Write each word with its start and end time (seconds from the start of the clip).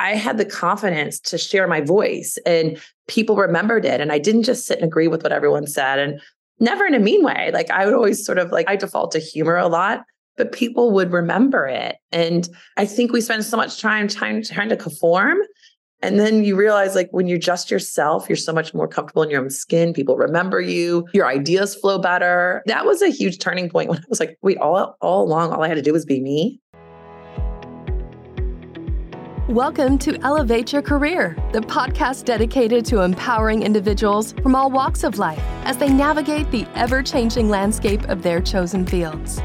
I 0.00 0.14
had 0.14 0.38
the 0.38 0.44
confidence 0.46 1.20
to 1.20 1.36
share 1.36 1.68
my 1.68 1.82
voice 1.82 2.38
and 2.46 2.80
people 3.06 3.36
remembered 3.36 3.84
it. 3.84 4.00
And 4.00 4.10
I 4.10 4.18
didn't 4.18 4.44
just 4.44 4.66
sit 4.66 4.78
and 4.78 4.86
agree 4.86 5.08
with 5.08 5.22
what 5.22 5.30
everyone 5.30 5.66
said 5.66 5.98
and 5.98 6.20
never 6.58 6.86
in 6.86 6.94
a 6.94 6.98
mean 6.98 7.22
way. 7.22 7.50
Like 7.52 7.70
I 7.70 7.84
would 7.84 7.94
always 7.94 8.24
sort 8.24 8.38
of 8.38 8.50
like, 8.50 8.68
I 8.68 8.76
default 8.76 9.12
to 9.12 9.18
humor 9.18 9.56
a 9.56 9.68
lot, 9.68 10.04
but 10.36 10.52
people 10.52 10.90
would 10.92 11.12
remember 11.12 11.66
it. 11.66 11.96
And 12.12 12.48
I 12.78 12.86
think 12.86 13.12
we 13.12 13.20
spend 13.20 13.44
so 13.44 13.58
much 13.58 13.80
time 13.80 14.08
trying, 14.08 14.42
trying 14.42 14.70
to 14.70 14.76
conform. 14.76 15.38
And 16.02 16.18
then 16.18 16.44
you 16.44 16.56
realize, 16.56 16.94
like, 16.94 17.10
when 17.10 17.26
you're 17.26 17.36
just 17.36 17.70
yourself, 17.70 18.26
you're 18.26 18.36
so 18.36 18.54
much 18.54 18.72
more 18.72 18.88
comfortable 18.88 19.22
in 19.22 19.28
your 19.28 19.42
own 19.42 19.50
skin. 19.50 19.92
People 19.92 20.16
remember 20.16 20.58
you, 20.58 21.06
your 21.12 21.26
ideas 21.26 21.74
flow 21.74 21.98
better. 21.98 22.62
That 22.64 22.86
was 22.86 23.02
a 23.02 23.10
huge 23.10 23.38
turning 23.38 23.68
point 23.68 23.90
when 23.90 23.98
I 23.98 24.04
was 24.08 24.18
like, 24.18 24.38
wait, 24.40 24.56
all, 24.56 24.96
all 25.02 25.22
along, 25.22 25.52
all 25.52 25.62
I 25.62 25.68
had 25.68 25.74
to 25.74 25.82
do 25.82 25.92
was 25.92 26.06
be 26.06 26.22
me. 26.22 26.58
Welcome 29.50 29.98
to 29.98 30.16
Elevate 30.22 30.72
Your 30.72 30.80
Career, 30.80 31.36
the 31.52 31.58
podcast 31.58 32.24
dedicated 32.24 32.84
to 32.84 33.00
empowering 33.00 33.64
individuals 33.64 34.30
from 34.44 34.54
all 34.54 34.70
walks 34.70 35.02
of 35.02 35.18
life 35.18 35.42
as 35.64 35.76
they 35.76 35.92
navigate 35.92 36.48
the 36.52 36.68
ever 36.76 37.02
changing 37.02 37.48
landscape 37.48 38.08
of 38.08 38.22
their 38.22 38.40
chosen 38.40 38.86
fields. 38.86 39.40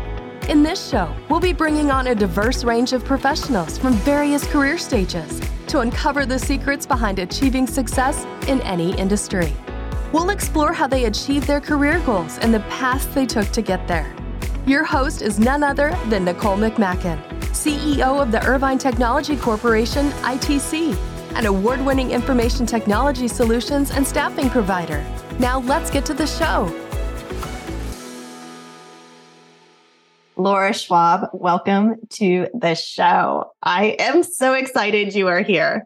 In 0.48 0.62
this 0.62 0.90
show, 0.90 1.12
we'll 1.27 1.40
be 1.40 1.54
bringing 1.54 1.90
on 1.90 2.05
a 2.05 2.13
diverse 2.13 2.63
range 2.63 2.94
of 2.94 3.04
professionals 3.04 3.80
from 3.80 3.94
various 3.94 4.46
career 4.46 4.77
stages 4.77 5.41
to 5.66 5.80
uncover 5.80 6.27
the 6.27 6.38
secrets 6.38 6.85
behind 6.85 7.18
achieving 7.18 7.66
success 7.66 8.27
in 8.48 8.62
any 8.62 8.96
industry. 8.99 9.52
We'll 10.13 10.30
explore 10.30 10.72
how 10.72 10.85
they 10.85 11.05
achieved 11.05 11.48
their 11.48 11.60
career 11.60 11.99
goals 12.05 12.38
and 12.38 12.54
the 12.54 12.60
paths 12.70 13.08
they 13.08 13.26
took 13.26 13.48
to 13.48 13.63
get 13.63 13.88
there. 13.88 14.16
Your 14.68 14.84
host 14.84 15.24
is 15.24 15.40
none 15.40 15.63
other 15.63 15.98
than 16.10 16.26
Nicole 16.26 16.58
McMacken 16.58 17.34
CEO 17.55 18.22
of 18.22 18.34
the 18.34 18.45
Irvine 18.45 18.77
Technology 18.77 19.38
Corporation, 19.38 20.09
ITC, 20.22 20.94
an 21.36 21.46
award 21.46 21.84
winning 21.86 22.12
information 22.12 22.66
technology 22.66 23.30
solutions 23.30 23.91
and 23.91 24.05
staffing 24.05 24.49
provider. 24.49 25.04
Now 25.40 25.62
let's 25.62 25.90
get 25.90 26.05
to 26.07 26.13
the 26.13 26.27
show. 26.27 26.66
Laura 30.35 30.74
Schwab, 30.74 31.29
welcome 31.32 31.96
to 32.10 32.48
the 32.54 32.76
show. 32.76 33.52
I 33.63 33.96
am 33.99 34.22
so 34.22 34.54
excited 34.54 35.16
you 35.16 35.29
are 35.29 35.41
here. 35.41 35.85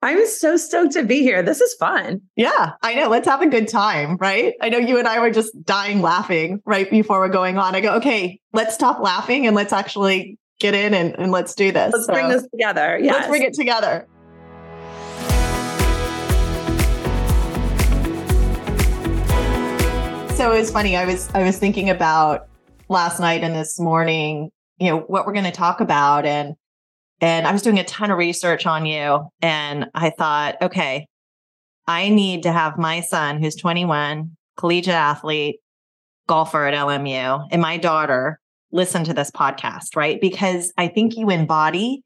I'm 0.00 0.26
so 0.26 0.56
stoked 0.56 0.92
to 0.92 1.04
be 1.04 1.20
here. 1.20 1.42
This 1.42 1.60
is 1.60 1.74
fun. 1.74 2.22
Yeah, 2.34 2.72
I 2.82 2.94
know. 2.94 3.08
Let's 3.08 3.28
have 3.28 3.42
a 3.42 3.48
good 3.48 3.68
time, 3.68 4.16
right? 4.16 4.54
I 4.60 4.70
know 4.70 4.78
you 4.78 4.98
and 4.98 5.06
I 5.06 5.20
were 5.20 5.30
just 5.30 5.64
dying 5.64 6.00
laughing 6.00 6.60
right 6.64 6.90
before 6.90 7.18
we're 7.20 7.28
going 7.28 7.58
on. 7.58 7.74
I 7.74 7.82
go, 7.82 7.94
okay, 7.96 8.40
let's 8.54 8.74
stop 8.74 9.00
laughing 9.00 9.46
and 9.46 9.54
let's 9.54 9.72
actually 9.72 10.38
get 10.60 10.74
in 10.74 10.94
and, 10.94 11.18
and 11.18 11.32
let's 11.32 11.54
do 11.54 11.72
this. 11.72 11.92
Let's 11.92 12.06
so, 12.06 12.12
bring 12.12 12.28
this 12.28 12.46
together. 12.50 12.98
Yes. 13.00 13.14
Let's 13.14 13.28
bring 13.28 13.42
it 13.42 13.54
together. 13.54 14.06
So 20.36 20.52
it 20.52 20.58
was 20.58 20.70
funny. 20.70 20.96
I 20.96 21.04
was 21.06 21.30
I 21.32 21.42
was 21.42 21.58
thinking 21.58 21.90
about 21.90 22.48
last 22.88 23.20
night 23.20 23.42
and 23.42 23.54
this 23.54 23.78
morning, 23.78 24.50
you 24.78 24.90
know, 24.90 24.98
what 25.00 25.26
we're 25.26 25.32
going 25.32 25.44
to 25.44 25.52
talk 25.52 25.80
about 25.80 26.26
and 26.26 26.54
and 27.20 27.46
I 27.46 27.52
was 27.52 27.62
doing 27.62 27.78
a 27.78 27.84
ton 27.84 28.10
of 28.10 28.18
research 28.18 28.66
on 28.66 28.84
you 28.84 29.28
and 29.40 29.86
I 29.94 30.10
thought, 30.10 30.60
okay, 30.60 31.06
I 31.86 32.08
need 32.08 32.42
to 32.42 32.52
have 32.52 32.76
my 32.76 33.00
son 33.00 33.40
who's 33.40 33.54
21, 33.54 34.36
collegiate 34.56 34.94
athlete, 34.94 35.60
golfer 36.26 36.66
at 36.66 36.74
LMU, 36.74 37.46
and 37.50 37.62
my 37.62 37.76
daughter 37.76 38.40
listen 38.74 39.04
to 39.04 39.14
this 39.14 39.30
podcast, 39.30 39.96
right? 39.96 40.20
Because 40.20 40.72
I 40.76 40.88
think 40.88 41.16
you 41.16 41.30
embody 41.30 42.02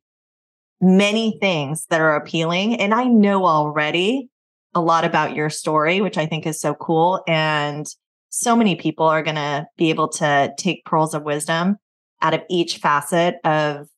many 0.80 1.38
things 1.40 1.86
that 1.90 2.00
are 2.00 2.14
appealing. 2.14 2.80
And 2.80 2.94
I 2.94 3.04
know 3.04 3.46
already 3.46 4.28
a 4.74 4.80
lot 4.80 5.04
about 5.04 5.34
your 5.34 5.50
story, 5.50 6.00
which 6.00 6.18
I 6.18 6.26
think 6.26 6.46
is 6.46 6.60
so 6.60 6.74
cool. 6.74 7.24
And 7.26 7.86
so 8.28 8.54
many 8.54 8.76
people 8.76 9.06
are 9.06 9.22
going 9.22 9.36
to 9.36 9.66
be 9.76 9.90
able 9.90 10.08
to 10.08 10.52
take 10.58 10.84
pearls 10.84 11.14
of 11.14 11.22
wisdom 11.22 11.78
out 12.20 12.34
of 12.34 12.42
each 12.48 12.76
facet 12.78 13.36
of 13.44 13.88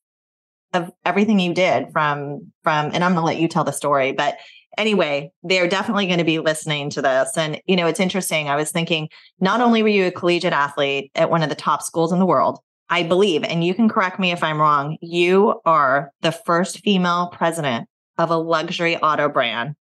of 0.73 0.89
everything 1.05 1.41
you 1.41 1.53
did 1.53 1.87
from 1.93 2.53
from 2.63 2.91
and 2.93 3.03
I'm 3.03 3.15
going 3.15 3.23
to 3.23 3.27
let 3.27 3.39
you 3.39 3.49
tell 3.49 3.65
the 3.65 3.73
story 3.73 4.13
but 4.13 4.37
anyway, 4.79 5.31
they're 5.43 5.69
definitely 5.69 6.07
going 6.07 6.19
to 6.19 6.25
be 6.25 6.39
listening 6.39 6.91
to 6.91 7.03
this. 7.03 7.37
And, 7.37 7.61
you 7.67 7.77
know, 7.77 7.87
it's 7.87 8.01
interesting. 8.01 8.49
I 8.49 8.57
was 8.57 8.71
thinking, 8.71 9.09
not 9.41 9.61
only 9.61 9.83
were 9.83 9.89
you 9.89 10.07
a 10.07 10.11
collegiate 10.11 10.53
athlete 10.53 11.11
at 11.15 11.31
one 11.31 11.43
of 11.43 11.49
the 11.49 11.55
top 11.55 11.83
schools 11.83 12.13
in 12.13 12.19
the 12.19 12.27
world, 12.27 12.59
I 12.89 13.05
believe, 13.05 13.45
and 13.45 13.63
you 13.63 13.73
can 13.73 13.89
correct 13.89 14.19
me 14.19 14.33
if 14.33 14.43
I'm 14.43 14.61
wrong, 14.61 14.99
you 15.01 15.61
are 15.65 16.13
the 16.23 16.33
first 16.33 16.81
female 16.81 17.29
president 17.33 17.89
of 18.19 18.31
a 18.31 18.37
luxury 18.37 18.97
auto 18.97 19.29
brand 19.29 19.77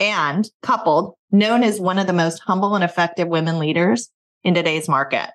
and 0.00 0.48
coupled, 0.62 1.14
known 1.30 1.62
as 1.62 1.80
one 1.80 1.98
of 1.98 2.06
the 2.06 2.12
most 2.12 2.40
humble 2.40 2.74
and 2.74 2.82
effective 2.82 3.28
women 3.28 3.58
leaders 3.58 4.10
in 4.42 4.54
today's 4.54 4.88
market. 4.88 5.30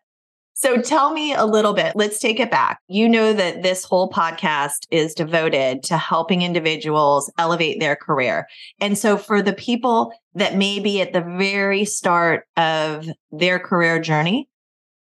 So 0.57 0.81
tell 0.81 1.11
me 1.11 1.33
a 1.33 1.43
little 1.43 1.73
bit. 1.73 1.97
Let's 1.97 2.17
take 2.17 2.39
it 2.39 2.49
back. 2.49 2.79
You 2.87 3.09
know 3.09 3.33
that 3.33 3.61
this 3.61 3.83
whole 3.83 4.09
podcast 4.09 4.87
is 4.89 5.13
devoted 5.13 5.83
to 5.83 5.97
helping 5.97 6.43
individuals 6.43 7.29
elevate 7.37 7.81
their 7.81 7.97
career. 7.97 8.47
And 8.79 8.97
so 8.97 9.17
for 9.17 9.41
the 9.41 9.51
people 9.51 10.13
that 10.33 10.55
may 10.55 10.79
be 10.79 11.01
at 11.01 11.11
the 11.11 11.19
very 11.19 11.83
start 11.83 12.47
of 12.55 13.05
their 13.33 13.59
career 13.59 13.99
journey 13.99 14.47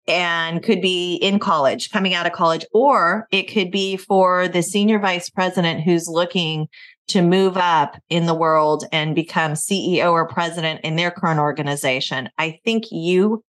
and 0.08 0.60
could 0.60 0.82
be 0.82 1.14
in 1.14 1.38
college, 1.38 1.92
coming 1.92 2.14
out 2.14 2.26
of 2.26 2.32
college, 2.32 2.66
or 2.72 3.28
it 3.30 3.44
could 3.44 3.70
be 3.70 3.96
for 3.96 4.48
the 4.48 4.60
senior 4.60 4.98
vice 4.98 5.30
president 5.30 5.82
who's 5.82 6.08
looking 6.08 6.66
to 7.06 7.22
move 7.22 7.56
up 7.56 7.96
in 8.08 8.26
the 8.26 8.34
world 8.34 8.86
and 8.90 9.14
become 9.14 9.52
CEO 9.52 10.10
or 10.10 10.26
president 10.26 10.80
in 10.82 10.96
their 10.96 11.12
current 11.12 11.38
organization. 11.38 12.28
I 12.38 12.58
think 12.64 12.86
you 12.90 13.44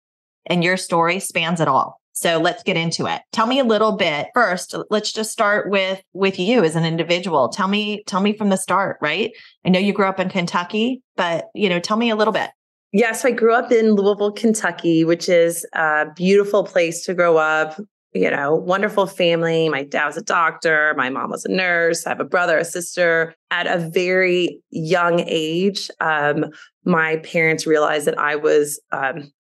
and 0.46 0.64
your 0.64 0.78
story 0.78 1.20
spans 1.20 1.60
it 1.60 1.68
all. 1.68 2.00
So 2.14 2.38
let's 2.38 2.64
get 2.64 2.78
into 2.78 3.08
it. 3.08 3.22
Tell 3.32 3.48
me 3.48 3.60
a 3.60 3.64
little 3.64 3.98
bit. 3.98 4.28
First, 4.34 4.76
let's 4.92 5.12
just 5.12 5.32
start 5.32 5.70
with 5.70 6.02
with 6.14 6.40
you 6.40 6.64
as 6.64 6.76
an 6.76 6.86
individual. 6.86 7.50
Tell 7.50 7.68
me 7.68 8.04
tell 8.06 8.22
me 8.22 8.38
from 8.38 8.50
the 8.50 8.58
start, 8.58 8.98
right? 9.02 9.32
I 9.66 9.70
know 9.70 9.80
you 9.80 9.94
grew 9.94 10.06
up 10.06 10.20
in 10.20 10.30
Kentucky, 10.30 11.02
but 11.18 11.46
you 11.56 11.70
know, 11.70 11.80
tell 11.80 11.98
me 11.98 12.12
a 12.12 12.16
little 12.16 12.32
bit. 12.32 12.52
Yes, 12.92 13.26
I 13.26 13.32
grew 13.32 13.56
up 13.56 13.72
in 13.72 13.94
Louisville, 13.96 14.32
Kentucky, 14.32 15.04
which 15.04 15.28
is 15.28 15.66
a 15.74 16.06
beautiful 16.16 16.64
place 16.64 17.04
to 17.06 17.16
grow 17.16 17.38
up. 17.38 17.80
You 18.14 18.30
know, 18.30 18.54
wonderful 18.54 19.08
family. 19.08 19.68
My 19.70 19.84
dad 19.84 20.06
was 20.06 20.18
a 20.18 20.22
doctor. 20.22 20.94
My 20.96 21.10
mom 21.10 21.32
was 21.32 21.46
a 21.46 21.52
nurse. 21.52 22.06
I 22.06 22.10
have 22.10 22.20
a 22.20 22.26
brother, 22.26 22.60
a 22.60 22.66
sister. 22.66 23.34
At 23.50 23.66
a 23.66 23.90
very 23.90 24.62
young 24.70 25.22
age, 25.26 25.90
um, 26.00 26.46
my 26.86 27.18
parents 27.18 27.66
realized 27.66 28.06
that 28.06 28.20
I 28.20 28.36
was 28.36 28.80
um, 28.92 29.32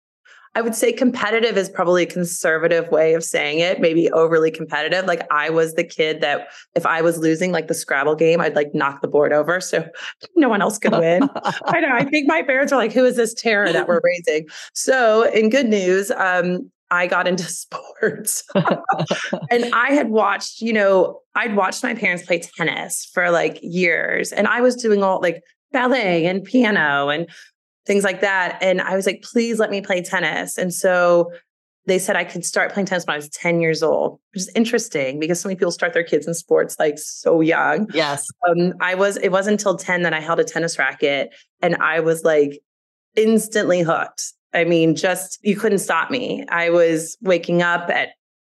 I 0.55 0.61
would 0.61 0.75
say 0.75 0.91
competitive 0.91 1.57
is 1.57 1.69
probably 1.69 2.03
a 2.03 2.07
conservative 2.07 2.89
way 2.89 3.15
of 3.15 3.23
saying 3.23 3.59
it, 3.59 3.81
maybe 3.81 4.11
overly 4.11 4.51
competitive. 4.51 5.05
Like 5.05 5.25
I 5.31 5.49
was 5.49 5.73
the 5.73 5.83
kid 5.83 6.21
that 6.21 6.49
if 6.75 6.85
I 6.85 7.01
was 7.01 7.17
losing 7.17 7.51
like 7.51 7.67
the 7.67 7.73
Scrabble 7.73 8.15
game, 8.15 8.39
I'd 8.39 8.55
like 8.55 8.73
knock 8.73 9.01
the 9.01 9.07
board 9.07 9.33
over 9.33 9.59
so 9.59 9.85
no 10.35 10.49
one 10.49 10.61
else 10.61 10.77
could 10.77 10.91
win. 10.91 11.27
I 11.65 11.79
know. 11.79 11.89
I 11.91 12.05
think 12.05 12.27
my 12.27 12.43
parents 12.43 12.71
were 12.71 12.77
like, 12.77 12.93
who 12.93 13.05
is 13.05 13.15
this 13.15 13.33
terror 13.33 13.71
that 13.71 13.87
we're 13.87 14.01
raising? 14.03 14.47
So 14.73 15.23
in 15.31 15.49
good 15.49 15.67
news, 15.67 16.11
um, 16.11 16.69
I 16.91 17.07
got 17.07 17.27
into 17.27 17.43
sports. 17.45 18.43
and 18.53 19.73
I 19.73 19.93
had 19.93 20.09
watched, 20.09 20.61
you 20.61 20.73
know, 20.73 21.21
I'd 21.35 21.55
watched 21.55 21.83
my 21.83 21.95
parents 21.95 22.25
play 22.25 22.39
tennis 22.39 23.09
for 23.11 23.31
like 23.31 23.57
years. 23.61 24.31
And 24.31 24.47
I 24.47 24.61
was 24.61 24.75
doing 24.75 25.03
all 25.03 25.19
like 25.19 25.41
ballet 25.71 26.27
and 26.27 26.43
piano 26.43 27.09
and 27.09 27.27
things 27.85 28.03
like 28.03 28.21
that. 28.21 28.57
And 28.61 28.81
I 28.81 28.95
was 28.95 29.05
like, 29.05 29.23
please 29.23 29.59
let 29.59 29.69
me 29.69 29.81
play 29.81 30.01
tennis. 30.01 30.57
And 30.57 30.73
so 30.73 31.31
they 31.85 31.99
said 31.99 32.15
I 32.15 32.23
could 32.23 32.45
start 32.45 32.71
playing 32.71 32.85
tennis 32.85 33.05
when 33.05 33.13
I 33.13 33.17
was 33.17 33.29
10 33.29 33.59
years 33.59 33.83
old, 33.83 34.19
which 34.33 34.43
is 34.43 34.51
interesting 34.55 35.19
because 35.19 35.41
so 35.41 35.49
many 35.49 35.57
people 35.57 35.71
start 35.71 35.93
their 35.93 36.03
kids 36.03 36.27
in 36.27 36.33
sports 36.33 36.77
like 36.79 36.97
so 36.97 37.41
young. 37.41 37.89
Yes. 37.93 38.25
Um, 38.47 38.73
I 38.79 38.95
was, 38.95 39.17
it 39.17 39.29
wasn't 39.29 39.59
until 39.59 39.75
10 39.75 40.03
that 40.03 40.13
I 40.13 40.21
held 40.21 40.39
a 40.39 40.45
tennis 40.45 40.79
racket 40.79 41.33
and 41.61 41.75
I 41.77 41.99
was 41.99 42.23
like 42.23 42.59
instantly 43.15 43.81
hooked. 43.81 44.33
I 44.53 44.63
mean, 44.63 44.95
just 44.95 45.39
you 45.43 45.57
couldn't 45.57 45.79
stop 45.79 46.09
me. 46.09 46.45
I 46.49 46.69
was 46.69 47.17
waking 47.21 47.61
up 47.61 47.89
at 47.89 48.09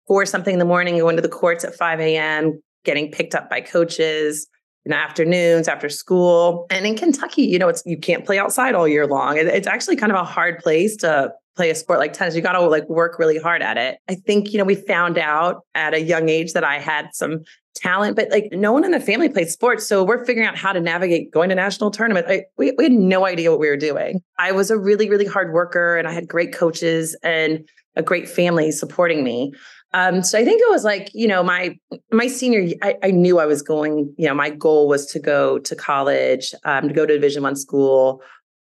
four 0.07 0.27
something 0.27 0.53
in 0.53 0.59
the 0.59 0.65
morning, 0.65 0.99
going 0.99 1.17
to 1.17 1.23
the 1.23 1.29
courts 1.29 1.65
at 1.65 1.75
5 1.75 2.01
a.m., 2.01 2.61
getting 2.85 3.11
picked 3.11 3.35
up 3.35 3.49
by 3.49 3.61
coaches, 3.61 4.47
in 4.85 4.91
the 4.91 4.97
afternoons 4.97 5.69
after 5.69 5.89
school. 5.89 6.67
And 6.71 6.87
in 6.87 6.97
Kentucky, 6.97 7.43
you 7.43 7.59
know, 7.59 7.69
it's 7.69 7.83
you 7.87 7.99
can't 7.99 8.25
play 8.25 8.39
outside 8.39 8.75
all 8.75 8.87
year 8.87 9.07
long. 9.07 9.37
it's 9.37 9.67
actually 9.67 9.97
kind 9.97 10.13
of 10.13 10.19
a 10.19 10.25
hard 10.25 10.59
place 10.59 10.97
to 10.99 11.33
play 11.57 11.71
a 11.71 11.75
sport 11.75 11.99
like 11.99 12.13
tennis. 12.13 12.35
You 12.35 12.43
got 12.43 12.53
to 12.53 12.61
like 12.61 12.89
work 12.89 13.19
really 13.19 13.39
hard 13.39 13.63
at 13.63 13.77
it. 13.77 13.99
I 14.09 14.15
think, 14.15 14.53
you 14.53 14.59
know, 14.59 14.65
we 14.65 14.75
found 14.75 15.19
out 15.19 15.63
at 15.75 15.95
a 15.95 16.01
young 16.01 16.29
age 16.29 16.53
that 16.53 16.65
I 16.65 16.79
had 16.79 17.11
some 17.13 17.45
talent, 17.77 18.17
but 18.17 18.31
like 18.31 18.49
no 18.53 18.73
one 18.73 18.85
in 18.85 18.91
the 18.91 19.01
family 19.01 19.29
played 19.29 19.49
sports. 19.49 19.87
So 19.87 20.05
we're 20.05 20.25
figuring 20.25 20.49
out 20.49 20.57
how 20.57 20.73
to 20.73 20.81
navigate 20.81 21.31
going 21.31 21.49
to 21.49 21.55
national 21.55 21.91
tournament. 21.91 22.27
I, 22.29 22.45
we, 22.57 22.73
we 22.77 22.85
had 22.85 22.93
no 22.93 23.25
idea 23.27 23.51
what 23.51 23.61
we 23.61 23.69
were 23.69 23.77
doing. 23.77 24.21
I 24.39 24.53
was 24.53 24.71
a 24.71 24.79
really, 24.79 25.09
really 25.09 25.27
hard 25.27 25.53
worker 25.53 25.97
and 25.97 26.09
I 26.09 26.13
had 26.13 26.29
great 26.29 26.53
coaches 26.53 27.17
and 27.23 27.67
a 27.97 28.03
great 28.03 28.29
family 28.29 28.71
supporting 28.73 29.23
me. 29.23 29.53
Um, 29.95 30.23
so 30.25 30.37
I 30.39 30.45
think 30.45 30.61
it 30.61 30.69
was 30.71 30.83
like, 30.85 31.09
you 31.15 31.29
know, 31.29 31.43
my 31.45 31.79
my 32.13 32.27
senior, 32.27 32.75
I, 32.83 32.97
I 33.05 33.11
knew 33.13 33.39
I 33.39 33.47
was 33.47 33.63
going, 33.63 34.13
you 34.19 34.27
know, 34.27 34.35
my 34.35 34.51
goal 34.51 34.89
was 34.89 35.07
to 35.13 35.21
go 35.21 35.59
to 35.61 35.77
college, 35.77 36.53
um, 36.65 36.89
to 36.89 36.95
go 36.95 37.07
to 37.07 37.15
Division 37.15 37.45
One 37.45 37.55
school 37.57 38.21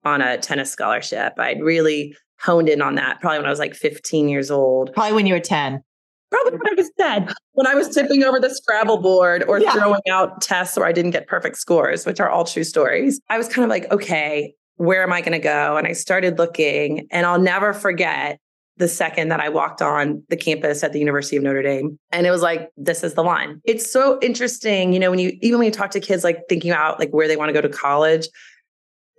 on 0.03 0.21
a 0.21 0.37
tennis 0.39 0.71
scholarship. 0.71 1.33
I'd 1.37 1.61
really 1.61 2.15
honed 2.39 2.69
in 2.69 2.81
on 2.81 2.95
that 2.95 3.21
probably 3.21 3.37
when 3.37 3.45
I 3.45 3.51
was 3.51 3.59
like 3.59 3.75
15 3.75 4.27
years 4.29 4.49
old. 4.49 4.91
Probably 4.93 5.13
when 5.13 5.27
you 5.27 5.35
were 5.35 5.39
10. 5.39 5.79
Probably 6.31 6.53
when 6.53 6.67
I 6.69 6.73
was 6.75 6.89
10, 6.99 7.33
when 7.53 7.67
I 7.67 7.75
was 7.75 7.89
tipping 7.93 8.23
over 8.23 8.39
the 8.39 8.49
Scrabble 8.49 8.97
board 8.99 9.43
or 9.47 9.59
Yeah. 9.59 9.73
throwing 9.73 10.01
out 10.09 10.41
tests 10.41 10.75
where 10.75 10.87
I 10.87 10.91
didn't 10.91 11.11
get 11.11 11.27
perfect 11.27 11.57
scores, 11.57 12.03
which 12.05 12.19
are 12.19 12.29
all 12.29 12.45
true 12.45 12.63
stories. 12.63 13.21
I 13.29 13.37
was 13.37 13.47
kind 13.47 13.63
of 13.63 13.69
like, 13.69 13.91
okay, 13.91 14.55
where 14.77 15.03
am 15.03 15.13
I 15.13 15.21
going 15.21 15.33
to 15.33 15.39
go? 15.39 15.77
And 15.77 15.85
I 15.85 15.91
started 15.91 16.39
looking, 16.39 17.05
and 17.11 17.27
I'll 17.27 17.39
never 17.39 17.73
forget 17.73 18.39
the 18.81 18.87
second 18.87 19.29
that 19.29 19.39
I 19.39 19.47
walked 19.47 19.79
on 19.79 20.23
the 20.29 20.35
campus 20.35 20.83
at 20.83 20.91
the 20.91 20.97
University 20.97 21.37
of 21.37 21.43
Notre 21.43 21.61
Dame. 21.61 21.99
And 22.11 22.25
it 22.25 22.31
was 22.31 22.41
like, 22.41 22.71
this 22.75 23.03
is 23.03 23.13
the 23.13 23.23
line. 23.23 23.61
It's 23.63 23.89
so 23.89 24.17
interesting, 24.23 24.91
you 24.91 24.99
know, 24.99 25.11
when 25.11 25.19
you 25.19 25.37
even 25.41 25.59
when 25.59 25.67
you 25.67 25.71
talk 25.71 25.91
to 25.91 25.99
kids 25.99 26.23
like 26.23 26.39
thinking 26.49 26.71
about 26.71 26.99
like 26.99 27.11
where 27.11 27.27
they 27.27 27.37
want 27.37 27.49
to 27.49 27.53
go 27.53 27.61
to 27.61 27.69
college, 27.69 28.27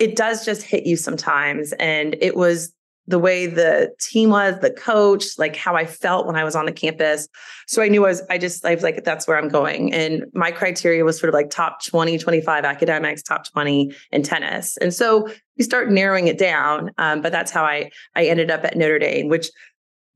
it 0.01 0.17
does 0.17 0.45
just 0.45 0.63
hit 0.63 0.85
you 0.85 0.97
sometimes. 0.97 1.73
And 1.75 2.17
it 2.21 2.37
was 2.37 2.75
the 3.07 3.19
way 3.19 3.47
the 3.47 3.91
team 4.01 4.31
was, 4.31 4.59
the 4.61 4.71
coach, 4.71 5.25
like 5.39 5.57
how 5.57 5.75
I 5.75 5.85
felt 5.85 6.27
when 6.27 6.37
I 6.37 6.45
was 6.45 6.55
on 6.55 6.67
the 6.67 6.73
campus. 6.73 7.29
So 7.67 7.83
I 7.83 7.89
knew 7.89 8.05
I 8.05 8.09
was, 8.09 8.23
I 8.31 8.39
just, 8.39 8.65
I 8.65 8.75
was 8.75 8.85
like, 8.85 9.03
that's 9.05 9.27
where 9.27 9.37
I'm 9.37 9.49
going. 9.49 9.93
And 9.93 10.25
my 10.35 10.53
criteria 10.53 11.05
was 11.05 11.19
sort 11.19 11.29
of 11.29 11.35
like 11.35 11.51
top 11.51 11.85
20, 11.85 12.19
25 12.19 12.65
academics, 12.65 13.23
top 13.23 13.51
20 13.51 13.93
in 14.13 14.23
tennis. 14.23 14.77
And 14.77 14.95
so 14.95 15.29
we 15.59 15.65
start 15.65 15.91
narrowing 15.91 16.29
it 16.29 16.39
down. 16.39 16.91
Um, 16.99 17.23
but 17.23 17.33
that's 17.33 17.51
how 17.51 17.65
I, 17.65 17.91
I 18.15 18.27
ended 18.27 18.51
up 18.51 18.65
at 18.65 18.77
Notre 18.77 19.01
Dame, 19.01 19.29
which 19.29 19.51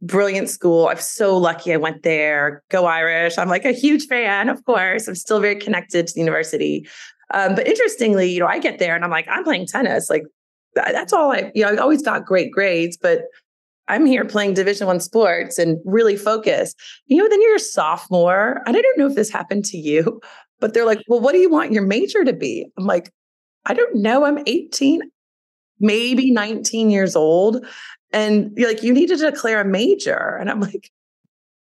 brilliant 0.02 0.48
school. 0.48 0.88
I'm 0.88 0.98
so 0.98 1.36
lucky 1.36 1.72
I 1.72 1.78
went 1.78 2.02
there. 2.02 2.62
Go 2.70 2.86
Irish. 2.86 3.38
I'm 3.38 3.48
like 3.48 3.64
a 3.64 3.72
huge 3.72 4.06
fan, 4.06 4.48
of 4.48 4.64
course. 4.64 5.08
I'm 5.08 5.14
still 5.14 5.40
very 5.40 5.56
connected 5.56 6.06
to 6.06 6.14
the 6.14 6.20
university. 6.20 6.86
Um, 7.34 7.54
but 7.54 7.66
interestingly, 7.66 8.30
you 8.30 8.40
know, 8.40 8.46
I 8.46 8.58
get 8.58 8.78
there 8.78 8.94
and 8.94 9.04
I'm 9.04 9.10
like, 9.10 9.26
I'm 9.28 9.42
playing 9.42 9.66
tennis. 9.66 10.08
Like 10.08 10.22
that's 10.76 11.12
all 11.12 11.32
I, 11.32 11.50
you 11.54 11.62
know, 11.62 11.70
I 11.72 11.76
always 11.76 12.02
got 12.02 12.24
great 12.24 12.52
grades, 12.52 12.96
but 12.96 13.22
I'm 13.88 14.06
here 14.06 14.24
playing 14.24 14.54
Division 14.54 14.86
One 14.86 15.00
sports 15.00 15.58
and 15.58 15.78
really 15.84 16.16
focused. 16.16 16.76
You 17.06 17.22
know, 17.22 17.28
then 17.28 17.40
you're 17.42 17.56
a 17.56 17.60
sophomore, 17.60 18.62
and 18.66 18.76
I 18.76 18.80
don't 18.80 18.98
know 18.98 19.06
if 19.06 19.14
this 19.14 19.30
happened 19.30 19.64
to 19.66 19.78
you, 19.78 20.20
but 20.60 20.74
they're 20.74 20.86
like, 20.86 21.02
"Well, 21.08 21.20
what 21.20 21.32
do 21.32 21.38
you 21.38 21.50
want 21.50 21.72
your 21.72 21.84
major 21.84 22.24
to 22.24 22.32
be?" 22.32 22.66
I'm 22.78 22.86
like, 22.86 23.10
"I 23.64 23.74
don't 23.74 23.96
know. 23.96 24.24
I'm 24.24 24.38
18, 24.46 25.02
maybe 25.80 26.30
19 26.32 26.90
years 26.90 27.14
old, 27.16 27.64
and 28.12 28.52
you're 28.56 28.68
like, 28.68 28.82
you 28.82 28.92
need 28.92 29.08
to 29.08 29.16
declare 29.16 29.60
a 29.60 29.64
major." 29.64 30.36
And 30.40 30.50
I'm 30.50 30.60
like, 30.60 30.90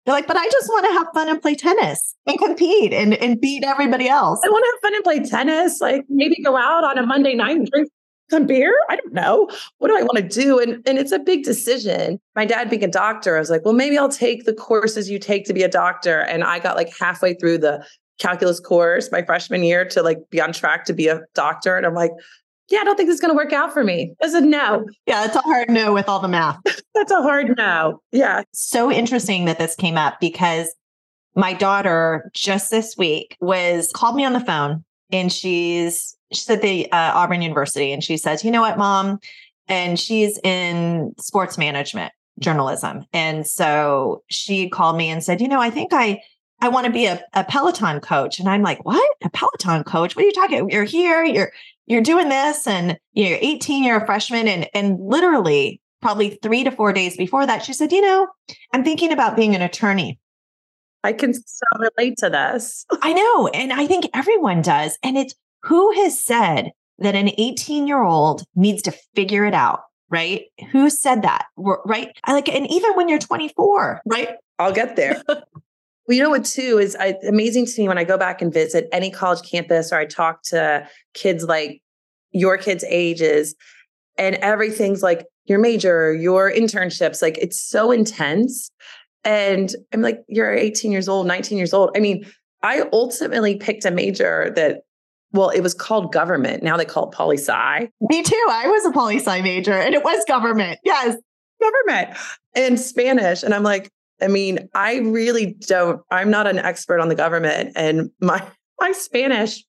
They're 0.05 0.15
like, 0.15 0.27
but 0.27 0.37
I 0.37 0.47
just 0.49 0.69
want 0.69 0.87
to 0.87 0.93
have 0.93 1.07
fun 1.15 1.29
and 1.29 1.41
play 1.41 1.55
tennis 1.55 2.15
and 2.27 2.39
compete 2.39 2.93
and, 2.93 3.15
and 3.15 3.41
beat 3.41 3.65
everybody 3.65 4.09
else. 4.09 4.41
I 4.45 4.49
want 4.51 4.63
to 4.65 4.71
have 4.73 4.81
fun 4.83 4.95
and 4.97 5.05
play 5.05 5.21
tennis. 5.31 5.81
Like 5.81 6.05
maybe 6.09 6.43
go 6.43 6.57
out 6.57 6.85
on 6.85 6.99
a 6.99 7.07
Monday 7.07 7.35
night 7.35 7.57
and 7.57 7.67
drink 7.71 7.89
some 8.35 8.47
beer. 8.47 8.75
I 8.89 8.97
don't 8.97 9.13
know. 9.13 9.49
What 9.79 9.89
do 9.89 9.97
I 9.97 10.03
want 10.03 10.17
to 10.17 10.23
do? 10.23 10.59
And 10.59 10.87
and 10.87 10.99
it's 10.99 11.13
a 11.13 11.19
big 11.19 11.45
decision. 11.45 12.21
My 12.35 12.45
dad 12.45 12.69
being 12.69 12.85
a 12.85 12.89
doctor, 12.89 13.37
I 13.37 13.39
was 13.39 13.51
like, 13.51 13.65
well, 13.65 13.75
maybe 13.75 13.97
I'll 13.97 14.09
take 14.09 14.45
the 14.45 14.53
courses 14.53 15.09
you 15.09 15.19
take 15.19 15.45
to 15.47 15.55
be 15.55 15.63
a 15.63 15.69
doctor. 15.69 16.21
And 16.21 16.45
I 16.45 16.59
got 16.59 16.77
like 16.77 16.93
halfway 16.99 17.35
through 17.35 17.59
the 17.59 17.85
calculus 18.19 18.61
course 18.61 19.11
my 19.11 19.23
freshman 19.23 19.63
year 19.63 19.85
to 19.85 20.03
like 20.03 20.19
be 20.31 20.41
on 20.41 20.53
track 20.53 20.85
to 20.87 20.93
be 20.93 21.09
a 21.09 21.21
doctor. 21.35 21.77
And 21.77 21.87
I'm 21.87 21.95
like, 21.95 22.13
yeah, 22.69 22.81
I 22.81 22.85
don't 22.85 22.97
think 22.97 23.09
this 23.09 23.15
is 23.15 23.21
going 23.21 23.33
to 23.33 23.37
work 23.37 23.53
out 23.53 23.73
for 23.73 23.85
me. 23.85 24.15
I 24.23 24.29
said, 24.29 24.45
no, 24.45 24.87
Yeah, 25.07 25.25
it's 25.25 25.37
a 25.37 25.41
hard 25.41 25.71
no 25.71 25.93
with 25.93 26.09
all 26.09 26.21
the 26.21 26.29
math. 26.29 26.59
that's 26.95 27.13
a 27.13 27.23
hard 27.23 27.57
no. 27.57 28.01
Yeah. 28.13 28.43
so 28.53 28.91
interesting 28.91 29.45
that 29.45 29.59
this 29.59 29.75
came 29.75 29.97
up 29.97 30.19
because 30.21 30.75
my 31.37 31.53
daughter 31.53 32.31
just 32.33 32.71
this 32.71 32.97
week 32.97 33.37
was 33.41 33.91
called 33.95 34.17
me 34.17 34.25
on 34.25 34.33
the 34.33 34.41
phone 34.41 34.85
and 35.11 35.33
she's 35.33 36.17
she's 36.35 36.49
at 36.51 36.63
the 36.63 36.91
uh, 36.93 37.13
Auburn 37.15 37.43
University 37.43 37.93
and 37.93 38.03
she 38.03 38.17
says, 38.17 38.45
"You 38.45 38.51
know 38.51 38.61
what, 38.61 38.79
mom?" 38.79 39.19
And 39.69 39.99
she's 39.99 40.39
in 40.45 41.15
sports 41.19 41.57
management 41.57 42.13
journalism, 42.39 43.05
and 43.13 43.47
so 43.47 44.23
she 44.29 44.69
called 44.69 44.97
me 44.97 45.09
and 45.09 45.23
said, 45.23 45.41
"You 45.41 45.49
know, 45.49 45.61
I 45.61 45.71
think 45.71 45.93
I." 45.93 46.21
I 46.61 46.69
want 46.69 46.87
to 46.87 46.93
be 46.93 47.05
a, 47.05 47.23
a 47.35 47.45
Peloton 47.45 48.01
coach. 48.01 48.39
And 48.39 48.49
I'm 48.49 48.63
like, 48.63 48.83
what? 48.87 49.11
A 49.23 49.29
Peloton 49.29 49.85
coach? 49.85 50.17
What 50.17 50.23
are 50.23 50.27
you 50.27 50.33
talking? 50.33 50.71
You're 50.71 50.85
here, 50.85 51.23
you're 51.23 51.53
you're 51.87 52.01
doing 52.01 52.31
this, 52.31 52.67
and 52.67 52.97
you're 53.13 53.37
18, 53.39 53.85
you're 53.85 53.99
a 53.99 54.07
freshman. 54.07 54.49
And 54.49 54.69
and 54.73 54.99
literally 54.99 55.83
probably 56.05 56.39
three 56.43 56.63
to 56.65 56.71
four 56.71 56.93
days 56.93 57.17
before 57.17 57.47
that, 57.47 57.65
she 57.65 57.73
said, 57.73 57.91
you 57.91 58.03
know, 58.03 58.29
I'm 58.73 58.85
thinking 58.85 59.11
about 59.11 59.37
being 59.37 59.55
an 59.55 59.63
attorney. 59.63 60.19
I 61.03 61.15
can 61.15 61.33
so 61.33 61.67
relate 61.79 62.19
to 62.19 62.29
this. 62.31 62.85
I 63.03 63.13
know. 63.15 63.49
And 63.49 63.73
I 63.73 63.87
think 63.87 64.07
everyone 64.15 64.61
does. 64.61 64.99
And 65.03 65.17
it's 65.17 65.35
who 65.65 65.93
has 66.03 66.19
said 66.19 66.73
that 66.99 67.15
an 67.15 67.31
18 67.39 67.87
year 67.87 68.03
old 68.03 68.45
needs 68.55 68.83
to 68.83 68.93
figure 69.15 69.45
it 69.45 69.55
out, 69.55 69.81
right? 70.11 70.45
Who 70.73 70.91
said 70.91 71.23
that? 71.23 71.47
Right. 71.57 72.17
I 72.25 72.33
like, 72.33 72.49
and 72.49 72.71
even 72.71 72.93
when 72.95 73.09
you're 73.09 73.19
24, 73.19 74.03
right? 74.07 74.29
I'll 74.59 74.73
get 74.73 74.95
there. 74.97 75.23
well, 75.29 75.45
you 76.09 76.23
know 76.23 76.31
what, 76.31 76.45
too, 76.45 76.79
is 76.79 76.97
I, 77.01 77.17
amazing 77.27 77.67
to 77.67 77.81
me 77.81 77.89
when 77.89 77.99
I 77.99 78.05
go 78.05 78.19
back 78.19 78.43
and 78.43 78.53
visit 78.53 78.89
any 78.93 79.11
college 79.11 79.49
campus 79.49 79.93
or 79.93 79.99
I 79.99 80.07
talk 80.07 80.43
to 80.45 80.87
kids 81.15 81.45
like 81.45 81.83
your 82.31 82.59
kids' 82.59 82.85
ages, 82.89 83.55
and 84.19 84.37
everything's 84.37 85.03
like 85.03 85.27
your 85.47 85.59
major, 85.59 86.15
your 86.15 86.53
internships, 86.53 87.23
like 87.23 87.39
it's 87.39 87.61
so 87.61 87.91
intense. 87.91 88.71
And 89.25 89.75
I'm 89.93 90.03
like, 90.03 90.23
you're 90.29 90.53
18 90.53 90.93
years 90.93 91.09
old, 91.09 91.27
19 91.27 91.57
years 91.57 91.73
old. 91.73 91.91
I 91.97 92.01
mean, 92.01 92.27
I 92.63 92.85
ultimately 92.93 93.57
picked 93.57 93.85
a 93.85 93.91
major 93.91 94.53
that, 94.57 94.83
well, 95.35 95.51
it 95.51 95.61
was 95.61 95.75
called 95.75 96.13
government. 96.13 96.63
Now 96.63 96.77
they 96.77 96.85
call 96.85 97.09
it 97.09 97.13
poli 97.13 97.37
sci. 97.37 97.91
Me 98.01 98.23
too. 98.23 98.47
I 98.51 98.69
was 98.69 98.87
a 98.87 98.93
poli 98.93 99.17
sci 99.17 99.43
major 99.43 99.75
and 99.75 99.95
it 99.95 100.05
was 100.05 100.25
government. 100.27 100.79
Yes. 100.85 101.17
government 101.61 102.17
and 102.55 102.79
Spanish. 102.79 103.43
And 103.43 103.53
I'm 103.53 103.65
like, 103.65 103.91
I 104.23 104.29
mean, 104.29 104.69
I 104.75 104.99
really 104.99 105.57
don't, 105.67 106.01
I'm 106.11 106.31
not 106.31 106.47
an 106.47 106.59
expert 106.59 107.01
on 107.01 107.09
the 107.09 107.17
government 107.17 107.73
and 107.77 108.11
my 108.21 108.47
my 108.81 108.93
Spanish, 108.93 109.65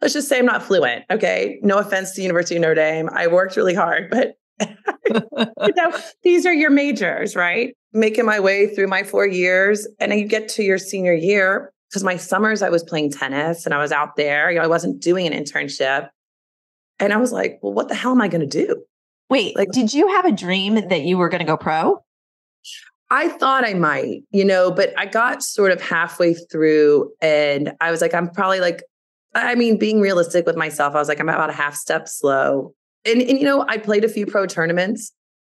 let's 0.00 0.14
just 0.14 0.28
say 0.28 0.38
I'm 0.38 0.46
not 0.46 0.62
fluent. 0.62 1.04
Okay. 1.10 1.58
No 1.62 1.78
offense 1.78 2.12
to 2.14 2.22
University 2.22 2.56
of 2.56 2.62
Notre 2.62 2.74
Dame. 2.74 3.08
I 3.12 3.26
worked 3.26 3.56
really 3.56 3.74
hard, 3.74 4.10
but 4.10 4.36
you 4.60 5.74
know, 5.76 5.98
these 6.22 6.44
are 6.44 6.52
your 6.52 6.70
majors, 6.70 7.34
right? 7.34 7.74
Making 7.92 8.26
my 8.26 8.40
way 8.40 8.74
through 8.74 8.88
my 8.88 9.02
four 9.02 9.26
years. 9.26 9.86
And 9.98 10.12
then 10.12 10.18
you 10.18 10.26
get 10.26 10.48
to 10.50 10.62
your 10.62 10.78
senior 10.78 11.14
year, 11.14 11.72
because 11.90 12.04
my 12.04 12.16
summers 12.16 12.62
I 12.62 12.68
was 12.70 12.84
playing 12.84 13.10
tennis 13.10 13.66
and 13.66 13.74
I 13.74 13.78
was 13.78 13.90
out 13.92 14.14
there. 14.16 14.50
You 14.50 14.58
know, 14.58 14.64
I 14.64 14.68
wasn't 14.68 15.02
doing 15.02 15.26
an 15.26 15.32
internship. 15.32 16.08
And 17.00 17.12
I 17.12 17.16
was 17.16 17.32
like, 17.32 17.58
well, 17.62 17.72
what 17.72 17.88
the 17.88 17.94
hell 17.94 18.12
am 18.12 18.20
I 18.20 18.28
going 18.28 18.46
to 18.48 18.66
do? 18.66 18.84
Wait, 19.28 19.56
Like- 19.56 19.72
did 19.72 19.92
you 19.92 20.08
have 20.08 20.24
a 20.24 20.32
dream 20.32 20.74
that 20.88 21.02
you 21.02 21.18
were 21.18 21.28
going 21.28 21.40
to 21.40 21.46
go 21.46 21.56
pro? 21.56 22.02
I 23.12 23.28
thought 23.28 23.64
I 23.64 23.74
might, 23.74 24.22
you 24.30 24.44
know, 24.44 24.70
but 24.70 24.92
I 24.96 25.06
got 25.06 25.42
sort 25.42 25.72
of 25.72 25.80
halfway 25.82 26.34
through 26.34 27.10
and 27.20 27.72
I 27.80 27.90
was 27.90 28.00
like, 28.00 28.14
I'm 28.14 28.28
probably 28.28 28.60
like, 28.60 28.84
I 29.34 29.56
mean, 29.56 29.78
being 29.78 30.00
realistic 30.00 30.46
with 30.46 30.56
myself, 30.56 30.94
I 30.94 30.98
was 30.98 31.08
like, 31.08 31.18
I'm 31.18 31.28
about 31.28 31.50
a 31.50 31.54
half 31.54 31.74
step 31.74 32.06
slow. 32.06 32.72
And, 33.04 33.20
and 33.20 33.36
you 33.38 33.44
know, 33.44 33.64
I 33.66 33.78
played 33.78 34.04
a 34.04 34.08
few 34.08 34.26
pro 34.26 34.46
tournaments 34.46 35.12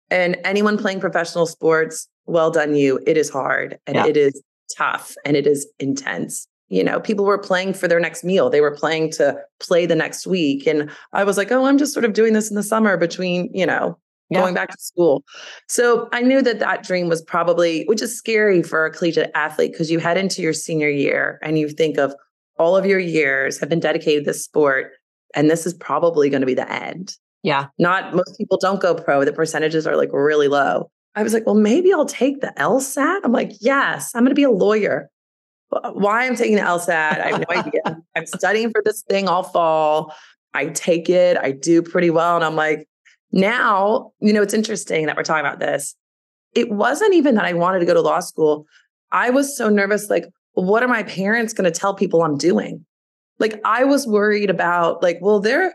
and 0.09 0.37
anyone 0.45 0.77
playing 0.77 1.01
professional 1.01 1.45
sports, 1.45 2.07
well 2.25 2.51
done 2.51 2.73
you. 2.75 2.99
It 3.05 3.17
is 3.17 3.29
hard 3.29 3.79
and 3.85 3.95
Yeah. 3.97 4.05
it 4.05 4.15
is 4.15 4.41
tough 4.73 5.15
and 5.25 5.35
it 5.37 5.47
is 5.47 5.67
intense. 5.79 6.47
You 6.69 6.83
know, 6.83 6.99
people 6.99 7.25
were 7.25 7.37
playing 7.37 7.73
for 7.73 7.87
their 7.87 7.99
next 7.99 8.23
meal. 8.23 8.49
They 8.49 8.61
were 8.61 8.75
playing 8.75 9.11
to 9.13 9.37
play 9.59 9.85
the 9.85 9.95
next 9.95 10.25
week. 10.25 10.65
And 10.65 10.89
I 11.11 11.23
was 11.25 11.37
like, 11.37 11.51
oh, 11.51 11.65
I'm 11.65 11.77
just 11.77 11.93
sort 11.93 12.05
of 12.05 12.13
doing 12.13 12.33
this 12.33 12.49
in 12.49 12.55
the 12.55 12.63
summer 12.63 12.95
between, 12.95 13.49
you 13.53 13.65
know, 13.65 13.97
Yeah. 14.29 14.39
going 14.39 14.53
back 14.53 14.69
to 14.69 14.77
school. 14.79 15.23
So 15.67 16.07
I 16.13 16.21
knew 16.21 16.41
that 16.41 16.59
that 16.59 16.83
dream 16.83 17.09
was 17.09 17.21
probably, 17.21 17.83
which 17.85 18.01
is 18.01 18.17
scary 18.17 18.63
for 18.63 18.85
a 18.85 18.91
collegiate 18.91 19.31
athlete 19.35 19.73
because 19.73 19.91
you 19.91 19.99
head 19.99 20.15
into 20.17 20.41
your 20.41 20.53
senior 20.53 20.89
year 20.89 21.37
and 21.43 21.59
you 21.59 21.67
think 21.67 21.97
of 21.97 22.15
all 22.57 22.77
of 22.77 22.85
your 22.85 22.99
years 22.99 23.59
have 23.59 23.67
been 23.67 23.79
dedicated 23.81 24.23
to 24.23 24.29
this 24.31 24.43
sport, 24.43 24.91
and 25.35 25.49
this 25.49 25.65
is 25.65 25.73
probably 25.73 26.29
going 26.29 26.41
to 26.41 26.47
be 26.47 26.53
the 26.53 26.71
end. 26.71 27.17
Yeah. 27.43 27.67
Not 27.79 28.15
most 28.15 28.37
people 28.37 28.57
don't 28.61 28.79
go 28.79 28.93
pro. 28.95 29.25
The 29.25 29.33
percentages 29.33 29.85
are 29.87 29.97
like 29.97 30.13
really 30.13 30.47
low. 30.47 30.89
I 31.15 31.23
was 31.23 31.33
like, 31.33 31.45
well, 31.45 31.55
maybe 31.55 31.91
I'll 31.93 32.05
take 32.05 32.41
the 32.41 32.53
LSAT. 32.57 33.21
I'm 33.23 33.31
like, 33.31 33.51
yes, 33.59 34.11
I'm 34.15 34.23
going 34.23 34.29
to 34.31 34.35
be 34.35 34.43
a 34.43 34.51
lawyer. 34.51 35.09
Wh- 35.69 35.93
Why 35.95 36.25
I'm 36.25 36.35
taking 36.35 36.55
the 36.55 36.61
LSAT, 36.61 37.19
I 37.19 37.29
have 37.29 37.39
no 37.39 37.55
idea. 37.55 37.81
I'm 38.15 38.25
studying 38.25 38.71
for 38.71 38.81
this 38.83 39.03
thing 39.03 39.27
all 39.27 39.43
fall. 39.43 40.13
I 40.53 40.67
take 40.67 41.09
it, 41.09 41.37
I 41.37 41.51
do 41.51 41.81
pretty 41.81 42.09
well. 42.09 42.35
And 42.35 42.43
I'm 42.43 42.55
like, 42.55 42.87
now, 43.31 44.11
you 44.19 44.33
know, 44.33 44.41
it's 44.41 44.53
interesting 44.53 45.05
that 45.05 45.15
we're 45.15 45.23
talking 45.23 45.45
about 45.45 45.59
this. 45.59 45.95
It 46.53 46.69
wasn't 46.69 47.13
even 47.13 47.35
that 47.35 47.45
I 47.45 47.53
wanted 47.53 47.79
to 47.79 47.85
go 47.85 47.93
to 47.93 48.01
law 48.01 48.19
school. 48.19 48.65
I 49.13 49.29
was 49.29 49.55
so 49.55 49.69
nervous, 49.69 50.09
like, 50.09 50.25
what 50.53 50.83
are 50.83 50.89
my 50.89 51.03
parents 51.03 51.53
going 51.53 51.71
to 51.71 51.77
tell 51.77 51.93
people 51.95 52.23
I'm 52.23 52.37
doing? 52.37 52.85
Like, 53.39 53.61
I 53.63 53.85
was 53.85 54.05
worried 54.05 54.49
about, 54.49 55.01
like, 55.01 55.19
well, 55.21 55.39
they're 55.39 55.73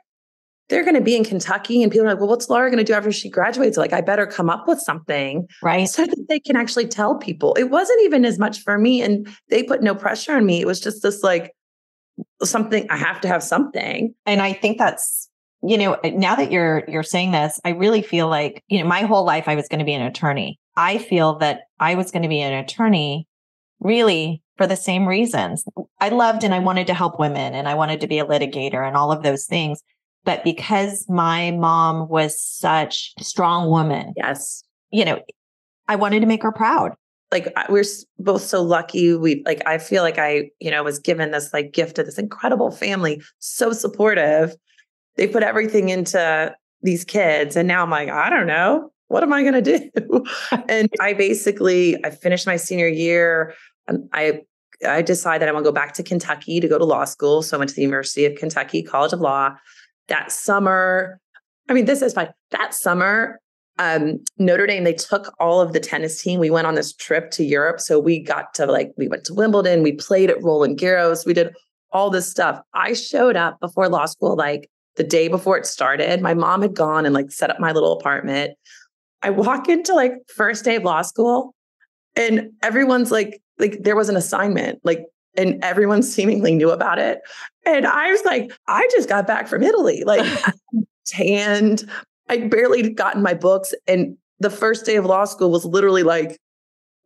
they're 0.68 0.82
going 0.82 0.96
to 0.96 1.00
be 1.00 1.16
in 1.16 1.24
Kentucky. 1.24 1.82
And 1.82 1.92
people 1.92 2.06
are 2.06 2.10
like, 2.10 2.18
well, 2.18 2.28
what's 2.28 2.48
Laura 2.48 2.68
going 2.68 2.78
to 2.78 2.84
do 2.84 2.92
after 2.92 3.12
she 3.12 3.30
graduates? 3.30 3.76
Like, 3.76 3.92
I 3.92 4.00
better 4.00 4.26
come 4.26 4.50
up 4.50 4.66
with 4.66 4.80
something. 4.80 5.46
Right. 5.62 5.88
So 5.88 6.04
that 6.04 6.26
they 6.28 6.40
can 6.40 6.56
actually 6.56 6.88
tell 6.88 7.16
people. 7.16 7.54
It 7.54 7.70
wasn't 7.70 8.02
even 8.02 8.24
as 8.24 8.38
much 8.38 8.60
for 8.60 8.78
me. 8.78 9.02
And 9.02 9.28
they 9.48 9.62
put 9.62 9.82
no 9.82 9.94
pressure 9.94 10.36
on 10.36 10.44
me. 10.44 10.60
It 10.60 10.66
was 10.66 10.80
just 10.80 11.02
this 11.02 11.22
like 11.22 11.52
something, 12.42 12.86
I 12.90 12.96
have 12.96 13.20
to 13.22 13.28
have 13.28 13.42
something. 13.42 14.14
And 14.24 14.40
I 14.40 14.52
think 14.52 14.78
that's, 14.78 15.28
you 15.62 15.78
know, 15.78 15.94
eh, 15.94 16.10
now 16.10 16.34
that 16.34 16.50
you're 16.50 16.84
you're 16.88 17.02
saying 17.02 17.32
this, 17.32 17.60
I 17.64 17.70
really 17.70 18.02
feel 18.02 18.28
like, 18.28 18.62
you 18.68 18.80
know, 18.80 18.86
my 18.86 19.02
whole 19.02 19.24
life 19.24 19.48
I 19.48 19.54
was 19.54 19.68
going 19.68 19.80
to 19.80 19.84
be 19.84 19.94
an 19.94 20.02
attorney. 20.02 20.58
I 20.76 20.98
feel 20.98 21.38
that 21.38 21.62
I 21.80 21.94
was 21.94 22.10
going 22.10 22.22
to 22.22 22.28
be 22.28 22.40
an 22.40 22.52
attorney 22.52 23.26
really 23.80 24.42
for 24.56 24.66
the 24.66 24.76
same 24.76 25.06
reasons. 25.06 25.64
I 26.00 26.08
loved 26.10 26.44
and 26.44 26.54
I 26.54 26.58
wanted 26.58 26.86
to 26.88 26.94
help 26.94 27.18
women 27.18 27.54
and 27.54 27.68
I 27.68 27.74
wanted 27.74 28.00
to 28.00 28.06
be 28.06 28.18
a 28.18 28.24
litigator 28.24 28.86
and 28.86 28.96
all 28.96 29.12
of 29.12 29.22
those 29.22 29.44
things. 29.46 29.82
But 30.26 30.44
because 30.44 31.06
my 31.08 31.52
mom 31.52 32.08
was 32.08 32.38
such 32.38 33.14
a 33.18 33.24
strong 33.24 33.70
woman, 33.70 34.12
Yes. 34.16 34.62
you 34.90 35.04
know, 35.06 35.22
I 35.88 35.96
wanted 35.96 36.20
to 36.20 36.26
make 36.26 36.42
her 36.42 36.52
proud. 36.52 36.92
Like 37.32 37.52
we're 37.68 37.84
both 38.18 38.42
so 38.42 38.62
lucky. 38.62 39.14
We 39.14 39.42
like, 39.46 39.62
I 39.66 39.78
feel 39.78 40.02
like 40.02 40.18
I, 40.18 40.50
you 40.60 40.70
know, 40.70 40.82
was 40.84 40.98
given 40.98 41.30
this 41.30 41.52
like 41.52 41.72
gift 41.72 41.98
of 41.98 42.06
this 42.06 42.18
incredible 42.18 42.70
family, 42.70 43.22
so 43.38 43.72
supportive. 43.72 44.54
They 45.16 45.26
put 45.26 45.42
everything 45.42 45.88
into 45.88 46.54
these 46.82 47.04
kids. 47.04 47.56
And 47.56 47.66
now 47.66 47.82
I'm 47.82 47.90
like, 47.90 48.08
I 48.10 48.28
don't 48.28 48.46
know. 48.46 48.90
What 49.08 49.22
am 49.22 49.32
I 49.32 49.42
going 49.42 49.62
to 49.64 49.78
do? 49.78 50.24
and 50.68 50.88
I 51.00 51.14
basically, 51.14 51.96
I 52.04 52.10
finished 52.10 52.46
my 52.46 52.56
senior 52.56 52.88
year. 52.88 53.54
and 53.88 54.08
I 54.12 54.40
I 54.86 55.00
decided 55.00 55.48
I 55.48 55.52
want 55.52 55.64
to 55.64 55.70
go 55.70 55.74
back 55.74 55.94
to 55.94 56.02
Kentucky 56.02 56.60
to 56.60 56.68
go 56.68 56.76
to 56.78 56.84
law 56.84 57.06
school. 57.06 57.40
So 57.42 57.56
I 57.56 57.58
went 57.58 57.70
to 57.70 57.76
the 57.76 57.82
University 57.82 58.26
of 58.26 58.34
Kentucky 58.34 58.82
College 58.82 59.12
of 59.14 59.20
Law. 59.20 59.54
That 60.08 60.30
summer, 60.30 61.20
I 61.68 61.72
mean, 61.72 61.84
this 61.84 62.02
is 62.02 62.12
fine. 62.12 62.28
That 62.50 62.74
summer, 62.74 63.40
um, 63.78 64.22
Notre 64.38 64.66
Dame, 64.66 64.84
they 64.84 64.94
took 64.94 65.34
all 65.38 65.60
of 65.60 65.72
the 65.72 65.80
tennis 65.80 66.22
team. 66.22 66.40
We 66.40 66.50
went 66.50 66.66
on 66.66 66.76
this 66.76 66.94
trip 66.94 67.30
to 67.32 67.44
Europe. 67.44 67.80
So 67.80 67.98
we 67.98 68.22
got 68.22 68.54
to 68.54 68.66
like, 68.66 68.92
we 68.96 69.08
went 69.08 69.24
to 69.24 69.34
Wimbledon, 69.34 69.82
we 69.82 69.92
played 69.92 70.30
at 70.30 70.42
Roland 70.42 70.78
Garros, 70.78 71.26
we 71.26 71.34
did 71.34 71.52
all 71.92 72.10
this 72.10 72.30
stuff. 72.30 72.60
I 72.74 72.92
showed 72.92 73.36
up 73.36 73.58
before 73.60 73.88
law 73.88 74.06
school, 74.06 74.36
like 74.36 74.70
the 74.96 75.04
day 75.04 75.28
before 75.28 75.58
it 75.58 75.66
started. 75.66 76.22
My 76.22 76.34
mom 76.34 76.62
had 76.62 76.74
gone 76.74 77.04
and 77.04 77.14
like 77.14 77.30
set 77.30 77.50
up 77.50 77.60
my 77.60 77.72
little 77.72 77.92
apartment. 77.92 78.52
I 79.22 79.30
walk 79.30 79.68
into 79.68 79.94
like 79.94 80.12
first 80.34 80.64
day 80.64 80.76
of 80.76 80.84
law 80.84 81.02
school 81.02 81.54
and 82.14 82.50
everyone's 82.62 83.10
like, 83.10 83.40
like 83.58 83.82
there 83.82 83.96
was 83.96 84.08
an 84.08 84.16
assignment, 84.16 84.80
like, 84.84 85.04
and 85.36 85.62
everyone 85.62 86.02
seemingly 86.02 86.54
knew 86.54 86.70
about 86.70 86.98
it. 86.98 87.20
And 87.64 87.86
I 87.86 88.10
was 88.10 88.24
like, 88.24 88.52
I 88.68 88.88
just 88.92 89.08
got 89.08 89.26
back 89.26 89.48
from 89.48 89.62
Italy, 89.62 90.02
like 90.04 90.26
tanned. 91.06 91.88
I'd 92.28 92.50
barely 92.50 92.90
gotten 92.90 93.22
my 93.22 93.34
books. 93.34 93.74
And 93.86 94.16
the 94.40 94.50
first 94.50 94.84
day 94.84 94.96
of 94.96 95.04
law 95.04 95.24
school 95.24 95.50
was 95.50 95.64
literally 95.64 96.02
like, 96.02 96.38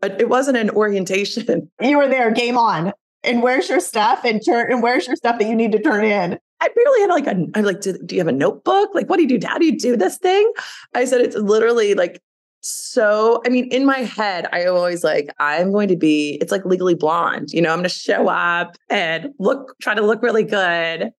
it 0.03 0.29
wasn't 0.29 0.57
an 0.57 0.71
orientation. 0.71 1.71
You 1.81 1.99
were 1.99 2.09
there, 2.09 2.31
game 2.31 2.57
on. 2.57 2.93
And 3.23 3.43
where's 3.43 3.69
your 3.69 3.81
stuff? 3.81 4.25
And 4.25 4.41
turn 4.45 4.73
and 4.73 4.83
where's 4.83 5.07
your 5.07 5.17
stuff 5.17 5.39
that 5.39 5.49
you 5.49 5.55
need 5.55 5.73
to 5.73 5.83
turn 5.83 6.05
in? 6.05 6.39
I 6.63 6.69
barely 6.69 7.01
had 7.01 7.11
like 7.11 7.27
a, 7.27 7.59
I'm 7.59 7.65
like, 7.65 7.81
do, 7.81 7.99
do 8.05 8.15
you 8.15 8.21
have 8.21 8.29
a 8.29 8.33
notebook? 8.33 8.91
Like, 8.95 9.09
what 9.09 9.17
do 9.17 9.23
you 9.23 9.39
do? 9.39 9.47
How 9.47 9.59
do 9.59 9.67
you 9.67 9.79
do 9.79 9.97
this 9.97 10.19
thing? 10.19 10.51
I 10.95 11.05
said, 11.05 11.21
it's 11.21 11.37
literally 11.37 11.95
like 11.95 12.21
so, 12.63 13.41
I 13.47 13.49
mean, 13.49 13.69
in 13.73 13.87
my 13.87 13.99
head, 13.99 14.47
I 14.53 14.67
always 14.67 15.03
like, 15.03 15.31
I'm 15.39 15.73
going 15.73 15.89
to 15.89 15.97
be, 15.97 16.39
it's 16.41 16.53
like 16.53 16.65
legally 16.65 16.95
blonde, 16.95 17.53
you 17.53 17.63
know, 17.63 17.71
I'm 17.71 17.79
going 17.79 17.85
to 17.85 17.89
show 17.89 18.29
up 18.29 18.77
and 18.91 19.33
look, 19.39 19.75
try 19.81 19.95
to 19.95 20.03
look 20.03 20.23
really 20.23 20.45
good. 20.45 21.11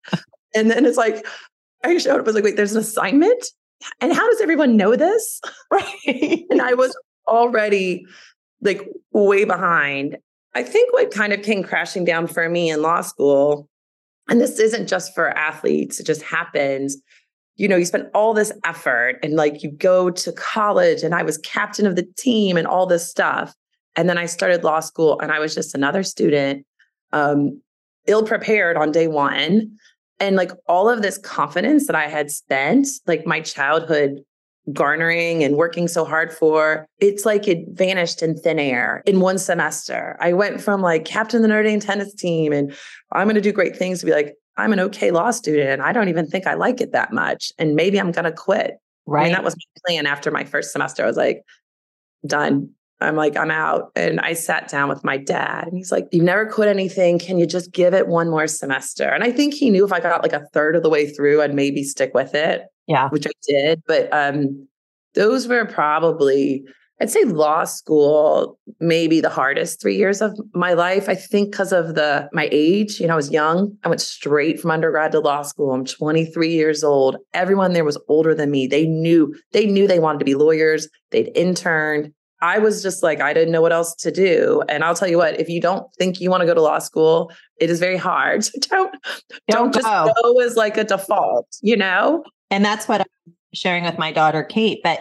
And 0.54 0.70
then 0.70 0.86
it's 0.86 0.98
like, 0.98 1.26
I 1.84 1.98
showed 1.98 2.20
up, 2.20 2.20
I 2.20 2.22
was 2.24 2.36
like, 2.36 2.44
wait, 2.44 2.58
there's 2.58 2.74
an 2.74 2.82
assignment? 2.82 3.44
And 4.00 4.14
how 4.14 4.30
does 4.30 4.42
everyone 4.42 4.78
know 4.78 4.96
this? 4.96 5.42
Right. 5.72 6.46
and 6.50 6.62
I 6.62 6.74
was 6.74 6.96
already 7.28 8.06
like 8.62 8.88
way 9.14 9.46
behind. 9.46 10.18
I 10.54 10.64
think 10.64 10.92
what 10.92 11.12
kind 11.12 11.32
of 11.32 11.44
came 11.44 11.64
crashing 11.64 12.04
down 12.04 12.28
for 12.28 12.50
me 12.50 12.70
in 12.70 12.82
law 12.82 13.02
school, 13.02 13.70
and 14.30 14.42
this 14.42 14.60
isn't 14.60 14.88
just 14.88 15.16
for 15.16 15.30
athletes, 15.30 16.00
it 16.00 16.06
just 16.06 16.22
happens. 16.22 16.98
You 17.56 17.68
know, 17.68 17.76
you 17.76 17.86
spend 17.86 18.08
all 18.14 18.34
this 18.34 18.52
effort 18.66 19.20
and 19.22 19.34
like 19.34 19.62
you 19.62 19.72
go 19.72 20.10
to 20.10 20.32
college, 20.34 21.04
and 21.04 21.14
I 21.14 21.24
was 21.24 21.38
captain 21.40 21.86
of 21.86 21.96
the 21.96 22.08
team 22.18 22.58
and 22.58 22.68
all 22.68 22.86
this 22.86 23.10
stuff. 23.10 23.54
And 23.96 24.08
then 24.08 24.18
I 24.18 24.26
started 24.26 24.64
law 24.64 24.80
school, 24.80 25.20
and 25.20 25.32
I 25.32 25.40
was 25.40 25.54
just 25.54 25.76
another 25.76 26.04
student, 26.04 26.66
um, 27.12 27.62
ill 28.08 28.24
prepared 28.24 28.78
on 28.78 28.92
day 28.92 29.08
one. 29.08 29.78
And 30.20 30.36
like 30.36 30.52
all 30.68 30.88
of 30.88 31.02
this 31.02 31.18
confidence 31.18 31.88
that 31.88 31.96
I 31.96 32.08
had 32.08 32.30
spent, 32.30 32.88
like 33.08 33.26
my 33.26 33.42
childhood 33.42 34.24
garnering 34.72 35.44
and 35.44 35.56
working 35.56 35.88
so 35.88 36.06
hard 36.06 36.32
for, 36.32 36.86
it's 37.00 37.26
like 37.26 37.48
it 37.48 37.66
vanished 37.70 38.22
in 38.22 38.38
thin 38.38 38.60
air 38.60 39.02
in 39.08 39.20
one 39.20 39.40
semester. 39.40 40.18
I 40.22 40.34
went 40.34 40.62
from 40.62 40.82
like 40.82 41.06
captain 41.06 41.38
of 41.38 41.42
the 41.42 41.48
Notre 41.48 41.64
Dame 41.64 41.80
tennis 41.80 42.14
team 42.14 42.54
and 42.54 42.72
I'm 43.12 43.26
going 43.26 43.36
to 43.36 43.42
do 43.42 43.52
great 43.52 43.76
things 43.76 44.00
to 44.00 44.06
be 44.06 44.12
like, 44.12 44.36
I'm 44.58 44.74
an 44.74 44.80
okay 44.80 45.12
law 45.12 45.32
student. 45.32 45.82
I 45.82 45.94
don't 45.94 46.10
even 46.10 46.28
think 46.28 46.48
I 46.48 46.54
like 46.54 46.82
it 46.82 46.92
that 46.92 47.14
much. 47.14 47.52
And 47.58 47.76
maybe 47.76 48.00
I'm 48.00 48.12
going 48.12 48.26
to 48.26 48.32
quit. 48.32 48.78
Right. 49.06 49.22
I 49.22 49.24
mean, 49.26 49.34
that 49.34 49.44
was 49.44 49.56
my 49.56 49.82
plan 49.86 50.06
after 50.06 50.32
my 50.32 50.44
first 50.44 50.72
semester. 50.72 51.04
I 51.04 51.08
was 51.08 51.18
like, 51.18 51.44
done. 52.26 52.70
I'm 53.00 53.16
like, 53.16 53.36
I'm 53.36 53.50
out. 53.50 53.92
And 53.96 54.20
I 54.20 54.34
sat 54.34 54.68
down 54.68 54.88
with 54.88 55.04
my 55.04 55.18
dad 55.18 55.68
and 55.68 55.76
he's 55.76 55.92
like, 55.92 56.08
You've 56.12 56.24
never 56.24 56.46
quit 56.46 56.68
anything. 56.68 57.18
Can 57.18 57.40
you 57.40 57.48
just 57.48 57.72
give 57.72 57.96
it 57.96 58.08
one 58.08 58.30
more 58.30 58.46
semester? 58.46 59.06
And 59.06 59.24
I 59.24 59.32
think 59.32 59.56
he 59.56 59.72
knew 59.72 59.84
if 59.84 59.92
I 59.92 60.00
got 60.00 60.22
like 60.22 60.34
a 60.34 60.46
third 60.54 60.76
of 60.76 60.84
the 60.84 60.90
way 60.90 61.10
through, 61.10 61.42
I'd 61.42 61.56
maybe 61.56 61.84
stick 61.84 62.14
with 62.14 62.36
it 62.36 62.68
yeah. 62.92 63.10
which 63.10 63.26
I 63.26 63.32
did. 63.48 63.82
But 63.88 64.10
um, 64.12 64.68
those 65.16 65.48
were 65.48 65.66
probably, 65.66 66.64
I'd 67.02 67.10
say 67.10 67.24
law 67.24 67.64
school, 67.64 68.60
maybe 68.80 69.22
the 69.22 69.30
hardest 69.30 69.82
three 69.82 69.96
years 69.96 70.22
of 70.22 70.40
my 70.54 70.74
life. 70.74 71.10
I 71.10 71.16
think 71.16 71.50
because 71.50 71.72
of 71.72 71.96
the 71.96 72.30
my 72.32 72.48
age, 72.52 73.00
you 73.00 73.08
know, 73.08 73.14
I 73.14 73.16
was 73.16 73.32
young. 73.32 73.76
I 73.84 73.90
went 73.90 74.02
straight 74.02 74.60
from 74.60 74.70
undergrad 74.70 75.12
to 75.14 75.20
law 75.20 75.42
school. 75.42 75.72
I'm 75.72 75.84
23 75.84 76.50
years 76.54 76.84
old. 76.84 77.18
Everyone 77.34 77.74
there 77.74 77.84
was 77.84 77.98
older 78.08 78.36
than 78.36 78.52
me. 78.52 78.68
They 78.68 78.86
knew, 78.86 79.36
they 79.52 79.66
knew 79.66 79.88
they 79.88 80.00
wanted 80.00 80.20
to 80.20 80.26
be 80.26 80.36
lawyers. 80.36 80.88
They'd 81.10 81.32
interned. 81.36 82.14
I 82.44 82.60
was 82.60 82.84
just 82.84 83.02
like, 83.02 83.20
I 83.20 83.34
didn't 83.34 83.52
know 83.52 83.62
what 83.62 83.72
else 83.72 83.96
to 83.96 84.12
do. 84.12 84.64
And 84.70 84.84
I'll 84.84 84.96
tell 84.96 85.08
you 85.08 85.18
what, 85.18 85.40
if 85.40 85.50
you 85.50 85.60
don't 85.60 85.92
think 85.96 86.22
you 86.22 86.30
want 86.30 86.42
to 86.42 86.48
go 86.48 86.54
to 86.54 86.62
law 86.62 86.80
school, 86.80 87.32
it 87.60 87.72
is 87.72 87.80
very 87.80 87.98
hard. 87.98 88.44
So 88.44 88.52
don't, 88.70 88.92
don't, 89.48 89.74
Don't 89.74 89.74
just 89.74 89.86
go. 89.86 90.12
go 90.22 90.40
as 90.42 90.56
like 90.56 90.78
a 90.78 90.84
default, 90.84 91.48
you 91.62 91.78
know? 91.78 92.24
And 92.52 92.64
that's 92.64 92.88
what 92.88 93.02
I'm 93.02 93.34
sharing 93.54 93.86
with 93.86 93.98
my 93.98 94.12
daughter, 94.12 94.44
Kate. 94.44 94.82
But 94.84 95.00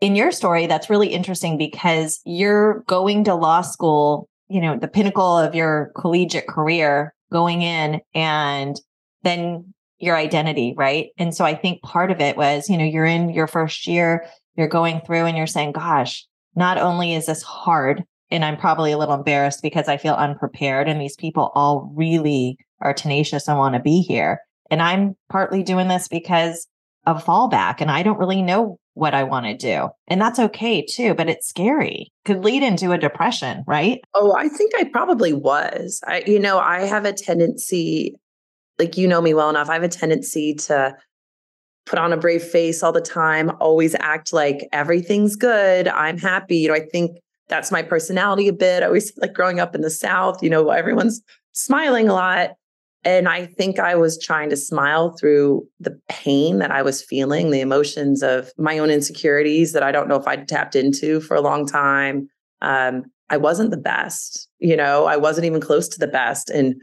in 0.00 0.16
your 0.16 0.32
story, 0.32 0.66
that's 0.66 0.90
really 0.90 1.08
interesting 1.08 1.58
because 1.58 2.20
you're 2.24 2.82
going 2.86 3.24
to 3.24 3.34
law 3.34 3.60
school, 3.60 4.28
you 4.48 4.60
know, 4.60 4.78
the 4.78 4.88
pinnacle 4.88 5.38
of 5.38 5.54
your 5.54 5.92
collegiate 5.96 6.48
career, 6.48 7.14
going 7.30 7.62
in 7.62 8.00
and 8.14 8.80
then 9.22 9.72
your 9.98 10.16
identity, 10.16 10.74
right? 10.76 11.10
And 11.18 11.34
so 11.34 11.44
I 11.44 11.54
think 11.54 11.82
part 11.82 12.10
of 12.10 12.20
it 12.20 12.36
was, 12.36 12.68
you 12.68 12.76
know, 12.76 12.84
you're 12.84 13.04
in 13.04 13.30
your 13.30 13.46
first 13.46 13.86
year, 13.86 14.26
you're 14.56 14.68
going 14.68 15.00
through 15.06 15.26
and 15.26 15.36
you're 15.36 15.46
saying, 15.46 15.72
gosh, 15.72 16.26
not 16.56 16.78
only 16.78 17.14
is 17.14 17.26
this 17.26 17.42
hard, 17.42 18.02
and 18.30 18.44
I'm 18.44 18.56
probably 18.56 18.92
a 18.92 18.98
little 18.98 19.14
embarrassed 19.14 19.60
because 19.62 19.88
I 19.88 19.96
feel 19.96 20.14
unprepared, 20.14 20.88
and 20.88 21.00
these 21.00 21.16
people 21.16 21.50
all 21.54 21.92
really 21.94 22.56
are 22.80 22.94
tenacious 22.94 23.48
and 23.48 23.58
want 23.58 23.74
to 23.74 23.80
be 23.80 24.00
here. 24.00 24.40
And 24.70 24.80
I'm 24.80 25.16
partly 25.28 25.62
doing 25.62 25.88
this 25.88 26.08
because 26.08 26.66
of 27.06 27.24
fallback 27.24 27.80
and 27.80 27.90
I 27.90 28.02
don't 28.02 28.18
really 28.18 28.42
know 28.42 28.78
what 28.94 29.14
I 29.14 29.22
want 29.22 29.46
to 29.46 29.56
do. 29.56 29.88
And 30.08 30.20
that's 30.20 30.38
okay 30.38 30.84
too, 30.84 31.14
but 31.14 31.28
it's 31.28 31.48
scary. 31.48 32.12
Could 32.24 32.44
lead 32.44 32.62
into 32.62 32.92
a 32.92 32.98
depression, 32.98 33.64
right? 33.66 34.00
Oh, 34.14 34.34
I 34.36 34.48
think 34.48 34.72
I 34.76 34.84
probably 34.84 35.32
was. 35.32 36.00
I, 36.06 36.22
you 36.26 36.38
know, 36.38 36.58
I 36.58 36.82
have 36.82 37.04
a 37.04 37.12
tendency, 37.12 38.16
like 38.78 38.96
you 38.96 39.06
know 39.06 39.20
me 39.20 39.34
well 39.34 39.50
enough, 39.50 39.68
I 39.68 39.74
have 39.74 39.82
a 39.82 39.88
tendency 39.88 40.54
to 40.54 40.96
put 41.86 41.98
on 41.98 42.12
a 42.12 42.16
brave 42.16 42.42
face 42.42 42.82
all 42.82 42.92
the 42.92 43.00
time, 43.00 43.50
always 43.60 43.94
act 44.00 44.32
like 44.32 44.68
everything's 44.72 45.36
good. 45.36 45.88
I'm 45.88 46.18
happy. 46.18 46.58
You 46.58 46.68
know, 46.68 46.74
I 46.74 46.80
think 46.80 47.18
that's 47.48 47.72
my 47.72 47.82
personality 47.82 48.48
a 48.48 48.52
bit. 48.52 48.82
I 48.82 48.86
always 48.86 49.12
like 49.18 49.32
growing 49.32 49.60
up 49.60 49.74
in 49.74 49.80
the 49.80 49.90
South, 49.90 50.42
you 50.42 50.50
know, 50.50 50.70
everyone's 50.70 51.20
smiling 51.52 52.08
a 52.08 52.12
lot. 52.12 52.50
And 53.04 53.28
I 53.28 53.46
think 53.46 53.78
I 53.78 53.94
was 53.94 54.18
trying 54.22 54.50
to 54.50 54.56
smile 54.56 55.16
through 55.18 55.66
the 55.78 55.98
pain 56.08 56.58
that 56.58 56.70
I 56.70 56.82
was 56.82 57.02
feeling, 57.02 57.50
the 57.50 57.60
emotions 57.60 58.22
of 58.22 58.50
my 58.58 58.78
own 58.78 58.90
insecurities 58.90 59.72
that 59.72 59.82
I 59.82 59.90
don't 59.90 60.08
know 60.08 60.16
if 60.16 60.26
I'd 60.26 60.46
tapped 60.48 60.76
into 60.76 61.20
for 61.20 61.34
a 61.34 61.40
long 61.40 61.66
time. 61.66 62.28
Um, 62.60 63.04
I 63.30 63.38
wasn't 63.38 63.70
the 63.70 63.78
best, 63.78 64.48
you 64.58 64.76
know, 64.76 65.06
I 65.06 65.16
wasn't 65.16 65.46
even 65.46 65.60
close 65.60 65.88
to 65.88 65.98
the 65.98 66.08
best. 66.08 66.50
And 66.50 66.74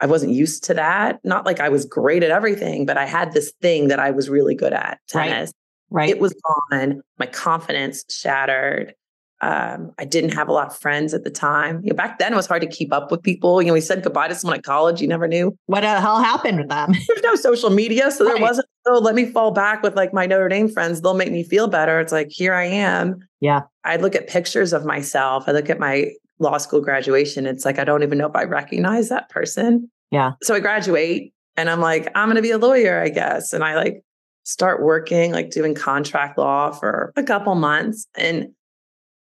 I 0.00 0.06
wasn't 0.06 0.32
used 0.32 0.62
to 0.64 0.74
that. 0.74 1.18
Not 1.24 1.44
like 1.44 1.58
I 1.58 1.70
was 1.70 1.84
great 1.84 2.22
at 2.22 2.30
everything, 2.30 2.86
but 2.86 2.96
I 2.96 3.04
had 3.06 3.32
this 3.32 3.52
thing 3.60 3.88
that 3.88 3.98
I 3.98 4.12
was 4.12 4.28
really 4.28 4.54
good 4.54 4.72
at 4.72 5.00
Right. 5.12 5.28
tennis. 5.30 5.52
Right. 5.90 6.08
It 6.10 6.20
was 6.20 6.34
gone. 6.70 7.00
My 7.18 7.26
confidence 7.26 8.04
shattered. 8.10 8.94
Um, 9.40 9.92
I 9.98 10.04
didn't 10.04 10.30
have 10.30 10.48
a 10.48 10.52
lot 10.52 10.68
of 10.68 10.76
friends 10.76 11.14
at 11.14 11.22
the 11.22 11.30
time. 11.30 11.80
You 11.84 11.90
know, 11.90 11.96
back 11.96 12.18
then 12.18 12.32
it 12.32 12.36
was 12.36 12.46
hard 12.46 12.62
to 12.62 12.68
keep 12.68 12.92
up 12.92 13.10
with 13.10 13.22
people. 13.22 13.62
You 13.62 13.68
know, 13.68 13.74
we 13.74 13.80
said 13.80 14.02
goodbye 14.02 14.28
to 14.28 14.34
someone 14.34 14.58
at 14.58 14.64
college. 14.64 15.00
You 15.00 15.06
never 15.06 15.28
knew. 15.28 15.56
what 15.66 15.82
the 15.82 16.00
hell 16.00 16.20
happened 16.20 16.58
with 16.58 16.68
them? 16.68 16.92
There's 17.08 17.22
no 17.22 17.36
social 17.36 17.70
media, 17.70 18.10
so 18.10 18.24
there 18.24 18.38
wasn't 18.38 18.66
oh, 18.88 18.98
let 18.98 19.14
me 19.14 19.26
fall 19.26 19.50
back 19.50 19.82
with 19.82 19.96
like 19.96 20.12
my 20.12 20.26
Notre 20.26 20.48
Dame 20.48 20.68
friends. 20.68 21.00
They'll 21.00 21.14
make 21.14 21.30
me 21.30 21.42
feel 21.44 21.68
better. 21.68 22.00
It's 22.00 22.12
like, 22.12 22.28
here 22.30 22.54
I 22.54 22.64
am. 22.64 23.20
Yeah. 23.40 23.62
I 23.84 23.96
look 23.96 24.14
at 24.14 24.28
pictures 24.28 24.72
of 24.72 24.84
myself. 24.84 25.44
I 25.46 25.52
look 25.52 25.70
at 25.70 25.78
my 25.78 26.12
law 26.38 26.58
school 26.58 26.80
graduation. 26.80 27.46
It's 27.46 27.64
like, 27.64 27.78
I 27.78 27.84
don't 27.84 28.02
even 28.02 28.18
know 28.18 28.28
if 28.28 28.36
I 28.36 28.44
recognize 28.44 29.08
that 29.08 29.28
person. 29.28 29.90
Yeah. 30.10 30.32
So 30.42 30.54
I 30.54 30.60
graduate 30.60 31.32
and 31.56 31.68
I'm 31.68 31.80
like, 31.80 32.10
I'm 32.14 32.28
going 32.28 32.36
to 32.36 32.42
be 32.42 32.50
a 32.50 32.58
lawyer, 32.58 33.00
I 33.00 33.08
guess. 33.08 33.52
And 33.52 33.62
I 33.62 33.74
like 33.74 34.02
start 34.44 34.82
working, 34.82 35.32
like 35.32 35.50
doing 35.50 35.74
contract 35.74 36.38
law 36.38 36.72
for 36.72 37.12
a 37.16 37.22
couple 37.22 37.54
months. 37.54 38.06
And 38.16 38.48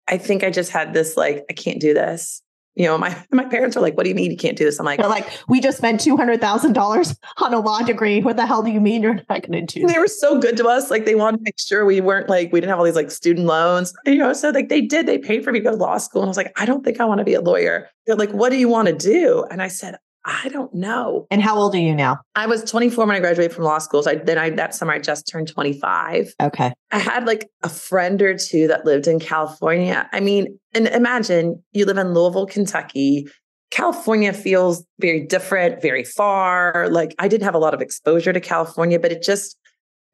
I 0.08 0.18
think 0.18 0.42
I 0.42 0.50
just 0.50 0.70
had 0.70 0.94
this 0.94 1.16
like, 1.16 1.44
I 1.50 1.52
can't 1.52 1.80
do 1.80 1.94
this 1.94 2.42
you 2.78 2.84
know, 2.84 2.96
my 2.96 3.14
my 3.32 3.44
parents 3.44 3.76
are 3.76 3.80
like, 3.80 3.96
"What 3.96 4.04
do 4.04 4.08
you 4.08 4.14
mean 4.14 4.30
you 4.30 4.36
can't 4.36 4.56
do 4.56 4.64
this?" 4.64 4.78
I'm 4.78 4.86
like, 4.86 5.00
"They're 5.00 5.08
like, 5.08 5.28
we 5.48 5.60
just 5.60 5.76
spent 5.76 6.00
two 6.00 6.16
hundred 6.16 6.40
thousand 6.40 6.72
dollars 6.72 7.14
on 7.38 7.52
a 7.52 7.58
law 7.58 7.82
degree. 7.82 8.22
What 8.22 8.36
the 8.36 8.46
hell 8.46 8.62
do 8.62 8.70
you 8.70 8.80
mean 8.80 9.02
you're 9.02 9.14
not 9.14 9.46
going 9.46 9.66
to 9.66 9.80
do?" 9.80 9.86
They 9.86 9.98
were 9.98 10.06
so 10.06 10.38
good 10.38 10.56
to 10.58 10.68
us. 10.68 10.90
Like 10.90 11.04
they 11.04 11.16
wanted 11.16 11.38
to 11.38 11.42
make 11.42 11.58
sure 11.58 11.84
we 11.84 12.00
weren't 12.00 12.28
like 12.28 12.52
we 12.52 12.60
didn't 12.60 12.70
have 12.70 12.78
all 12.78 12.84
these 12.84 12.94
like 12.94 13.10
student 13.10 13.46
loans. 13.46 13.92
You 14.06 14.16
know, 14.16 14.32
so 14.32 14.50
like 14.50 14.68
they 14.68 14.80
did. 14.80 15.06
They 15.06 15.18
paid 15.18 15.44
for 15.44 15.52
me 15.52 15.58
to 15.58 15.64
go 15.64 15.70
to 15.72 15.76
law 15.76 15.98
school, 15.98 16.22
and 16.22 16.28
I 16.28 16.30
was 16.30 16.36
like, 16.36 16.52
I 16.58 16.64
don't 16.64 16.84
think 16.84 17.00
I 17.00 17.04
want 17.04 17.18
to 17.18 17.24
be 17.24 17.34
a 17.34 17.40
lawyer. 17.40 17.90
They're 18.06 18.16
like, 18.16 18.30
"What 18.30 18.50
do 18.50 18.56
you 18.56 18.68
want 18.68 18.86
to 18.86 18.94
do?" 18.94 19.44
And 19.50 19.60
I 19.60 19.68
said, 19.68 19.96
I 20.30 20.50
don't 20.50 20.74
know. 20.74 21.26
And 21.30 21.40
how 21.40 21.56
old 21.56 21.74
are 21.74 21.80
you 21.80 21.94
now? 21.94 22.18
I 22.34 22.46
was 22.46 22.62
24 22.70 23.06
when 23.06 23.16
I 23.16 23.20
graduated 23.20 23.56
from 23.56 23.64
law 23.64 23.78
school. 23.78 24.02
So 24.02 24.10
I, 24.10 24.14
then 24.16 24.36
I 24.36 24.50
that 24.50 24.74
summer 24.74 24.92
I 24.92 24.98
just 24.98 25.26
turned 25.26 25.48
25. 25.48 26.34
Okay. 26.42 26.74
I 26.90 26.98
had 26.98 27.26
like 27.26 27.48
a 27.62 27.68
friend 27.70 28.20
or 28.20 28.36
two 28.36 28.68
that 28.68 28.84
lived 28.84 29.06
in 29.06 29.20
California. 29.20 30.06
I 30.12 30.20
mean, 30.20 30.58
and 30.74 30.86
imagine 30.88 31.62
you 31.72 31.86
live 31.86 31.96
in 31.96 32.12
Louisville, 32.12 32.44
Kentucky. 32.44 33.26
California 33.70 34.34
feels 34.34 34.84
very 35.00 35.24
different, 35.24 35.80
very 35.80 36.04
far. 36.04 36.88
Like 36.90 37.14
I 37.18 37.26
didn't 37.26 37.44
have 37.44 37.54
a 37.54 37.58
lot 37.58 37.72
of 37.72 37.80
exposure 37.80 38.34
to 38.34 38.40
California, 38.40 38.98
but 38.98 39.10
it 39.10 39.22
just 39.22 39.56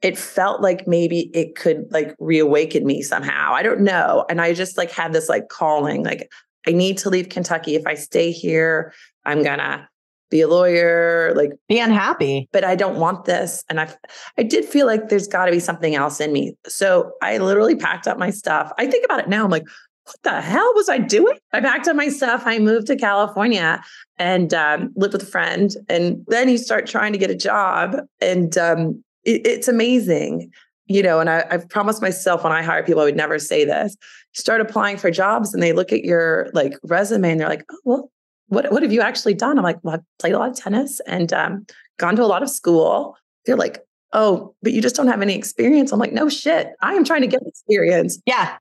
it 0.00 0.16
felt 0.16 0.60
like 0.60 0.86
maybe 0.86 1.30
it 1.34 1.56
could 1.56 1.86
like 1.90 2.14
reawaken 2.20 2.86
me 2.86 3.02
somehow. 3.02 3.52
I 3.52 3.64
don't 3.64 3.80
know. 3.80 4.26
And 4.30 4.40
I 4.40 4.54
just 4.54 4.78
like 4.78 4.92
had 4.92 5.12
this 5.12 5.28
like 5.28 5.48
calling 5.48 6.04
like 6.04 6.30
I 6.68 6.70
need 6.70 6.98
to 6.98 7.10
leave 7.10 7.30
Kentucky. 7.30 7.74
If 7.74 7.84
I 7.84 7.94
stay 7.94 8.30
here, 8.30 8.92
I'm 9.24 9.42
gonna 9.42 9.88
be 10.34 10.40
a 10.40 10.48
lawyer, 10.48 11.32
like 11.36 11.52
be 11.68 11.78
unhappy. 11.78 12.48
But 12.52 12.64
I 12.64 12.74
don't 12.74 12.98
want 12.98 13.24
this. 13.24 13.64
And 13.70 13.80
I 13.80 13.88
I 14.36 14.42
did 14.42 14.64
feel 14.64 14.84
like 14.84 15.08
there's 15.08 15.28
got 15.28 15.46
to 15.46 15.52
be 15.52 15.60
something 15.60 15.94
else 15.94 16.20
in 16.20 16.32
me. 16.32 16.56
So 16.66 17.12
I 17.22 17.38
literally 17.38 17.76
packed 17.76 18.08
up 18.08 18.18
my 18.18 18.30
stuff. 18.30 18.72
I 18.76 18.86
think 18.88 19.04
about 19.04 19.20
it 19.20 19.28
now. 19.28 19.44
I'm 19.44 19.50
like, 19.50 19.66
what 20.06 20.16
the 20.24 20.40
hell 20.40 20.72
was 20.74 20.88
I 20.88 20.98
doing? 20.98 21.38
I 21.52 21.60
packed 21.60 21.86
up 21.86 21.94
my 21.94 22.08
stuff. 22.08 22.42
I 22.46 22.58
moved 22.58 22.88
to 22.88 22.96
California 22.96 23.80
and 24.18 24.52
um, 24.52 24.92
lived 24.96 25.12
with 25.12 25.22
a 25.22 25.26
friend. 25.26 25.70
And 25.88 26.24
then 26.26 26.48
you 26.48 26.58
start 26.58 26.88
trying 26.88 27.12
to 27.12 27.18
get 27.18 27.30
a 27.30 27.36
job, 27.36 27.96
and 28.20 28.58
um, 28.58 29.04
it, 29.22 29.46
it's 29.46 29.68
amazing, 29.68 30.50
you 30.86 31.02
know. 31.02 31.20
And 31.20 31.30
I, 31.30 31.44
I've 31.48 31.68
promised 31.68 32.02
myself 32.02 32.42
when 32.42 32.52
I 32.52 32.62
hire 32.62 32.82
people, 32.82 33.02
I 33.02 33.04
would 33.04 33.16
never 33.16 33.38
say 33.38 33.64
this. 33.64 33.96
You 34.34 34.40
start 34.40 34.60
applying 34.60 34.96
for 34.96 35.12
jobs, 35.12 35.54
and 35.54 35.62
they 35.62 35.72
look 35.72 35.92
at 35.92 36.04
your 36.04 36.50
like 36.52 36.74
resume, 36.82 37.30
and 37.30 37.40
they're 37.40 37.48
like, 37.48 37.64
"Oh, 37.70 37.80
well, 37.84 38.10
what 38.54 38.70
what 38.72 38.82
have 38.82 38.92
you 38.92 39.00
actually 39.00 39.34
done?" 39.34 39.58
I'm 39.58 39.64
like, 39.64 39.78
"Well, 39.82 39.94
I've 39.94 40.18
played 40.18 40.34
a 40.34 40.38
lot 40.38 40.50
of 40.50 40.56
tennis 40.56 41.00
and 41.06 41.32
um, 41.32 41.66
gone 41.98 42.16
to 42.16 42.22
a 42.22 42.26
lot 42.26 42.42
of 42.42 42.50
school." 42.50 43.16
They're 43.46 43.56
like, 43.56 43.84
"Oh, 44.12 44.54
but 44.62 44.72
you 44.72 44.80
just 44.80 44.96
don't 44.96 45.08
have 45.08 45.22
any 45.22 45.34
experience." 45.34 45.92
I'm 45.92 45.98
like, 45.98 46.12
"No 46.12 46.28
shit, 46.28 46.72
I 46.80 46.94
am 46.94 47.04
trying 47.04 47.22
to 47.22 47.26
get 47.26 47.42
experience." 47.46 48.20
Yeah, 48.26 48.56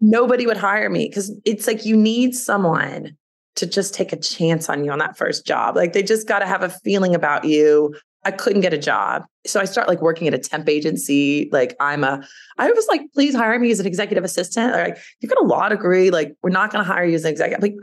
nobody 0.00 0.46
would 0.46 0.56
hire 0.56 0.90
me 0.90 1.08
because 1.08 1.32
it's 1.44 1.66
like 1.66 1.84
you 1.84 1.96
need 1.96 2.34
someone 2.34 3.16
to 3.56 3.66
just 3.66 3.94
take 3.94 4.12
a 4.12 4.16
chance 4.16 4.68
on 4.68 4.84
you 4.84 4.90
on 4.90 4.98
that 4.98 5.16
first 5.16 5.46
job. 5.46 5.76
Like 5.76 5.92
they 5.92 6.02
just 6.02 6.26
got 6.26 6.40
to 6.40 6.46
have 6.46 6.62
a 6.62 6.68
feeling 6.68 7.14
about 7.14 7.44
you. 7.44 7.94
I 8.24 8.30
couldn't 8.30 8.62
get 8.62 8.72
a 8.72 8.78
job. 8.78 9.24
So 9.46 9.60
I 9.60 9.66
start 9.66 9.86
like 9.86 10.00
working 10.00 10.26
at 10.26 10.34
a 10.34 10.38
temp 10.38 10.68
agency. 10.68 11.48
Like 11.52 11.76
I'm 11.78 12.04
a, 12.04 12.26
I 12.58 12.70
was 12.70 12.86
like, 12.88 13.02
please 13.12 13.34
hire 13.34 13.58
me 13.58 13.70
as 13.70 13.80
an 13.80 13.86
executive 13.86 14.24
assistant. 14.24 14.72
Like 14.72 14.98
you've 15.20 15.30
got 15.30 15.42
a 15.42 15.46
law 15.46 15.68
degree. 15.68 16.10
Like 16.10 16.34
we're 16.42 16.50
not 16.50 16.72
going 16.72 16.84
to 16.84 16.90
hire 16.90 17.04
you 17.04 17.14
as 17.14 17.24
an 17.24 17.30
executive. 17.30 17.62
Like 17.62 17.76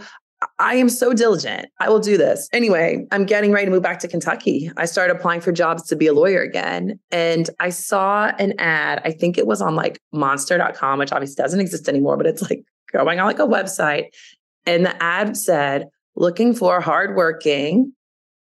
I 0.60 0.76
am 0.76 0.90
so 0.90 1.14
diligent. 1.14 1.68
I 1.80 1.90
will 1.90 2.00
do 2.00 2.18
this. 2.18 2.50
Anyway, 2.52 3.06
I'm 3.12 3.26
getting 3.26 3.52
ready 3.52 3.66
to 3.66 3.72
move 3.72 3.84
back 3.84 4.00
to 4.00 4.08
Kentucky. 4.08 4.72
I 4.78 4.86
started 4.86 5.16
applying 5.16 5.42
for 5.42 5.52
jobs 5.52 5.84
to 5.90 5.96
be 5.96 6.08
a 6.08 6.14
lawyer 6.14 6.42
again. 6.42 7.00
And 7.12 7.50
I 7.60 7.70
saw 7.70 8.32
an 8.40 8.54
ad. 8.60 9.02
I 9.06 9.12
think 9.12 9.38
it 9.38 9.46
was 9.46 9.62
on 9.62 9.76
like 9.76 10.00
monster.com, 10.12 11.00
which 11.00 11.12
obviously 11.12 11.42
doesn't 11.42 11.60
exist 11.60 11.88
anymore, 11.88 12.18
but 12.18 12.26
it's 12.26 12.42
like 12.42 12.64
going 12.92 13.20
on 13.20 13.28
like 13.28 13.40
a 13.40 13.48
website. 13.48 14.06
And 14.66 14.86
the 14.86 15.04
ad 15.04 15.38
said, 15.38 15.88
looking 16.16 16.54
for 16.54 16.82
hardworking. 16.82 17.94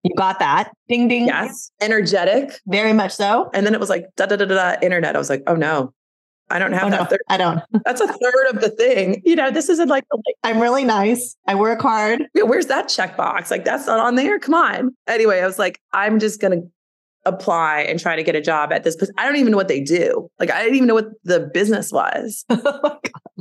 You 0.02 0.14
got 0.16 0.38
that. 0.38 0.72
Ding, 0.88 1.08
ding. 1.08 1.26
Yes. 1.26 1.70
Energetic. 1.80 2.58
Very 2.66 2.94
much 2.94 3.12
so. 3.12 3.50
And 3.52 3.66
then 3.66 3.74
it 3.74 3.80
was 3.80 3.90
like 3.90 4.06
da 4.16 4.26
da 4.26 4.36
da 4.36 4.46
da 4.46 4.76
internet. 4.80 5.14
I 5.14 5.18
was 5.18 5.28
like, 5.28 5.42
oh 5.46 5.54
no, 5.54 5.92
I 6.50 6.58
don't 6.58 6.72
have 6.72 6.88
oh, 6.88 6.90
that. 6.90 7.00
No, 7.00 7.06
third. 7.06 7.20
I 7.28 7.36
don't. 7.36 7.60
That's 7.84 8.00
a 8.00 8.06
third 8.06 8.46
of 8.50 8.60
the 8.60 8.70
thing. 8.70 9.22
You 9.24 9.36
know, 9.36 9.50
this 9.50 9.68
isn't 9.68 9.88
like, 9.88 10.04
like 10.12 10.36
I'm 10.44 10.60
really 10.60 10.84
nice. 10.84 11.36
I 11.46 11.54
work 11.54 11.80
hard. 11.80 12.26
Where's 12.34 12.66
that 12.66 12.86
checkbox? 12.86 13.50
Like 13.50 13.64
that's 13.64 13.86
not 13.86 14.00
on 14.00 14.16
there. 14.16 14.38
Come 14.38 14.54
on. 14.54 14.96
Anyway, 15.06 15.40
I 15.40 15.46
was 15.46 15.58
like, 15.58 15.80
I'm 15.92 16.18
just 16.18 16.40
gonna 16.40 16.62
apply 17.26 17.80
and 17.82 18.00
try 18.00 18.16
to 18.16 18.22
get 18.22 18.34
a 18.34 18.40
job 18.40 18.72
at 18.72 18.84
this. 18.84 18.96
Place. 18.96 19.10
I 19.18 19.26
don't 19.26 19.36
even 19.36 19.50
know 19.50 19.56
what 19.56 19.68
they 19.68 19.80
do. 19.80 20.30
Like 20.38 20.50
I 20.50 20.62
didn't 20.62 20.76
even 20.76 20.88
know 20.88 20.94
what 20.94 21.10
the 21.24 21.40
business 21.52 21.92
was. 21.92 22.44
oh 22.50 22.98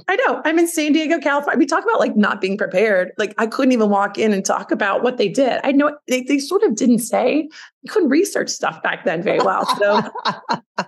I 0.07 0.15
know. 0.15 0.41
I'm 0.43 0.57
in 0.57 0.67
San 0.67 0.93
Diego, 0.93 1.19
California. 1.19 1.57
We 1.57 1.65
talk 1.65 1.83
about 1.83 1.99
like 1.99 2.15
not 2.15 2.41
being 2.41 2.57
prepared. 2.57 3.11
Like 3.17 3.33
I 3.37 3.47
couldn't 3.47 3.73
even 3.73 3.89
walk 3.89 4.17
in 4.17 4.33
and 4.33 4.43
talk 4.43 4.71
about 4.71 5.03
what 5.03 5.17
they 5.17 5.29
did. 5.29 5.59
I 5.63 5.71
know 5.71 5.95
they, 6.07 6.23
they 6.23 6.39
sort 6.39 6.63
of 6.63 6.75
didn't 6.75 6.99
say. 6.99 7.47
I 7.87 7.91
couldn't 7.91 8.09
research 8.09 8.49
stuff 8.49 8.81
back 8.81 9.05
then 9.05 9.21
very 9.21 9.39
well. 9.39 9.65
So 9.77 10.01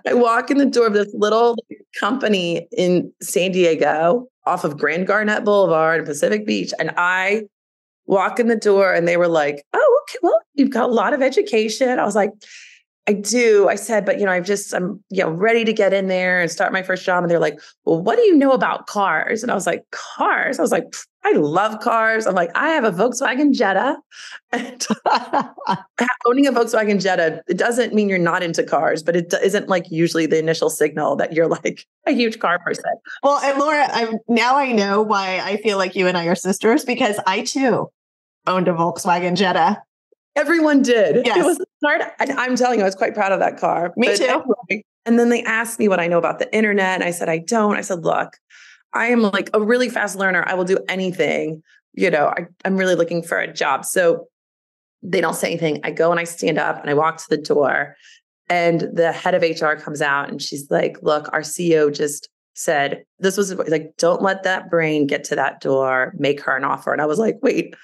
I 0.06 0.14
walk 0.14 0.50
in 0.50 0.58
the 0.58 0.66
door 0.66 0.86
of 0.86 0.94
this 0.94 1.12
little 1.14 1.56
company 2.00 2.66
in 2.76 3.12
San 3.22 3.52
Diego 3.52 4.28
off 4.46 4.64
of 4.64 4.76
Grand 4.76 5.06
Garnet 5.06 5.44
Boulevard 5.44 6.00
in 6.00 6.06
Pacific 6.06 6.46
Beach. 6.46 6.72
And 6.78 6.92
I 6.96 7.42
walk 8.06 8.40
in 8.40 8.48
the 8.48 8.56
door 8.56 8.92
and 8.92 9.06
they 9.06 9.16
were 9.16 9.28
like, 9.28 9.64
oh, 9.72 10.02
okay, 10.02 10.18
well, 10.22 10.40
you've 10.54 10.70
got 10.70 10.90
a 10.90 10.92
lot 10.92 11.12
of 11.12 11.22
education. 11.22 11.98
I 11.98 12.04
was 12.04 12.16
like, 12.16 12.30
I 13.08 13.14
do. 13.14 13.68
I 13.68 13.74
said, 13.74 14.04
but 14.04 14.20
you 14.20 14.26
know, 14.26 14.30
I've 14.30 14.46
just 14.46 14.72
I'm 14.72 15.02
you 15.10 15.24
know 15.24 15.30
ready 15.30 15.64
to 15.64 15.72
get 15.72 15.92
in 15.92 16.06
there 16.06 16.40
and 16.40 16.50
start 16.50 16.72
my 16.72 16.82
first 16.82 17.04
job. 17.04 17.24
And 17.24 17.30
they're 17.30 17.40
like, 17.40 17.58
well, 17.84 18.00
what 18.00 18.16
do 18.16 18.22
you 18.22 18.36
know 18.36 18.52
about 18.52 18.86
cars? 18.86 19.42
And 19.42 19.50
I 19.50 19.54
was 19.54 19.66
like, 19.66 19.84
cars. 19.90 20.60
I 20.60 20.62
was 20.62 20.70
like, 20.70 20.94
I 21.24 21.32
love 21.32 21.80
cars. 21.80 22.26
I'm 22.26 22.34
like, 22.34 22.50
I 22.54 22.68
have 22.68 22.84
a 22.84 22.92
Volkswagen 22.92 23.52
Jetta. 23.52 23.96
Owning 26.26 26.46
a 26.46 26.52
Volkswagen 26.52 27.00
Jetta, 27.00 27.42
it 27.48 27.58
doesn't 27.58 27.92
mean 27.92 28.08
you're 28.08 28.18
not 28.18 28.42
into 28.42 28.62
cars, 28.62 29.02
but 29.02 29.16
it 29.16 29.34
isn't 29.42 29.68
like 29.68 29.90
usually 29.90 30.26
the 30.26 30.38
initial 30.38 30.70
signal 30.70 31.16
that 31.16 31.32
you're 31.32 31.48
like 31.48 31.86
a 32.06 32.12
huge 32.12 32.38
car 32.38 32.60
person. 32.60 32.84
Well, 33.24 33.38
and 33.38 33.58
Laura, 33.58 33.88
I'm 33.92 34.18
now 34.28 34.56
I 34.56 34.70
know 34.70 35.02
why 35.02 35.40
I 35.40 35.56
feel 35.56 35.76
like 35.76 35.96
you 35.96 36.06
and 36.06 36.16
I 36.16 36.26
are 36.26 36.36
sisters 36.36 36.84
because 36.84 37.18
I 37.26 37.42
too 37.42 37.90
owned 38.46 38.68
a 38.68 38.72
Volkswagen 38.72 39.36
Jetta. 39.36 39.82
Everyone 40.34 40.82
did. 40.82 41.26
Yes. 41.26 41.38
It 41.38 41.44
was 41.44 41.60
hard. 41.84 42.02
I'm 42.18 42.56
telling 42.56 42.78
you, 42.78 42.84
I 42.84 42.88
was 42.88 42.94
quite 42.94 43.14
proud 43.14 43.32
of 43.32 43.40
that 43.40 43.58
car. 43.58 43.92
Me 43.96 44.16
too. 44.16 44.24
Anyway, 44.24 44.84
and 45.04 45.18
then 45.18 45.28
they 45.28 45.42
asked 45.42 45.78
me 45.78 45.88
what 45.88 46.00
I 46.00 46.06
know 46.06 46.18
about 46.18 46.38
the 46.38 46.52
internet. 46.54 46.94
And 46.94 47.04
I 47.04 47.10
said, 47.10 47.28
I 47.28 47.38
don't. 47.38 47.76
I 47.76 47.80
said, 47.80 48.04
look, 48.04 48.38
I 48.92 49.06
am 49.06 49.22
like 49.22 49.50
a 49.52 49.60
really 49.60 49.88
fast 49.88 50.16
learner. 50.16 50.44
I 50.46 50.54
will 50.54 50.64
do 50.64 50.78
anything. 50.88 51.62
You 51.94 52.10
know, 52.10 52.28
I, 52.28 52.46
I'm 52.64 52.76
really 52.76 52.94
looking 52.94 53.22
for 53.22 53.38
a 53.38 53.52
job. 53.52 53.84
So 53.84 54.28
they 55.02 55.20
don't 55.20 55.34
say 55.34 55.48
anything. 55.48 55.80
I 55.84 55.90
go 55.90 56.10
and 56.10 56.20
I 56.20 56.24
stand 56.24 56.58
up 56.58 56.80
and 56.80 56.88
I 56.88 56.94
walk 56.94 57.18
to 57.18 57.26
the 57.28 57.36
door. 57.36 57.96
And 58.48 58.82
the 58.92 59.12
head 59.12 59.34
of 59.34 59.42
HR 59.42 59.74
comes 59.74 60.00
out 60.00 60.28
and 60.28 60.40
she's 60.40 60.70
like, 60.70 60.98
look, 61.02 61.28
our 61.32 61.40
CEO 61.40 61.92
just 61.94 62.28
said, 62.54 63.04
this 63.18 63.36
was 63.36 63.54
like, 63.54 63.94
don't 63.96 64.22
let 64.22 64.42
that 64.42 64.70
brain 64.70 65.06
get 65.06 65.24
to 65.24 65.36
that 65.36 65.60
door, 65.60 66.12
make 66.18 66.40
her 66.42 66.56
an 66.56 66.64
offer. 66.64 66.92
And 66.92 67.00
I 67.00 67.06
was 67.06 67.18
like, 67.18 67.38
wait, 67.42 67.74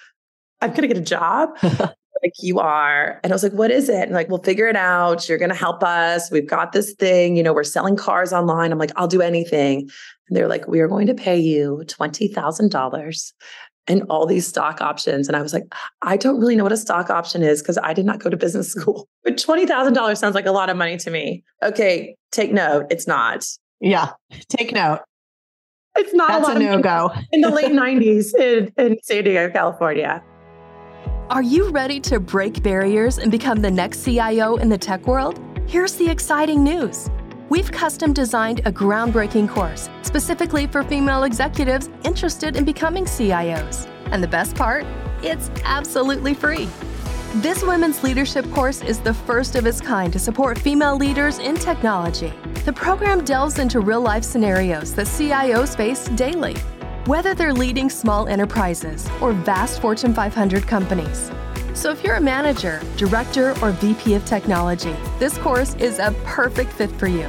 I'm 0.60 0.70
going 0.70 0.82
to 0.82 0.88
get 0.88 0.98
a 0.98 1.00
job. 1.00 1.50
like 2.22 2.32
you 2.40 2.58
are. 2.58 3.20
And 3.22 3.32
I 3.32 3.34
was 3.34 3.42
like, 3.42 3.52
what 3.52 3.70
is 3.70 3.88
it? 3.88 4.02
And 4.02 4.12
like, 4.12 4.28
we'll 4.28 4.42
figure 4.42 4.66
it 4.66 4.76
out. 4.76 5.28
You're 5.28 5.38
going 5.38 5.50
to 5.50 5.54
help 5.54 5.82
us. 5.82 6.30
We've 6.30 6.48
got 6.48 6.72
this 6.72 6.92
thing, 6.94 7.36
you 7.36 7.42
know, 7.42 7.52
we're 7.52 7.64
selling 7.64 7.96
cars 7.96 8.32
online. 8.32 8.72
I'm 8.72 8.78
like, 8.78 8.92
I'll 8.96 9.08
do 9.08 9.22
anything. 9.22 9.88
And 10.28 10.36
they're 10.36 10.48
like, 10.48 10.66
we 10.68 10.80
are 10.80 10.88
going 10.88 11.06
to 11.06 11.14
pay 11.14 11.38
you 11.38 11.82
$20,000 11.86 13.32
and 13.88 14.02
all 14.10 14.26
these 14.26 14.46
stock 14.46 14.80
options. 14.80 15.28
And 15.28 15.36
I 15.36 15.42
was 15.42 15.52
like, 15.52 15.64
I 16.02 16.16
don't 16.16 16.38
really 16.38 16.56
know 16.56 16.62
what 16.62 16.72
a 16.72 16.76
stock 16.76 17.10
option 17.10 17.42
is 17.42 17.62
because 17.62 17.78
I 17.78 17.94
did 17.94 18.04
not 18.04 18.20
go 18.20 18.30
to 18.30 18.36
business 18.36 18.72
school. 18.72 19.08
But 19.24 19.36
$20,000 19.36 20.16
sounds 20.16 20.34
like 20.34 20.46
a 20.46 20.52
lot 20.52 20.70
of 20.70 20.76
money 20.76 20.96
to 20.98 21.10
me. 21.10 21.42
Okay, 21.62 22.16
take 22.32 22.52
note. 22.52 22.86
It's 22.90 23.06
not. 23.06 23.44
Yeah, 23.80 24.10
take 24.48 24.72
note. 24.72 25.00
It's 25.96 26.14
not 26.14 26.28
That's 26.28 26.48
a, 26.48 26.52
a 26.52 26.58
no 26.58 26.80
go. 26.80 27.10
in 27.32 27.40
the 27.40 27.50
late 27.50 27.72
90s 27.72 28.34
in, 28.38 28.72
in 28.76 28.98
San 29.02 29.24
Diego, 29.24 29.52
California. 29.52 30.22
Are 31.30 31.42
you 31.42 31.68
ready 31.68 32.00
to 32.00 32.18
break 32.20 32.62
barriers 32.62 33.18
and 33.18 33.30
become 33.30 33.60
the 33.60 33.70
next 33.70 34.02
CIO 34.02 34.56
in 34.56 34.70
the 34.70 34.78
tech 34.78 35.06
world? 35.06 35.38
Here's 35.66 35.92
the 35.92 36.08
exciting 36.08 36.64
news. 36.64 37.10
We've 37.50 37.70
custom 37.70 38.14
designed 38.14 38.60
a 38.60 38.72
groundbreaking 38.72 39.50
course 39.50 39.90
specifically 40.00 40.66
for 40.66 40.82
female 40.82 41.24
executives 41.24 41.90
interested 42.02 42.56
in 42.56 42.64
becoming 42.64 43.04
CIOs. 43.04 43.86
And 44.10 44.22
the 44.22 44.28
best 44.28 44.56
part? 44.56 44.86
It's 45.22 45.50
absolutely 45.64 46.32
free. 46.32 46.66
This 47.34 47.62
women's 47.62 48.02
leadership 48.02 48.50
course 48.52 48.80
is 48.80 48.98
the 48.98 49.12
first 49.12 49.54
of 49.54 49.66
its 49.66 49.82
kind 49.82 50.10
to 50.14 50.18
support 50.18 50.58
female 50.58 50.96
leaders 50.96 51.40
in 51.40 51.56
technology. 51.56 52.32
The 52.64 52.72
program 52.72 53.22
delves 53.22 53.58
into 53.58 53.80
real 53.80 54.00
life 54.00 54.24
scenarios 54.24 54.94
that 54.94 55.06
CIOs 55.06 55.76
face 55.76 56.08
daily, 56.08 56.56
whether 57.08 57.34
they're 57.34 57.54
leading 57.54 57.88
small 57.88 58.28
enterprises 58.28 59.08
or 59.22 59.32
vast 59.32 59.80
Fortune 59.80 60.12
500 60.12 60.66
companies. 60.66 61.30
So, 61.72 61.90
if 61.90 62.04
you're 62.04 62.16
a 62.16 62.20
manager, 62.20 62.82
director, 62.98 63.54
or 63.62 63.70
VP 63.72 64.12
of 64.12 64.26
technology, 64.26 64.94
this 65.18 65.38
course 65.38 65.74
is 65.76 65.98
a 66.00 66.14
perfect 66.24 66.70
fit 66.70 66.90
for 66.92 67.06
you. 67.06 67.26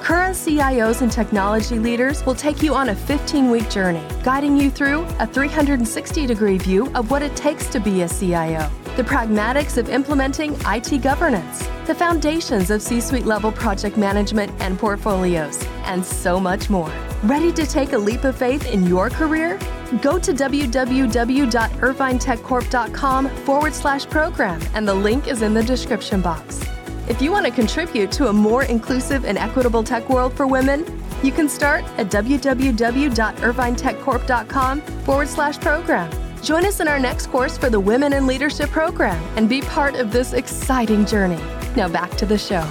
Current 0.00 0.34
CIOs 0.34 1.02
and 1.02 1.12
technology 1.12 1.78
leaders 1.78 2.24
will 2.24 2.34
take 2.34 2.62
you 2.62 2.74
on 2.74 2.88
a 2.88 2.94
15 2.94 3.50
week 3.50 3.68
journey, 3.68 4.02
guiding 4.24 4.56
you 4.56 4.70
through 4.70 5.02
a 5.18 5.26
360 5.26 6.26
degree 6.26 6.56
view 6.56 6.90
of 6.94 7.10
what 7.10 7.20
it 7.20 7.36
takes 7.36 7.66
to 7.66 7.80
be 7.80 8.02
a 8.02 8.08
CIO, 8.08 8.70
the 8.96 9.02
pragmatics 9.02 9.76
of 9.78 9.88
implementing 9.88 10.54
IT 10.66 11.00
governance, 11.02 11.66
the 11.86 11.94
foundations 11.94 12.70
of 12.70 12.82
C 12.82 13.00
suite 13.00 13.24
level 13.24 13.50
project 13.50 13.96
management 13.96 14.52
and 14.60 14.78
portfolios, 14.78 15.64
and 15.84 16.04
so 16.04 16.38
much 16.38 16.68
more. 16.68 16.92
Ready 17.22 17.50
to 17.52 17.66
take 17.66 17.92
a 17.92 17.98
leap 17.98 18.24
of 18.24 18.36
faith 18.36 18.70
in 18.70 18.86
your 18.86 19.08
career? 19.08 19.58
Go 20.02 20.18
to 20.18 20.32
www.irvinetechcorp.com 20.32 23.28
forward 23.28 23.74
slash 23.74 24.04
program, 24.06 24.60
and 24.74 24.86
the 24.86 24.94
link 24.94 25.28
is 25.28 25.40
in 25.42 25.54
the 25.54 25.62
description 25.62 26.20
box. 26.20 26.60
If 27.08 27.22
you 27.22 27.32
want 27.32 27.46
to 27.46 27.52
contribute 27.52 28.12
to 28.12 28.28
a 28.28 28.32
more 28.32 28.62
inclusive 28.64 29.24
and 29.24 29.38
equitable 29.38 29.82
tech 29.82 30.08
world 30.08 30.34
for 30.34 30.46
women, 30.46 30.84
you 31.22 31.32
can 31.32 31.48
start 31.48 31.84
at 31.98 32.10
www.irvinetechcorp.com 32.10 34.80
forward 34.80 35.28
slash 35.28 35.60
program. 35.60 36.31
Join 36.42 36.66
us 36.66 36.80
in 36.80 36.88
our 36.88 36.98
next 36.98 37.28
course 37.28 37.56
for 37.56 37.70
the 37.70 37.78
Women 37.78 38.12
in 38.12 38.26
Leadership 38.26 38.68
program 38.70 39.22
and 39.36 39.48
be 39.48 39.60
part 39.60 39.94
of 39.94 40.10
this 40.10 40.32
exciting 40.32 41.06
journey. 41.06 41.40
Now 41.76 41.88
back 41.88 42.10
to 42.16 42.26
the 42.26 42.36
show. 42.36 42.68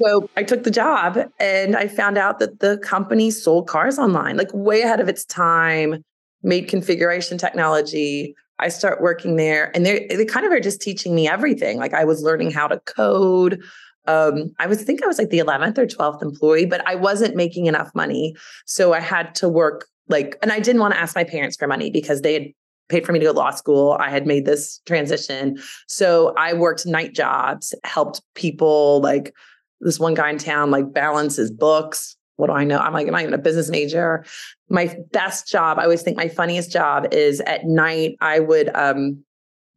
So 0.00 0.30
I 0.36 0.44
took 0.44 0.62
the 0.62 0.70
job 0.70 1.18
and 1.40 1.74
I 1.74 1.88
found 1.88 2.18
out 2.18 2.38
that 2.38 2.60
the 2.60 2.78
company 2.78 3.32
sold 3.32 3.66
cars 3.66 3.98
online, 3.98 4.36
like 4.36 4.50
way 4.54 4.82
ahead 4.82 5.00
of 5.00 5.08
its 5.08 5.24
time, 5.24 6.04
made 6.44 6.68
configuration 6.68 7.36
technology, 7.36 8.36
I 8.60 8.68
start 8.68 9.02
working 9.02 9.34
there 9.34 9.70
and 9.74 9.84
they 9.84 10.06
they 10.06 10.24
kind 10.24 10.46
of 10.46 10.52
are 10.52 10.60
just 10.60 10.80
teaching 10.80 11.14
me 11.14 11.28
everything. 11.28 11.78
Like 11.78 11.94
I 11.94 12.04
was 12.04 12.22
learning 12.22 12.52
how 12.52 12.68
to 12.68 12.78
code. 12.80 13.60
Um, 14.06 14.54
I 14.60 14.68
was 14.68 14.82
think 14.82 15.02
I 15.02 15.06
was 15.06 15.18
like 15.18 15.30
the 15.30 15.40
11th 15.40 15.78
or 15.78 15.86
12th 15.86 16.22
employee, 16.22 16.64
but 16.64 16.86
I 16.86 16.94
wasn't 16.94 17.34
making 17.34 17.66
enough 17.66 17.90
money. 17.92 18.36
So 18.66 18.92
I 18.92 19.00
had 19.00 19.34
to 19.36 19.48
work 19.48 19.88
like, 20.08 20.36
and 20.42 20.52
I 20.52 20.60
didn't 20.60 20.80
want 20.80 20.94
to 20.94 21.00
ask 21.00 21.14
my 21.14 21.24
parents 21.24 21.56
for 21.56 21.66
money 21.66 21.90
because 21.90 22.22
they 22.22 22.34
had 22.34 22.46
paid 22.88 23.04
for 23.04 23.12
me 23.12 23.18
to 23.18 23.24
go 23.24 23.32
to 23.32 23.38
law 23.38 23.50
school. 23.50 23.96
I 23.98 24.10
had 24.10 24.26
made 24.26 24.46
this 24.46 24.80
transition. 24.86 25.58
So 25.88 26.34
I 26.36 26.52
worked 26.52 26.86
night 26.86 27.14
jobs, 27.14 27.74
helped 27.84 28.22
people 28.34 29.00
like 29.00 29.34
this 29.80 29.98
one 29.98 30.14
guy 30.14 30.30
in 30.30 30.38
town 30.38 30.70
like 30.70 30.92
balance 30.92 31.36
his 31.36 31.50
books 31.50 32.16
what 32.36 32.48
do 32.48 32.52
I 32.52 32.64
know? 32.64 32.78
I'm 32.78 32.92
like, 32.92 33.08
am 33.08 33.14
I 33.14 33.22
even 33.22 33.34
a 33.34 33.38
business 33.38 33.70
major? 33.70 34.24
My 34.68 34.96
best 35.10 35.48
job, 35.48 35.78
I 35.78 35.84
always 35.84 36.02
think 36.02 36.16
my 36.16 36.28
funniest 36.28 36.70
job 36.70 37.12
is 37.12 37.40
at 37.40 37.64
night. 37.64 38.16
I 38.20 38.40
would 38.40 38.74
um 38.74 39.22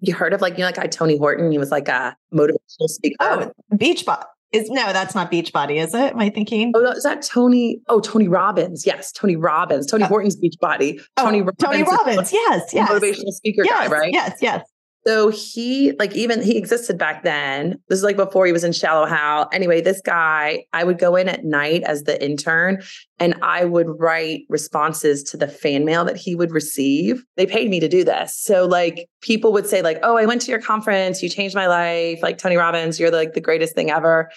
you 0.02 0.14
heard 0.14 0.34
of 0.34 0.42
like, 0.42 0.54
you 0.54 0.60
know, 0.60 0.66
like 0.66 0.76
guy 0.76 0.88
Tony 0.88 1.18
Horton, 1.18 1.52
he 1.52 1.58
was 1.58 1.72
like 1.72 1.88
a 1.90 2.16
motivational 2.34 2.88
speaker. 2.88 3.18
Oh, 3.20 3.52
beach 3.76 4.06
Beachbody. 4.06 4.24
Is 4.52 4.68
no, 4.72 4.92
that's 4.92 5.14
not 5.14 5.32
Beachbody, 5.32 5.76
is 5.76 5.94
it? 5.94 6.14
Am 6.14 6.20
I 6.20 6.30
thinking? 6.30 6.72
Oh, 6.76 6.92
is 6.92 7.04
that 7.04 7.22
Tony? 7.22 7.82
Oh, 7.88 8.00
Tony 8.00 8.28
Robbins. 8.28 8.84
Yes, 8.84 9.12
Tony 9.12 9.36
Robbins. 9.36 9.86
Tony 9.86 10.06
oh. 10.06 10.08
Horton's 10.08 10.36
Beachbody. 10.36 11.00
Tony 11.18 11.42
oh, 11.42 11.46
Robbins. 11.46 11.58
Tony 11.60 11.84
Robbins. 11.84 12.34
Yes, 12.34 12.74
yes. 12.74 12.90
Motivational 12.90 13.32
speaker 13.32 13.64
yes, 13.64 13.88
guy, 13.88 13.96
right? 13.96 14.12
Yes, 14.12 14.40
yes. 14.42 14.68
So 15.08 15.30
he, 15.30 15.94
like, 15.98 16.14
even 16.14 16.42
he 16.42 16.58
existed 16.58 16.98
back 16.98 17.24
then. 17.24 17.80
This 17.88 17.98
is 17.98 18.04
like 18.04 18.18
before 18.18 18.46
he 18.46 18.52
was 18.52 18.66
in 18.66 18.74
Shallow 18.74 19.06
Hal. 19.06 19.50
Anyway, 19.54 19.80
this 19.80 20.02
guy, 20.02 20.66
I 20.74 20.84
would 20.84 21.00
go 21.00 21.16
in 21.16 21.30
at 21.30 21.46
night 21.46 21.84
as 21.84 22.04
the 22.04 22.22
intern 22.24 22.82
and 23.18 23.36
I 23.42 23.64
would 23.64 23.88
write 23.98 24.42
responses 24.50 25.24
to 25.24 25.38
the 25.38 25.48
fan 25.48 25.86
mail 25.86 26.04
that 26.04 26.18
he 26.18 26.36
would 26.36 26.52
receive. 26.52 27.24
They 27.38 27.46
paid 27.46 27.70
me 27.70 27.80
to 27.80 27.88
do 27.88 28.04
this. 28.04 28.38
So, 28.38 28.66
like, 28.66 29.08
people 29.22 29.54
would 29.54 29.68
say, 29.68 29.82
like, 29.82 30.00
oh, 30.04 30.18
I 30.18 30.26
went 30.26 30.42
to 30.44 30.52
your 30.52 30.62
conference, 30.62 31.24
you 31.24 31.30
changed 31.30 31.56
my 31.56 31.68
life. 31.68 32.20
Like, 32.22 32.38
Tony 32.38 32.58
Robbins, 32.58 33.00
you're 33.00 33.12
like 33.12 33.34
the 33.34 33.42
greatest 33.42 33.76
thing 33.76 33.90
ever. 33.90 34.30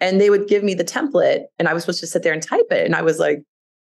And 0.00 0.20
they 0.20 0.30
would 0.30 0.48
give 0.48 0.64
me 0.64 0.74
the 0.74 0.84
template 0.84 1.44
and 1.58 1.68
I 1.68 1.74
was 1.74 1.84
supposed 1.84 2.00
to 2.00 2.06
sit 2.08 2.24
there 2.24 2.32
and 2.32 2.42
type 2.42 2.66
it. 2.70 2.84
And 2.84 2.96
I 2.96 3.02
was 3.02 3.20
like, 3.20 3.42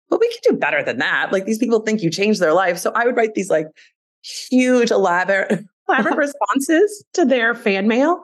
well, 0.09 0.19
we 0.19 0.27
can 0.29 0.53
do 0.53 0.59
better 0.59 0.83
than 0.83 0.97
that. 0.97 1.31
Like, 1.31 1.45
these 1.45 1.59
people 1.59 1.81
think 1.81 2.01
you 2.01 2.09
changed 2.09 2.39
their 2.39 2.53
life. 2.53 2.79
So 2.79 2.91
I 2.95 3.05
would 3.05 3.15
write 3.15 3.35
these 3.35 3.51
like 3.51 3.67
huge, 4.23 4.89
elaborate 4.89 5.63
elaborate 5.87 6.13
uh-huh. 6.13 6.21
responses 6.21 7.05
to 7.13 7.25
their 7.25 7.55
fan 7.55 7.87
mail. 7.87 8.23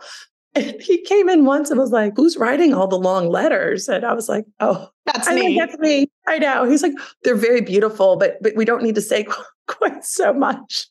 And 0.54 0.76
he 0.82 1.02
came 1.02 1.30
in 1.30 1.46
once 1.46 1.70
and 1.70 1.80
was 1.80 1.92
like, 1.92 2.14
Who's 2.16 2.38
writing 2.38 2.74
all 2.74 2.88
the 2.88 2.98
long 2.98 3.30
letters? 3.30 3.88
And 3.88 4.06
I 4.06 4.14
was 4.14 4.30
like, 4.30 4.46
Oh, 4.60 4.90
that's 5.06 5.28
I 5.28 5.36
me. 5.36 5.58
that's 5.58 5.78
me. 5.80 6.08
I 6.28 6.40
know. 6.40 6.70
He's 6.70 6.84
like, 6.84 6.94
They're 7.24 7.36
very 7.36 7.62
beautiful, 7.62 8.18
but 8.18 8.38
but 8.42 8.54
we 8.56 8.66
don't 8.66 8.84
need 8.84 8.96
to 8.96 9.02
say 9.02 9.26
quite 9.68 10.04
so 10.04 10.34
much. 10.34 10.88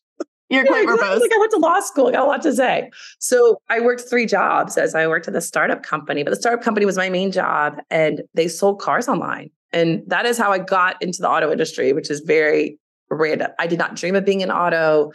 You're 0.49 0.65
quite 0.67 0.87
yeah, 0.87 0.97
verbose. 0.97 1.21
Like 1.21 1.33
I 1.33 1.39
went 1.39 1.53
to 1.53 1.59
law 1.59 1.81
school, 1.81 2.09
I 2.09 2.13
got 2.13 2.25
a 2.25 2.27
lot 2.27 2.43
to 2.43 2.53
say. 2.53 2.91
So 3.19 3.61
I 3.69 3.81
worked 3.81 4.03
three 4.09 4.27
jobs 4.27 4.77
as 4.77 4.95
I 4.95 5.07
worked 5.07 5.29
at 5.29 5.35
the 5.35 5.41
startup 5.41 5.83
company, 5.83 6.23
but 6.23 6.31
the 6.31 6.37
startup 6.37 6.63
company 6.63 6.87
was 6.87 6.97
my 6.97 7.09
main 7.09 7.31
job 7.31 7.81
and 7.91 8.23
they 8.35 8.49
sold 8.49 8.81
cars 8.81 9.09
online. 9.09 9.51
And 9.73 10.03
that 10.09 10.27
is 10.27 10.37
how 10.37 10.51
I 10.51 10.59
got 10.59 11.01
into 11.01 11.23
the 11.23 11.31
auto 11.31 11.53
industry, 11.53 11.93
which 11.93 12.11
is 12.11 12.21
very 12.21 12.79
random. 13.09 13.53
I 13.61 13.69
did 13.69 13.79
not 13.79 13.95
dream 13.95 14.17
of 14.17 14.25
being 14.25 14.41
in 14.41 14.51
auto 14.51 15.13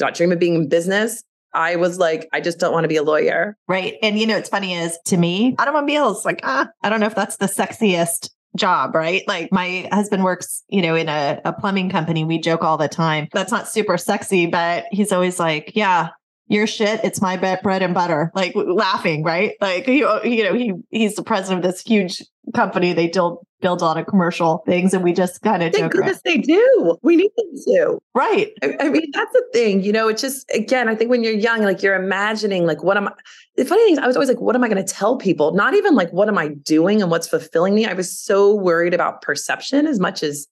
not 0.00 0.14
dream 0.14 0.32
of 0.32 0.38
being 0.38 0.54
in 0.54 0.68
business. 0.68 1.22
I 1.52 1.76
was 1.76 1.98
like, 1.98 2.28
I 2.32 2.40
just 2.40 2.58
don't 2.58 2.72
want 2.72 2.84
to 2.84 2.88
be 2.88 2.96
a 2.96 3.02
lawyer. 3.02 3.56
Right. 3.68 3.94
And 4.02 4.18
you 4.18 4.26
know, 4.26 4.36
it's 4.36 4.48
funny 4.48 4.74
is 4.74 4.98
to 5.06 5.16
me, 5.16 5.54
automobiles, 5.58 6.24
like, 6.24 6.40
ah, 6.42 6.68
I 6.82 6.88
don't 6.88 7.00
know 7.00 7.06
if 7.06 7.14
that's 7.14 7.36
the 7.36 7.46
sexiest 7.46 8.30
job, 8.56 8.94
right? 8.94 9.22
Like 9.26 9.52
my 9.52 9.88
husband 9.92 10.24
works, 10.24 10.62
you 10.68 10.82
know, 10.82 10.94
in 10.94 11.08
a, 11.08 11.40
a 11.44 11.52
plumbing 11.52 11.90
company. 11.90 12.24
We 12.24 12.38
joke 12.38 12.62
all 12.62 12.76
the 12.76 12.88
time. 12.88 13.28
That's 13.32 13.52
not 13.52 13.68
super 13.68 13.98
sexy, 13.98 14.46
but 14.46 14.84
he's 14.90 15.12
always 15.12 15.38
like, 15.38 15.72
yeah, 15.74 16.10
your 16.46 16.66
shit, 16.66 17.00
it's 17.02 17.22
my 17.22 17.36
bread 17.36 17.82
and 17.82 17.94
butter, 17.94 18.30
like 18.34 18.52
laughing, 18.54 19.22
right? 19.22 19.52
Like, 19.60 19.86
you, 19.88 20.06
uh, 20.06 20.20
you 20.24 20.44
know, 20.44 20.54
he, 20.54 20.74
he's 20.90 21.14
the 21.14 21.22
president 21.22 21.64
of 21.64 21.70
this 21.70 21.80
huge 21.80 22.22
company. 22.54 22.92
They 22.92 23.08
build, 23.08 23.46
build 23.62 23.80
a 23.80 23.84
lot 23.84 23.96
of 23.96 24.06
commercial 24.06 24.62
things 24.66 24.92
and 24.92 25.02
we 25.02 25.14
just 25.14 25.40
kind 25.40 25.62
of 25.62 25.72
Thank 25.72 25.92
goodness 25.92 26.20
they 26.22 26.36
do. 26.36 26.98
We 27.02 27.16
need 27.16 27.30
them 27.36 27.46
to. 27.66 27.98
Right. 28.14 28.52
I, 28.62 28.76
I, 28.78 28.88
mean, 28.90 29.10
that's 29.14 29.32
the 29.32 29.44
thing, 29.54 29.82
you 29.82 29.90
know, 29.90 30.08
it's 30.08 30.20
just, 30.20 30.44
again, 30.52 30.86
I 30.86 30.94
think 30.94 31.10
when 31.10 31.24
you're 31.24 31.32
young, 31.32 31.62
like 31.62 31.82
you're 31.82 31.94
imagining, 31.94 32.66
like, 32.66 32.82
what 32.82 32.98
am 32.98 33.08
I, 33.08 33.12
the 33.56 33.64
funny 33.64 33.82
thing 33.84 33.94
is 33.94 33.98
I 33.98 34.06
was 34.06 34.16
always 34.16 34.28
like, 34.28 34.40
what 34.40 34.54
am 34.54 34.62
I 34.62 34.68
going 34.68 34.84
to 34.84 34.92
tell 34.92 35.16
people? 35.16 35.54
Not 35.54 35.72
even 35.72 35.94
like, 35.94 36.10
what 36.12 36.28
am 36.28 36.36
I 36.36 36.48
doing 36.48 37.00
and 37.00 37.10
what's 37.10 37.26
fulfilling 37.26 37.74
me? 37.74 37.86
I 37.86 37.94
was 37.94 38.16
so 38.16 38.54
worried 38.54 38.92
about 38.92 39.22
perception 39.22 39.86
as 39.86 39.98
much 39.98 40.22
as 40.22 40.46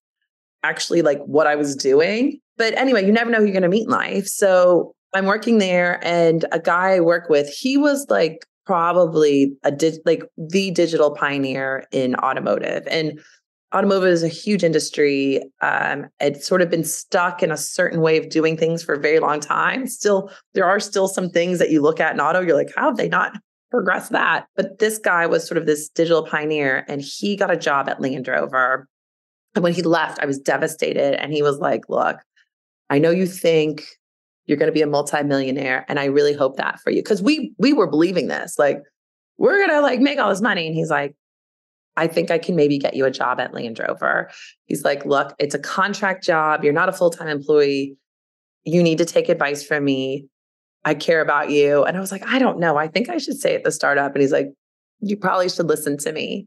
actually 0.62 1.02
like 1.02 1.20
what 1.24 1.46
I 1.46 1.54
was 1.54 1.76
doing. 1.76 2.40
But 2.56 2.74
anyway, 2.78 3.04
you 3.04 3.12
never 3.12 3.30
know 3.30 3.38
who 3.38 3.44
you're 3.44 3.52
going 3.52 3.62
to 3.62 3.68
meet 3.68 3.84
in 3.84 3.90
life. 3.90 4.26
So 4.26 4.94
I'm 5.14 5.26
working 5.26 5.58
there, 5.58 6.00
and 6.02 6.44
a 6.52 6.58
guy 6.58 6.92
I 6.92 7.00
work 7.00 7.28
with, 7.28 7.48
he 7.48 7.76
was 7.76 8.06
like 8.08 8.46
probably 8.64 9.54
a 9.64 9.70
di- 9.70 9.98
like 10.04 10.22
the 10.36 10.70
digital 10.70 11.14
pioneer 11.14 11.84
in 11.92 12.14
automotive, 12.16 12.86
and 12.88 13.20
automotive 13.74 14.08
is 14.08 14.22
a 14.22 14.28
huge 14.28 14.64
industry. 14.64 15.40
Um, 15.60 16.06
it's 16.20 16.46
sort 16.46 16.62
of 16.62 16.70
been 16.70 16.84
stuck 16.84 17.42
in 17.42 17.50
a 17.50 17.56
certain 17.56 18.00
way 18.00 18.18
of 18.18 18.28
doing 18.28 18.56
things 18.56 18.82
for 18.82 18.94
a 18.94 19.00
very 19.00 19.18
long 19.18 19.40
time. 19.40 19.86
Still, 19.86 20.30
there 20.54 20.64
are 20.64 20.80
still 20.80 21.08
some 21.08 21.30
things 21.30 21.58
that 21.58 21.70
you 21.70 21.80
look 21.80 22.00
at 22.00 22.14
in 22.14 22.20
auto, 22.20 22.40
you're 22.40 22.56
like, 22.56 22.72
how 22.74 22.86
have 22.86 22.96
they 22.96 23.08
not 23.08 23.32
progressed 23.70 24.12
that? 24.12 24.46
But 24.56 24.78
this 24.78 24.98
guy 24.98 25.26
was 25.26 25.46
sort 25.46 25.58
of 25.58 25.66
this 25.66 25.88
digital 25.88 26.24
pioneer, 26.24 26.84
and 26.88 27.02
he 27.02 27.36
got 27.36 27.50
a 27.50 27.56
job 27.56 27.88
at 27.88 28.00
Land 28.00 28.28
Rover. 28.28 28.86
And 29.54 29.62
when 29.62 29.74
he 29.74 29.82
left, 29.82 30.18
I 30.20 30.26
was 30.26 30.38
devastated. 30.38 31.20
And 31.20 31.32
he 31.32 31.42
was 31.42 31.58
like, 31.58 31.88
Look, 31.88 32.16
I 32.88 32.98
know 32.98 33.10
you 33.10 33.26
think 33.26 33.84
you're 34.46 34.58
going 34.58 34.68
to 34.68 34.72
be 34.72 34.82
a 34.82 34.86
multimillionaire 34.86 35.84
and 35.88 35.98
i 36.00 36.04
really 36.04 36.32
hope 36.32 36.56
that 36.56 36.80
for 36.80 36.90
you 36.90 37.02
because 37.02 37.22
we 37.22 37.52
we 37.58 37.72
were 37.72 37.86
believing 37.86 38.28
this 38.28 38.58
like 38.58 38.78
we're 39.42 39.56
going 39.56 39.70
to 39.70 39.80
like 39.80 40.00
make 40.00 40.18
all 40.20 40.28
this 40.28 40.40
money. 40.40 40.66
And 40.66 40.74
he's 40.74 40.90
like 40.90 41.14
i 41.96 42.06
think 42.06 42.30
i 42.30 42.38
can 42.38 42.56
maybe 42.56 42.78
get 42.78 42.94
you 42.94 43.04
a 43.04 43.10
job 43.10 43.38
at 43.40 43.52
land 43.52 43.78
rover. 43.78 44.30
He's 44.64 44.84
like 44.84 45.04
look 45.04 45.34
it's 45.38 45.54
a 45.54 45.58
contract 45.58 46.24
job. 46.24 46.64
You're 46.64 46.72
not 46.72 46.88
a 46.88 46.92
full-time 46.92 47.28
employee. 47.28 47.96
You 48.64 48.82
need 48.82 48.98
to 48.98 49.04
take 49.04 49.28
advice 49.28 49.64
from 49.64 49.84
me. 49.84 50.26
I 50.84 50.94
care 50.94 51.20
about 51.20 51.50
you. 51.50 51.84
And 51.84 51.96
i 51.96 52.00
was 52.00 52.12
like 52.12 52.26
i 52.26 52.38
don't 52.38 52.58
know. 52.58 52.76
I 52.76 52.88
think 52.88 53.08
i 53.08 53.18
should 53.18 53.38
say 53.38 53.54
at 53.54 53.64
the 53.64 53.72
startup. 53.72 54.12
And 54.14 54.22
he's 54.22 54.32
like 54.32 54.48
you 55.00 55.16
probably 55.16 55.48
should 55.48 55.66
listen 55.66 55.98
to 55.98 56.12
me. 56.12 56.46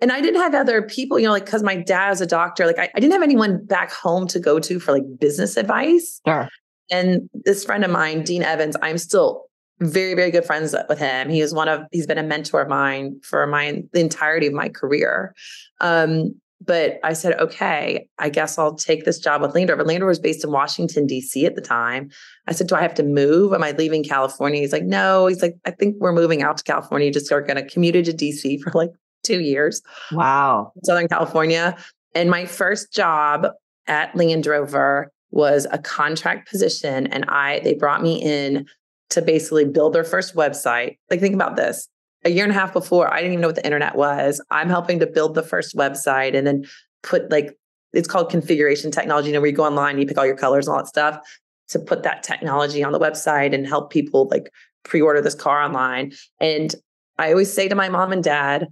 And 0.00 0.12
I 0.12 0.20
didn't 0.20 0.40
have 0.40 0.54
other 0.54 0.82
people, 0.82 1.18
you 1.18 1.24
know, 1.24 1.32
like 1.32 1.46
because 1.46 1.62
my 1.62 1.74
dad 1.74 2.12
is 2.12 2.20
a 2.20 2.26
doctor, 2.26 2.66
like 2.66 2.78
I, 2.78 2.90
I, 2.94 3.00
didn't 3.00 3.14
have 3.14 3.22
anyone 3.22 3.64
back 3.64 3.90
home 3.90 4.26
to 4.28 4.38
go 4.38 4.60
to 4.60 4.78
for 4.78 4.92
like 4.92 5.04
business 5.18 5.56
advice. 5.56 6.20
Sure. 6.26 6.50
And 6.90 7.28
this 7.34 7.64
friend 7.64 7.84
of 7.84 7.90
mine, 7.90 8.22
Dean 8.22 8.42
Evans, 8.42 8.76
I'm 8.82 8.98
still 8.98 9.44
very, 9.80 10.14
very 10.14 10.30
good 10.30 10.44
friends 10.44 10.74
with 10.88 10.98
him. 10.98 11.28
He 11.28 11.40
is 11.40 11.52
one 11.52 11.68
of, 11.68 11.82
he's 11.92 12.06
been 12.06 12.18
a 12.18 12.22
mentor 12.22 12.62
of 12.62 12.68
mine 12.68 13.20
for 13.22 13.46
my 13.46 13.82
the 13.92 14.00
entirety 14.00 14.46
of 14.46 14.52
my 14.52 14.68
career. 14.68 15.34
Um, 15.80 16.34
but 16.64 16.98
I 17.04 17.12
said, 17.12 17.38
okay, 17.38 18.08
I 18.18 18.30
guess 18.30 18.56
I'll 18.56 18.74
take 18.74 19.04
this 19.04 19.18
job 19.18 19.42
with 19.42 19.54
Land 19.54 19.68
Rover. 19.68 19.84
Land 19.84 20.00
Rover 20.00 20.08
was 20.08 20.18
based 20.18 20.42
in 20.42 20.50
Washington, 20.50 21.06
D.C. 21.06 21.44
at 21.44 21.54
the 21.54 21.60
time. 21.60 22.10
I 22.46 22.52
said, 22.52 22.66
do 22.66 22.74
I 22.74 22.80
have 22.80 22.94
to 22.94 23.02
move? 23.02 23.52
Am 23.52 23.62
I 23.62 23.72
leaving 23.72 24.02
California? 24.02 24.60
He's 24.60 24.72
like, 24.72 24.84
no. 24.84 25.26
He's 25.26 25.42
like, 25.42 25.56
I 25.66 25.70
think 25.70 25.96
we're 25.98 26.12
moving 26.12 26.42
out 26.42 26.56
to 26.56 26.64
California. 26.64 27.10
Just 27.10 27.30
are 27.30 27.42
going 27.42 27.62
to 27.62 27.68
commute 27.68 28.06
to 28.06 28.12
D.C. 28.12 28.58
for 28.58 28.72
like 28.72 28.90
two 29.22 29.40
years. 29.40 29.82
Wow. 30.12 30.72
Southern 30.82 31.08
California. 31.08 31.76
And 32.14 32.30
my 32.30 32.46
first 32.46 32.90
job 32.90 33.48
at 33.86 34.16
Land 34.16 34.46
Rover 34.46 35.12
was 35.30 35.66
a 35.70 35.78
contract 35.78 36.50
position. 36.50 37.06
And 37.08 37.24
I, 37.26 37.60
they 37.60 37.74
brought 37.74 38.02
me 38.02 38.22
in 38.22 38.66
to 39.10 39.22
basically 39.22 39.64
build 39.64 39.92
their 39.92 40.04
first 40.04 40.34
website. 40.34 40.98
Like, 41.10 41.20
think 41.20 41.34
about 41.34 41.56
this 41.56 41.88
a 42.26 42.30
year 42.30 42.42
and 42.42 42.50
a 42.50 42.54
half 42.54 42.72
before, 42.72 43.12
I 43.12 43.18
didn't 43.18 43.32
even 43.34 43.40
know 43.40 43.48
what 43.48 43.56
the 43.56 43.64
internet 43.64 43.94
was. 43.94 44.42
I'm 44.50 44.68
helping 44.68 44.98
to 44.98 45.06
build 45.06 45.34
the 45.34 45.42
first 45.42 45.76
website 45.76 46.36
and 46.36 46.46
then 46.46 46.64
put 47.02 47.30
like, 47.30 47.56
it's 47.92 48.08
called 48.08 48.30
configuration 48.30 48.90
technology, 48.90 49.28
you 49.28 49.34
know, 49.34 49.40
where 49.40 49.48
you 49.48 49.56
go 49.56 49.64
online, 49.64 49.98
you 49.98 50.06
pick 50.06 50.18
all 50.18 50.26
your 50.26 50.36
colors 50.36 50.66
and 50.66 50.74
all 50.74 50.82
that 50.82 50.88
stuff 50.88 51.20
to 51.68 51.78
put 51.78 52.02
that 52.02 52.24
technology 52.24 52.82
on 52.82 52.92
the 52.92 52.98
website 52.98 53.54
and 53.54 53.66
help 53.66 53.90
people 53.90 54.28
like 54.28 54.50
pre-order 54.82 55.20
this 55.20 55.34
car 55.34 55.62
online. 55.62 56.12
And 56.40 56.74
I 57.18 57.30
always 57.30 57.52
say 57.52 57.68
to 57.68 57.74
my 57.74 57.88
mom 57.88 58.12
and 58.12 58.22
dad, 58.22 58.66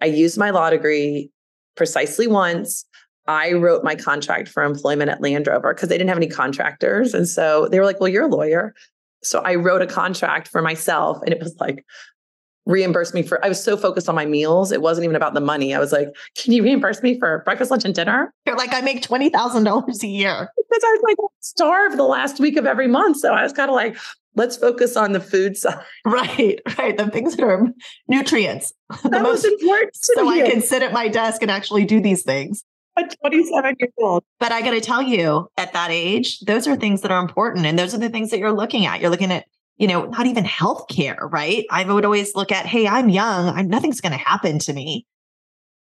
I 0.00 0.06
used 0.06 0.38
my 0.38 0.50
law 0.50 0.70
degree 0.70 1.30
precisely 1.76 2.26
once. 2.26 2.84
I 3.26 3.52
wrote 3.52 3.84
my 3.84 3.94
contract 3.94 4.48
for 4.48 4.62
employment 4.62 5.10
at 5.10 5.20
Land 5.20 5.46
Rover 5.46 5.74
because 5.74 5.88
they 5.88 5.96
didn't 5.96 6.08
have 6.08 6.18
any 6.18 6.28
contractors. 6.28 7.14
And 7.14 7.28
so 7.28 7.68
they 7.68 7.78
were 7.78 7.84
like, 7.84 8.00
well, 8.00 8.08
you're 8.08 8.26
a 8.26 8.28
lawyer. 8.28 8.74
So 9.22 9.40
I 9.40 9.54
wrote 9.54 9.82
a 9.82 9.86
contract 9.86 10.48
for 10.48 10.62
myself 10.62 11.18
and 11.22 11.32
it 11.32 11.40
was 11.40 11.54
like, 11.60 11.84
reimburse 12.66 13.12
me 13.12 13.22
for 13.22 13.44
I 13.44 13.48
was 13.48 13.62
so 13.62 13.76
focused 13.76 14.08
on 14.08 14.14
my 14.14 14.26
meals. 14.26 14.72
It 14.72 14.82
wasn't 14.82 15.04
even 15.04 15.16
about 15.16 15.34
the 15.34 15.40
money. 15.40 15.74
I 15.74 15.78
was 15.78 15.92
like, 15.92 16.08
can 16.36 16.52
you 16.52 16.62
reimburse 16.62 17.02
me 17.02 17.18
for 17.18 17.42
breakfast, 17.44 17.70
lunch, 17.70 17.84
and 17.84 17.94
dinner? 17.94 18.32
You're 18.46 18.56
like, 18.56 18.72
I 18.72 18.80
make 18.80 19.02
twenty 19.02 19.30
thousand 19.30 19.64
dollars 19.64 20.02
a 20.02 20.06
year. 20.06 20.48
Because 20.56 20.84
I 20.84 20.92
was 20.92 21.00
like 21.02 21.16
starved 21.40 21.98
the 21.98 22.04
last 22.04 22.40
week 22.40 22.56
of 22.56 22.66
every 22.66 22.88
month. 22.88 23.18
So 23.18 23.32
I 23.32 23.42
was 23.42 23.52
kind 23.52 23.68
of 23.68 23.74
like, 23.74 23.96
let's 24.34 24.56
focus 24.56 24.96
on 24.96 25.12
the 25.12 25.20
food 25.20 25.56
side. 25.56 25.82
Right, 26.04 26.60
right. 26.78 26.96
The 26.96 27.10
things 27.10 27.36
that 27.36 27.44
are 27.44 27.66
nutrients. 28.08 28.72
That 29.02 29.10
the 29.10 29.20
most 29.20 29.44
important. 29.44 29.96
so 29.96 30.28
I 30.28 30.42
can 30.48 30.60
sit 30.60 30.82
at 30.82 30.92
my 30.92 31.08
desk 31.08 31.42
and 31.42 31.50
actually 31.50 31.84
do 31.84 32.00
these 32.00 32.22
things. 32.22 32.62
At 32.96 33.16
27 33.20 33.76
years 33.78 33.92
old. 33.98 34.24
But 34.38 34.52
I 34.52 34.60
got 34.60 34.72
to 34.72 34.80
tell 34.80 35.02
you, 35.02 35.48
at 35.56 35.72
that 35.72 35.90
age, 35.90 36.40
those 36.40 36.66
are 36.66 36.76
things 36.76 37.00
that 37.00 37.10
are 37.10 37.20
important. 37.20 37.64
And 37.64 37.78
those 37.78 37.94
are 37.94 37.98
the 37.98 38.10
things 38.10 38.30
that 38.30 38.38
you're 38.38 38.52
looking 38.52 38.84
at. 38.84 39.00
You're 39.00 39.10
looking 39.10 39.32
at 39.32 39.46
you 39.82 39.88
know, 39.88 40.04
not 40.04 40.26
even 40.26 40.44
healthcare, 40.44 41.30
right? 41.32 41.64
I 41.70 41.84
would 41.84 42.04
always 42.04 42.36
look 42.36 42.52
at, 42.52 42.66
hey, 42.66 42.86
I'm 42.86 43.08
young, 43.08 43.48
I'm 43.48 43.68
nothing's 43.68 44.00
going 44.00 44.12
to 44.12 44.18
happen 44.18 44.58
to 44.60 44.72
me. 44.72 45.06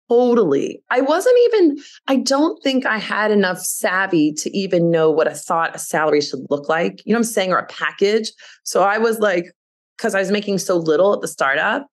Totally. 0.10 0.82
I 0.90 1.02
wasn't 1.02 1.38
even, 1.46 1.78
I 2.08 2.18
don't 2.18 2.62
think 2.64 2.86
I 2.86 2.98
had 2.98 3.32
enough 3.32 3.60
savvy 3.60 4.34
to 4.34 4.58
even 4.58 4.92
know 4.92 5.10
what 5.10 5.28
I 5.28 5.34
thought 5.34 5.76
a 5.76 5.80
salary 5.80 6.20
should 6.20 6.46
look 6.50 6.68
like. 6.68 7.02
You 7.06 7.14
know 7.14 7.20
what 7.20 7.28
I'm 7.28 7.32
saying? 7.32 7.54
Or 7.54 7.60
a 7.60 7.68
package. 7.68 8.32
So 8.64 8.84
I 8.84 8.98
was 8.98 9.20
like, 9.20 9.46
because 9.98 10.16
I 10.16 10.20
was 10.20 10.32
making 10.32 10.58
so 10.58 10.78
little 10.78 11.14
at 11.14 11.22
the 11.22 11.28
startup, 11.28 11.88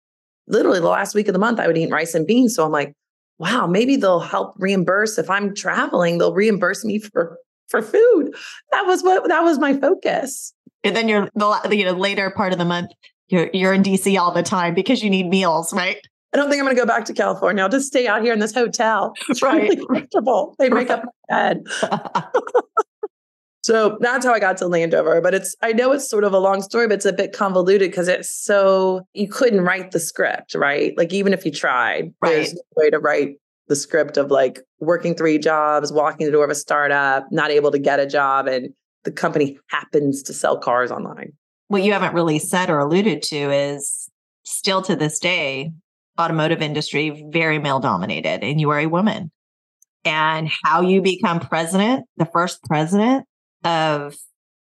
literally 0.47 0.81
the 0.81 0.89
last 0.89 1.15
week 1.15 1.29
of 1.29 1.33
the 1.33 1.39
month, 1.39 1.61
I 1.61 1.67
would 1.67 1.77
eat 1.77 1.93
rice 1.93 2.15
and 2.15 2.27
beans. 2.27 2.55
So 2.55 2.65
I'm 2.65 2.73
like, 2.73 2.95
wow, 3.39 3.67
maybe 3.67 3.97
they'll 3.97 4.21
help 4.21 4.55
reimburse 4.59 5.19
if 5.19 5.31
I'm 5.31 5.55
traveling, 5.55 6.19
they'll 6.19 6.35
reimburse 6.35 6.85
me 6.85 6.99
for 6.99 7.39
for 7.69 7.83
food. 7.83 8.35
That 8.73 8.87
was 8.87 9.03
what 9.03 9.29
that 9.29 9.43
was 9.43 9.59
my 9.59 9.75
focus. 9.75 10.53
And 10.85 10.95
then 10.95 11.09
you're 11.09 11.29
the 11.35 11.77
you 11.77 11.85
know 11.85 11.93
later 11.93 12.31
part 12.31 12.53
of 12.53 12.59
the 12.59 12.65
month, 12.65 12.91
you're 13.29 13.51
you're 13.53 13.73
in 13.73 13.83
DC 13.83 14.19
all 14.19 14.33
the 14.33 14.43
time 14.43 14.75
because 14.75 15.03
you 15.03 15.11
need 15.11 15.29
meals, 15.29 15.73
right? 15.73 15.99
I 16.35 16.37
don't 16.37 16.51
think 16.51 16.61
I'm 16.61 16.67
going 16.67 16.77
to 16.77 16.83
go 16.83 16.87
back 16.87 17.07
to 17.07 17.15
California. 17.15 17.63
I'll 17.63 17.71
just 17.71 17.87
stay 17.87 18.07
out 18.07 18.23
here 18.23 18.35
in 18.35 18.39
this 18.39 18.53
hotel. 18.53 19.15
It's 19.31 19.41
right. 19.41 19.63
really 19.63 19.87
comfortable. 19.87 20.55
They 20.59 20.69
make 20.69 20.91
up 20.91 21.03
my 21.05 21.11
bed. 21.55 21.63
so 23.69 23.99
that's 24.01 24.25
how 24.25 24.33
I 24.33 24.41
got 24.41 24.57
to 24.59 24.67
Land 24.67 24.95
Rover. 24.95 25.21
But 25.21 25.35
it's 25.35 25.55
I 25.61 25.75
know 25.75 25.93
it's 25.93 26.09
sort 26.09 26.25
of 26.25 26.33
a 26.33 26.39
long 26.39 26.63
story, 26.63 26.89
but 26.89 26.95
it's 26.95 27.05
a 27.05 27.13
bit 27.13 27.35
convoluted 27.35 27.91
because 27.91 28.09
it's 28.09 28.33
so 28.33 29.03
you 29.13 29.29
couldn't 29.29 29.61
write 29.61 29.91
the 29.91 30.01
script, 30.01 30.55
right? 30.55 30.97
Like 30.97 31.13
even 31.13 31.35
if 31.35 31.45
you 31.45 31.53
tried, 31.53 32.15
right. 32.23 32.31
there's 32.31 32.55
no 32.55 32.63
way 32.77 32.89
to 32.89 32.99
write 32.99 33.37
the 33.67 33.77
script 33.77 34.17
of 34.17 34.31
like 34.31 34.61
working 34.81 35.15
three 35.15 35.37
jobs, 35.37 35.93
walking 35.93 36.25
the 36.25 36.33
door 36.33 36.45
of 36.45 36.51
a 36.51 36.55
startup, 36.55 37.31
not 37.31 37.51
able 37.51 37.71
to 37.71 37.79
get 37.79 38.01
a 38.01 38.07
job, 38.07 38.47
and 38.47 38.71
the 39.05 39.13
company 39.13 39.59
happens 39.67 40.23
to 40.23 40.33
sell 40.33 40.57
cars 40.57 40.91
online. 40.91 41.35
What 41.67 41.83
you 41.83 41.93
haven't 41.93 42.15
really 42.15 42.39
said 42.39 42.71
or 42.71 42.79
alluded 42.79 43.21
to 43.25 43.37
is 43.37 44.09
still 44.45 44.81
to 44.81 44.97
this 44.97 45.19
day, 45.19 45.73
automotive 46.19 46.63
industry 46.63 47.23
very 47.29 47.59
male 47.59 47.81
dominated, 47.81 48.43
and 48.43 48.59
you 48.59 48.71
are 48.71 48.81
a 48.81 48.87
woman. 48.87 49.31
And 50.07 50.49
how 50.65 50.81
you 50.81 51.03
become 51.03 51.39
president, 51.39 52.07
the 52.17 52.25
first 52.25 52.65
president 52.65 53.28
of 53.65 54.17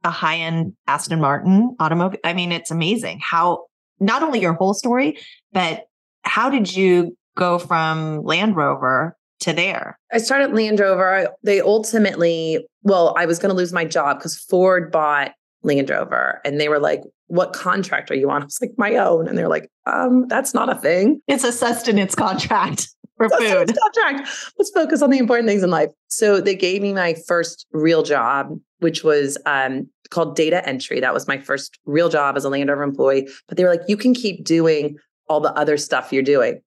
a 0.04 0.10
high 0.10 0.38
end 0.38 0.74
Aston 0.86 1.20
Martin 1.20 1.76
automobile. 1.78 2.20
I 2.24 2.32
mean, 2.32 2.52
it's 2.52 2.70
amazing 2.70 3.20
how 3.22 3.66
not 4.00 4.22
only 4.22 4.40
your 4.40 4.54
whole 4.54 4.74
story, 4.74 5.18
but 5.52 5.84
how 6.22 6.50
did 6.50 6.74
you 6.74 7.16
go 7.36 7.58
from 7.58 8.22
Land 8.24 8.56
Rover 8.56 9.16
to 9.40 9.52
there? 9.52 9.98
I 10.12 10.18
started 10.18 10.54
Land 10.54 10.80
Rover. 10.80 11.28
They 11.42 11.60
ultimately, 11.60 12.66
well, 12.82 13.14
I 13.16 13.26
was 13.26 13.38
going 13.38 13.50
to 13.50 13.56
lose 13.56 13.72
my 13.72 13.84
job 13.84 14.18
because 14.18 14.36
Ford 14.36 14.90
bought 14.90 15.32
Land 15.62 15.90
Rover 15.90 16.40
and 16.44 16.60
they 16.60 16.68
were 16.68 16.80
like, 16.80 17.02
what 17.32 17.52
contract 17.52 18.10
are 18.10 18.14
you 18.14 18.30
on? 18.30 18.42
I 18.42 18.44
was 18.44 18.58
like, 18.60 18.72
my 18.76 18.96
own. 18.96 19.26
And 19.26 19.38
they're 19.38 19.48
like, 19.48 19.70
um, 19.86 20.26
that's 20.28 20.52
not 20.52 20.68
a 20.68 20.74
thing. 20.74 21.20
It's 21.26 21.44
a 21.44 21.52
sustenance 21.52 22.14
contract 22.14 22.88
for 23.16 23.28
food. 23.30 23.72
Contract. 23.94 24.28
Let's 24.58 24.70
focus 24.70 25.00
on 25.00 25.10
the 25.10 25.18
important 25.18 25.48
things 25.48 25.62
in 25.62 25.70
life. 25.70 25.88
So 26.08 26.40
they 26.40 26.54
gave 26.54 26.82
me 26.82 26.92
my 26.92 27.14
first 27.26 27.66
real 27.72 28.02
job, 28.02 28.58
which 28.82 29.04
was 29.04 29.38
um, 29.46 29.88
called 30.10 30.36
data 30.36 30.66
entry. 30.68 31.00
That 31.00 31.14
was 31.14 31.26
my 31.26 31.38
first 31.38 31.78
real 31.86 32.08
job 32.08 32.36
as 32.36 32.44
a 32.44 32.48
Land 32.48 32.68
Rover 32.68 32.82
employee. 32.82 33.28
But 33.48 33.56
they 33.56 33.64
were 33.64 33.70
like, 33.70 33.82
you 33.88 33.96
can 33.96 34.14
keep 34.14 34.44
doing 34.44 34.96
all 35.28 35.40
the 35.40 35.52
other 35.54 35.76
stuff 35.76 36.12
you're 36.12 36.22
doing. 36.22 36.60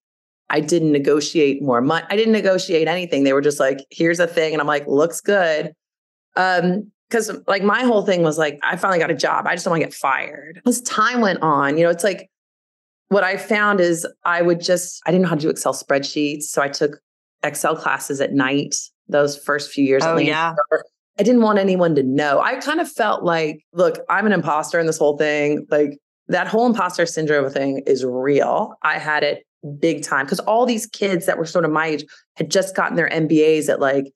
I 0.49 0.60
didn't 0.60 0.91
negotiate 0.91 1.62
more 1.62 1.82
money. 1.82 2.06
I 2.10 2.15
didn't 2.15 2.34
negotiate 2.34 2.88
anything. 2.88 3.23
They 3.23 3.34
were 3.34 3.41
just 3.41 3.60
like, 3.60 3.80
here's 3.89 4.19
a 4.19 4.28
thing. 4.28 4.54
And 4.54 4.62
I'm 4.62 4.67
like, 4.67 4.88
looks 4.88 5.21
good. 5.21 5.73
Um, 6.36 6.91
because 7.10 7.32
like 7.47 7.63
my 7.63 7.84
whole 7.84 8.04
thing 8.04 8.23
was 8.23 8.38
like, 8.38 8.60
I 8.63 8.75
finally 8.75 8.99
got 8.99 9.12
a 9.12 9.15
job. 9.15 9.45
I 9.45 9.54
just 9.54 9.65
don't 9.65 9.71
want 9.71 9.82
to 9.82 9.88
get 9.88 9.93
fired. 9.93 10.62
As 10.65 10.82
time 10.82 11.21
went 11.21 11.41
on, 11.41 11.78
you 11.78 11.84
know, 11.84 11.89
it's 11.89 12.04
like 12.04 12.30
what 13.10 13.23
I 13.23 13.38
found 13.38 13.80
is 13.80 14.08
I 14.23 14.41
would 14.41 14.60
just, 14.60 15.01
I 15.06 15.12
didn't 15.12 15.23
know 15.23 15.30
how 15.30 15.36
to 15.36 15.41
do 15.41 15.49
Excel 15.49 15.73
spreadsheets. 15.73 16.43
So 16.43 16.62
I 16.62 16.67
took 16.67 16.99
Excel 17.43 17.75
classes 17.75 18.21
at 18.21 18.34
night 18.34 18.75
those 19.08 19.38
first 19.38 19.71
few 19.71 19.86
years. 19.86 20.04
Oh, 20.04 20.17
yeah. 20.17 20.56
I 21.17 21.23
didn't 21.23 21.41
want 21.41 21.60
anyone 21.60 21.95
to 21.95 22.04
know. 22.04 22.41
I 22.41 22.56
kind 22.56 22.80
of 22.80 22.91
felt 22.91 23.23
like, 23.23 23.63
look, 23.73 23.99
I'm 24.10 24.25
an 24.25 24.34
imposter 24.34 24.80
in 24.80 24.86
this 24.86 24.97
whole 24.97 25.17
thing. 25.17 25.65
Like 25.69 25.97
that 26.28 26.47
whole 26.47 26.65
imposter 26.65 27.06
syndrome 27.06 27.49
thing 27.49 27.84
is 27.88 28.04
real. 28.04 28.73
I 28.84 28.97
had 28.97 29.23
it 29.23 29.45
big 29.80 30.04
time 30.04 30.25
because 30.25 30.39
all 30.41 30.65
these 30.65 30.86
kids 30.86 31.25
that 31.25 31.38
were 31.38 31.45
sort 31.45 31.65
of 31.65 31.71
my 31.71 31.88
age 31.88 32.06
had 32.36 32.51
just 32.51 32.75
gotten 32.75 32.95
their 32.97 33.10
MBAs 33.10 33.69
at 33.69 33.80
like 33.80 34.12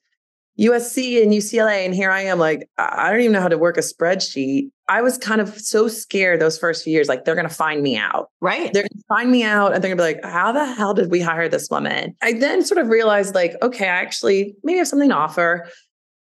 USC 0.59 1.23
and 1.23 1.31
UCLA. 1.31 1.85
And 1.85 1.95
here 1.95 2.11
I 2.11 2.21
am, 2.21 2.37
like, 2.37 2.69
I 2.77 3.09
don't 3.11 3.21
even 3.21 3.31
know 3.31 3.41
how 3.41 3.47
to 3.47 3.57
work 3.57 3.77
a 3.77 3.81
spreadsheet. 3.81 4.69
I 4.89 5.01
was 5.01 5.17
kind 5.17 5.39
of 5.39 5.57
so 5.57 5.87
scared 5.87 6.41
those 6.41 6.57
first 6.57 6.83
few 6.83 6.91
years, 6.91 7.07
like, 7.07 7.23
they're 7.23 7.35
going 7.35 7.47
to 7.47 7.53
find 7.53 7.81
me 7.81 7.95
out. 7.95 8.29
Right. 8.41 8.73
They're 8.73 8.83
going 8.83 8.89
to 8.89 9.03
find 9.07 9.31
me 9.31 9.43
out 9.43 9.73
and 9.73 9.81
they're 9.81 9.95
going 9.95 9.97
to 9.97 10.19
be 10.19 10.21
like, 10.21 10.33
how 10.33 10.51
the 10.51 10.65
hell 10.65 10.93
did 10.93 11.11
we 11.11 11.21
hire 11.21 11.47
this 11.47 11.69
woman? 11.69 12.13
I 12.21 12.33
then 12.33 12.65
sort 12.65 12.79
of 12.79 12.89
realized, 12.89 13.35
like, 13.35 13.55
okay, 13.61 13.85
I 13.85 14.01
actually 14.01 14.53
maybe 14.63 14.79
have 14.79 14.87
something 14.87 15.09
to 15.09 15.15
offer. 15.15 15.69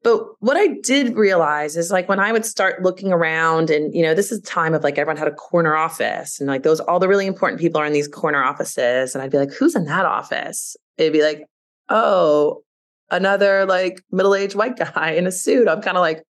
But 0.07 0.41
what 0.41 0.57
I 0.57 0.69
did 0.85 1.17
realize 1.17 1.77
is 1.77 1.91
like 1.91 2.09
when 2.09 2.21
I 2.21 2.31
would 2.31 2.47
start 2.47 2.81
looking 2.81 3.11
around 3.11 3.71
and 3.71 3.93
you 3.93 4.05
know 4.05 4.15
this 4.15 4.31
is 4.31 4.41
time 4.43 4.73
of 4.73 4.85
like 4.85 4.99
everyone 4.99 5.17
had 5.17 5.27
a 5.27 5.35
corner 5.35 5.75
office 5.75 6.39
and 6.39 6.49
like 6.49 6.63
those 6.63 6.79
all 6.79 7.01
the 7.01 7.09
really 7.09 7.27
important 7.27 7.61
people 7.61 7.81
are 7.81 7.87
in 7.87 7.93
these 7.93 8.07
corner 8.07 8.41
offices 8.41 9.17
and 9.17 9.23
I'd 9.25 9.33
be 9.33 9.39
like 9.39 9.53
who's 9.53 9.75
in 9.75 9.85
that 9.87 10.05
office? 10.07 10.77
It'd 10.97 11.13
be 11.13 11.25
like 11.25 11.45
oh 11.89 12.63
another 13.11 13.67
like 13.67 14.01
middle-aged 14.13 14.55
white 14.55 14.77
guy 14.77 15.11
in 15.11 15.27
a 15.27 15.33
suit. 15.33 15.67
I'm 15.67 15.83
kind 15.83 15.97
of 15.97 16.03
like 16.03 16.23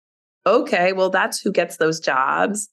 okay, 0.46 0.94
well 0.94 1.10
that's 1.10 1.42
who 1.42 1.52
gets 1.52 1.76
those 1.76 2.00
jobs. 2.00 2.70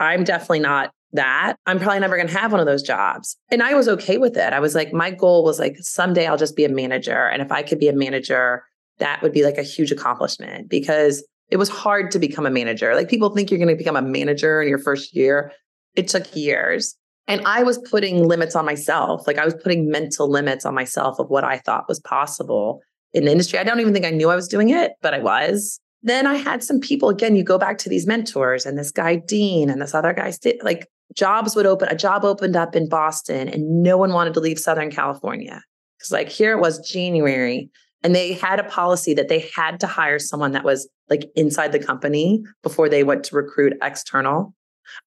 I'm 0.00 0.24
definitely 0.24 0.60
not 0.60 0.90
that. 1.12 1.56
I'm 1.66 1.78
probably 1.78 2.00
never 2.00 2.16
going 2.16 2.28
to 2.28 2.38
have 2.38 2.50
one 2.50 2.62
of 2.62 2.66
those 2.66 2.82
jobs. 2.82 3.36
And 3.50 3.62
I 3.62 3.74
was 3.74 3.88
okay 3.88 4.16
with 4.16 4.38
it. 4.38 4.54
I 4.54 4.60
was 4.60 4.74
like 4.74 4.90
my 4.90 5.10
goal 5.10 5.44
was 5.44 5.58
like 5.58 5.76
someday 5.80 6.26
I'll 6.26 6.38
just 6.38 6.56
be 6.56 6.64
a 6.64 6.70
manager 6.70 7.28
and 7.28 7.42
if 7.42 7.52
I 7.52 7.62
could 7.62 7.78
be 7.78 7.88
a 7.88 7.94
manager 7.94 8.64
that 8.98 9.22
would 9.22 9.32
be 9.32 9.44
like 9.44 9.58
a 9.58 9.62
huge 9.62 9.90
accomplishment 9.90 10.68
because 10.68 11.24
it 11.50 11.56
was 11.56 11.68
hard 11.68 12.10
to 12.12 12.18
become 12.18 12.46
a 12.46 12.50
manager. 12.50 12.94
Like 12.94 13.08
people 13.08 13.30
think 13.30 13.50
you're 13.50 13.58
going 13.58 13.68
to 13.68 13.76
become 13.76 13.96
a 13.96 14.02
manager 14.02 14.62
in 14.62 14.68
your 14.68 14.78
first 14.78 15.14
year. 15.14 15.52
It 15.94 16.08
took 16.08 16.34
years. 16.34 16.96
And 17.26 17.40
I 17.46 17.62
was 17.62 17.78
putting 17.78 18.26
limits 18.26 18.54
on 18.54 18.64
myself. 18.64 19.26
Like 19.26 19.38
I 19.38 19.44
was 19.44 19.54
putting 19.54 19.88
mental 19.88 20.30
limits 20.30 20.66
on 20.66 20.74
myself 20.74 21.18
of 21.18 21.28
what 21.30 21.44
I 21.44 21.58
thought 21.58 21.88
was 21.88 22.00
possible 22.00 22.80
in 23.12 23.24
the 23.24 23.32
industry. 23.32 23.58
I 23.58 23.64
don't 23.64 23.80
even 23.80 23.92
think 23.92 24.04
I 24.04 24.10
knew 24.10 24.30
I 24.30 24.36
was 24.36 24.48
doing 24.48 24.70
it, 24.70 24.92
but 25.00 25.14
I 25.14 25.20
was. 25.20 25.80
Then 26.02 26.26
I 26.26 26.34
had 26.34 26.62
some 26.62 26.80
people, 26.80 27.08
again, 27.08 27.34
you 27.34 27.42
go 27.42 27.56
back 27.56 27.78
to 27.78 27.88
these 27.88 28.06
mentors 28.06 28.66
and 28.66 28.78
this 28.78 28.90
guy, 28.90 29.16
Dean, 29.16 29.70
and 29.70 29.80
this 29.80 29.94
other 29.94 30.12
guy, 30.12 30.32
like 30.62 30.86
jobs 31.14 31.56
would 31.56 31.64
open, 31.64 31.88
a 31.88 31.94
job 31.94 32.24
opened 32.24 32.56
up 32.56 32.76
in 32.76 32.88
Boston 32.88 33.48
and 33.48 33.82
no 33.82 33.96
one 33.96 34.12
wanted 34.12 34.34
to 34.34 34.40
leave 34.40 34.58
Southern 34.58 34.90
California. 34.90 35.62
Because 35.98 36.12
like 36.12 36.28
here 36.28 36.52
it 36.56 36.60
was 36.60 36.86
January 36.86 37.70
And 38.04 38.14
they 38.14 38.34
had 38.34 38.60
a 38.60 38.64
policy 38.64 39.14
that 39.14 39.28
they 39.28 39.50
had 39.56 39.80
to 39.80 39.86
hire 39.86 40.18
someone 40.18 40.52
that 40.52 40.62
was 40.62 40.88
like 41.10 41.24
inside 41.34 41.72
the 41.72 41.78
company 41.78 42.44
before 42.62 42.88
they 42.88 43.02
went 43.02 43.24
to 43.24 43.36
recruit 43.36 43.72
external. 43.82 44.54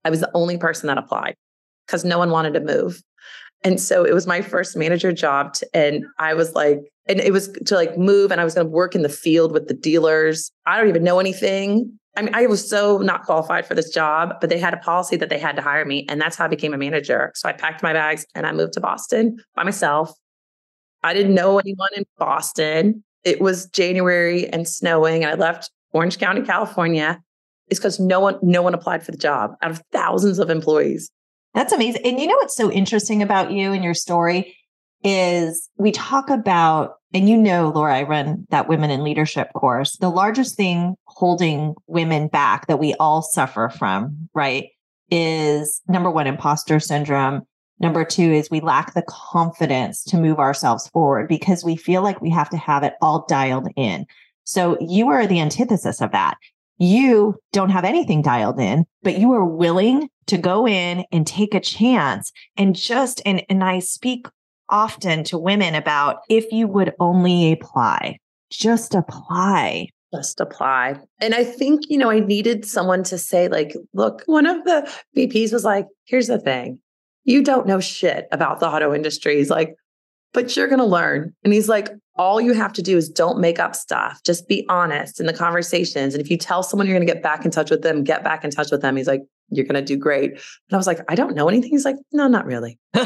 I 0.04 0.10
was 0.10 0.20
the 0.20 0.32
only 0.34 0.58
person 0.58 0.88
that 0.88 0.98
applied 0.98 1.36
because 1.86 2.04
no 2.04 2.18
one 2.18 2.32
wanted 2.32 2.56
to 2.56 2.60
move. 2.60 3.02
And 3.64 3.80
so 3.80 4.04
it 4.04 4.14
was 4.14 4.28
my 4.28 4.42
first 4.42 4.76
manager 4.76 5.12
job. 5.12 5.54
To, 5.56 5.68
and 5.74 6.06
I 6.20 6.34
was 6.34 6.54
like, 6.54 6.80
and 7.08 7.20
it 7.20 7.32
was 7.32 7.50
to 7.66 7.76
like 7.76 7.98
move 7.98 8.32
and 8.32 8.42
I 8.42 8.44
was 8.44 8.56
going 8.56 8.68
to 8.68 8.72
work 8.72 8.96
in 8.96 9.04
the 9.04 9.10
field 9.10 9.52
with 9.52 9.68
the 9.68 9.74
dealers. 9.74 10.52
I 10.66 10.78
don't 10.78 10.90
even 10.90 11.04
know 11.04 11.20
anything. 11.20 11.98
I 12.16 12.24
mean, 12.24 12.34
I 12.34 12.48
was 12.48 12.68
so 12.68 12.98
not 12.98 13.24
qualified 13.24 13.68
for 13.68 13.76
this 13.76 13.92
job, 13.92 14.34
but 14.42 14.50
they 14.50 14.58
had 14.58 14.74
a 14.74 14.78
policy 14.78 15.18
that 15.18 15.30
they 15.30 15.38
had 15.38 15.56
to 15.56 15.62
hire 15.62 15.86
me. 15.86 16.06
And 16.10 16.20
that's 16.20 16.36
how 16.36 16.46
I 16.46 16.48
became 16.48 16.74
a 16.74 16.78
manager. 16.78 17.32
So 17.36 17.48
I 17.48 17.54
packed 17.54 17.84
my 17.84 17.94
bags 17.94 18.26
and 18.34 18.48
I 18.48 18.52
moved 18.52 18.74
to 18.74 18.82
Boston 18.82 19.38
by 19.56 19.64
myself. 19.64 20.12
I 21.04 21.14
didn't 21.14 21.36
know 21.36 21.60
anyone 21.60 21.90
in 21.96 22.06
Boston. 22.18 23.04
It 23.24 23.42
was 23.42 23.68
January 23.68 24.48
and 24.48 24.68
snowing, 24.68 25.24
and 25.24 25.32
I 25.32 25.36
left 25.36 25.72
Orange 25.92 26.18
County, 26.18 26.42
California. 26.42 27.22
It's 27.68 27.80
because 27.80 28.00
no 28.00 28.20
one, 28.20 28.40
no 28.42 28.62
one 28.62 28.74
applied 28.74 29.04
for 29.04 29.12
the 29.12 29.18
job 29.18 29.56
out 29.62 29.72
of 29.72 29.82
thousands 29.92 30.40
of 30.40 30.50
employees. 30.50 31.12
That's 31.54 31.74
amazing. 31.74 32.02
And 32.06 32.20
you 32.20 32.28
know 32.28 32.36
what's 32.36 32.56
so 32.56 32.72
interesting 32.72 33.22
about 33.22 33.52
you 33.52 33.74
and 33.74 33.84
your 33.84 33.94
story 33.94 34.56
is 35.04 35.70
we 35.78 35.92
talk 35.92 36.30
about, 36.30 36.96
and 37.14 37.30
you 37.30 37.38
know, 37.38 37.72
Laura, 37.74 37.98
I 37.98 38.04
run 38.04 38.46
that 38.50 38.68
women 38.68 38.90
in 38.90 39.04
leadership 39.04 39.52
course. 39.54 39.98
The 39.98 40.10
largest 40.10 40.56
thing 40.56 40.96
holding 41.06 41.76
women 41.88 42.28
back 42.28 42.68
that 42.68 42.80
we 42.80 42.94
all 42.96 43.22
suffer 43.22 43.70
from, 43.70 44.30
right, 44.34 44.70
is 45.10 45.82
number 45.88 46.12
one, 46.12 46.28
imposter 46.28 46.80
syndrome. 46.80 47.44
Number 47.80 48.04
two 48.04 48.32
is 48.32 48.50
we 48.50 48.60
lack 48.60 48.94
the 48.94 49.04
confidence 49.08 50.04
to 50.06 50.18
move 50.18 50.40
ourselves 50.40 50.88
forward 50.88 51.28
because 51.28 51.64
we 51.64 51.76
feel 51.76 52.02
like 52.02 52.22
we 52.22 52.30
have 52.32 52.50
to 52.50 52.58
have 52.58 52.84
it 52.84 52.94
all 53.02 53.26
dialed 53.28 53.68
in. 53.76 54.06
So 54.44 54.78
you 54.80 55.10
are 55.10 55.28
the 55.28 55.40
antithesis 55.40 56.02
of 56.02 56.12
that. 56.12 56.38
You 56.80 57.36
don't 57.54 57.70
have 57.70 57.86
anything 57.86 58.22
dialed 58.22 58.60
in, 58.60 58.86
but 59.04 59.18
you 59.18 59.34
are 59.34 59.46
willing 59.46 60.10
to 60.28 60.38
go 60.38 60.68
in 60.68 61.06
and 61.12 61.26
take 61.26 61.54
a 61.54 61.60
chance 61.60 62.32
and 62.56 62.76
just, 62.76 63.22
and, 63.26 63.44
and 63.50 63.64
I 63.64 63.80
speak 63.80 64.28
often 64.70 65.24
to 65.26 65.38
women 65.38 65.76
about 65.76 66.18
if 66.30 66.52
you 66.52 66.68
would 66.68 66.94
only 67.00 67.52
apply, 67.52 68.20
just 68.50 68.94
apply. 68.94 69.90
Just 70.14 70.40
apply. 70.40 71.00
And 71.20 71.34
I 71.34 71.44
think, 71.44 71.82
you 71.90 71.98
know, 71.98 72.10
I 72.10 72.20
needed 72.20 72.66
someone 72.66 73.04
to 73.04 73.18
say, 73.18 73.48
like, 73.50 73.76
look, 73.94 74.24
one 74.26 74.46
of 74.46 74.64
the 74.64 74.90
VPs 75.16 75.52
was 75.52 75.66
like, 75.66 75.86
here's 76.06 76.28
the 76.28 76.40
thing. 76.40 76.80
You 77.28 77.44
don't 77.44 77.68
know 77.68 77.80
shit 77.80 78.28
about 78.32 78.60
the 78.60 78.68
auto 78.68 78.94
industry. 78.94 79.38
He's 79.38 79.50
like, 79.50 79.76
but 80.34 80.56
you're 80.56 80.68
going 80.68 80.80
to 80.80 80.86
learn. 80.86 81.36
And 81.44 81.54
he's 81.54 81.70
like, 81.70 81.90
all 82.16 82.42
you 82.42 82.54
have 82.54 82.74
to 82.74 82.82
do 82.82 82.98
is 82.98 83.10
don't 83.10 83.40
make 83.40 83.60
up 83.60 83.76
stuff. 83.76 84.24
Just 84.24 84.48
be 84.48 84.66
honest 84.70 85.20
in 85.20 85.26
the 85.26 85.34
conversations. 85.34 86.14
And 86.14 86.22
if 86.22 86.32
you 86.32 86.38
tell 86.38 86.64
someone 86.64 86.88
you're 86.88 86.98
going 86.98 87.06
to 87.06 87.14
get 87.14 87.22
back 87.22 87.46
in 87.46 87.52
touch 87.52 87.70
with 87.70 87.84
them, 87.84 88.04
get 88.04 88.24
back 88.24 88.44
in 88.44 88.50
touch 88.50 88.72
with 88.72 88.82
them. 88.82 88.96
He's 88.96 89.08
like, 89.08 89.22
you're 89.50 89.66
going 89.66 89.76
to 89.76 89.82
do 89.82 89.98
great. 89.98 90.32
And 90.32 90.42
I 90.74 90.78
was 90.78 90.88
like, 90.88 91.00
I 91.10 91.16
don't 91.16 91.36
know 91.36 91.48
anything. 91.48 91.70
He's 91.70 91.86
like, 91.86 91.98
no, 92.12 92.28
not 92.28 92.46
really. 92.46 92.80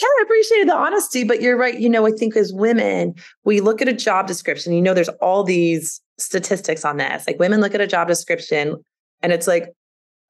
Yeah, 0.00 0.06
I 0.06 0.22
appreciated 0.24 0.68
the 0.68 0.76
honesty, 0.76 1.24
but 1.24 1.40
you're 1.40 1.56
right. 1.56 1.78
You 1.78 1.88
know, 1.88 2.06
I 2.06 2.10
think 2.10 2.36
as 2.36 2.52
women, 2.52 3.14
we 3.44 3.60
look 3.60 3.80
at 3.80 3.88
a 3.88 3.94
job 3.94 4.26
description, 4.26 4.74
you 4.74 4.82
know, 4.82 4.92
there's 4.92 5.08
all 5.20 5.42
these 5.42 6.02
statistics 6.18 6.84
on 6.84 6.98
this. 6.98 7.26
Like 7.26 7.38
women 7.38 7.62
look 7.62 7.74
at 7.74 7.80
a 7.80 7.86
job 7.86 8.06
description 8.06 8.76
and 9.22 9.32
it's 9.32 9.46
like, 9.46 9.72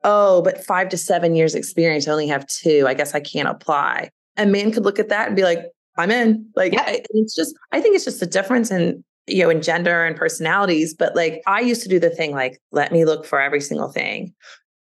oh, 0.06 0.40
but 0.40 0.64
five 0.64 0.88
to 0.90 0.96
seven 0.96 1.34
years 1.34 1.54
experience, 1.54 2.08
I 2.08 2.12
only 2.12 2.28
have 2.28 2.46
two. 2.46 2.86
I 2.86 2.94
guess 2.94 3.14
I 3.14 3.20
can't 3.20 3.48
apply. 3.48 4.08
A 4.38 4.46
man 4.46 4.70
could 4.70 4.84
look 4.84 4.98
at 4.98 5.08
that 5.08 5.26
and 5.26 5.36
be 5.36 5.42
like, 5.42 5.66
I'm 5.98 6.10
in. 6.10 6.48
Like, 6.54 6.72
yeah. 6.72 6.84
it's 7.10 7.34
just, 7.34 7.54
I 7.72 7.80
think 7.80 7.96
it's 7.96 8.04
just 8.04 8.22
a 8.22 8.26
difference 8.26 8.70
in, 8.70 9.02
you 9.26 9.42
know, 9.42 9.50
in 9.50 9.60
gender 9.60 10.04
and 10.04 10.16
personalities. 10.16 10.94
But 10.94 11.16
like, 11.16 11.42
I 11.46 11.60
used 11.60 11.82
to 11.82 11.88
do 11.88 11.98
the 11.98 12.10
thing 12.10 12.32
like, 12.32 12.60
let 12.70 12.92
me 12.92 13.04
look 13.04 13.26
for 13.26 13.40
every 13.40 13.60
single 13.60 13.90
thing 13.90 14.32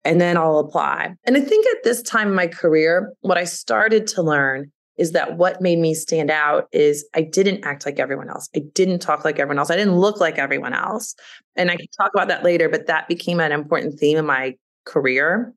and 0.03 0.19
then 0.19 0.38
I'll 0.38 0.59
apply. 0.59 1.15
And 1.23 1.38
I 1.38 1.41
think 1.41 1.65
at 1.67 1.83
this 1.83 2.01
time 2.01 2.29
in 2.29 2.36
my 2.36 2.47
career, 2.47 3.13
what 3.21 3.38
I 3.38 3.45
started 3.45 4.07
to 4.07 4.21
learn 4.21 4.71
is 4.97 5.12
that 5.13 5.38
what 5.38 5.62
made 5.62 5.79
me 5.79 5.93
stand 5.93 6.29
out 6.29 6.67
is 6.71 7.07
I 7.15 7.21
didn't 7.21 7.65
act 7.65 7.86
like 7.86 7.99
everyone 7.99 8.29
else. 8.29 8.47
I 8.55 8.62
didn't 8.73 8.99
talk 8.99 9.25
like 9.25 9.39
everyone 9.39 9.57
else. 9.57 9.71
I 9.71 9.75
didn't 9.75 9.95
look 9.95 10.19
like 10.19 10.38
everyone 10.38 10.73
else. 10.73 11.15
And 11.55 11.71
I 11.71 11.77
can 11.77 11.88
talk 11.97 12.12
about 12.13 12.27
that 12.27 12.43
later, 12.43 12.69
but 12.69 12.88
that 12.88 13.07
became 13.07 13.39
an 13.39 13.51
important 13.51 13.99
theme 13.99 14.17
in 14.17 14.25
my 14.25 14.55
career. 14.86 15.54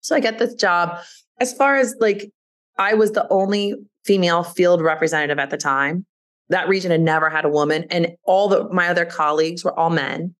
So 0.00 0.16
I 0.16 0.20
get 0.20 0.38
this 0.38 0.54
job. 0.54 0.98
As 1.40 1.52
far 1.52 1.76
as 1.76 1.94
like, 2.00 2.30
I 2.78 2.94
was 2.94 3.12
the 3.12 3.26
only 3.30 3.74
female 4.04 4.42
field 4.42 4.80
representative 4.80 5.38
at 5.38 5.50
the 5.50 5.56
time. 5.56 6.06
That 6.48 6.68
region 6.68 6.90
had 6.90 7.00
never 7.00 7.28
had 7.28 7.44
a 7.44 7.50
woman. 7.50 7.84
And 7.90 8.16
all 8.24 8.48
the 8.48 8.68
my 8.70 8.88
other 8.88 9.04
colleagues 9.04 9.64
were 9.64 9.78
all 9.78 9.90
men. 9.90 10.34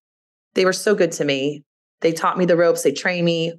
They 0.55 0.65
were 0.65 0.73
so 0.73 0.95
good 0.95 1.11
to 1.13 1.25
me. 1.25 1.63
They 2.01 2.13
taught 2.13 2.37
me 2.37 2.45
the 2.45 2.57
ropes, 2.57 2.83
they 2.83 2.93
trained 2.93 3.25
me, 3.25 3.53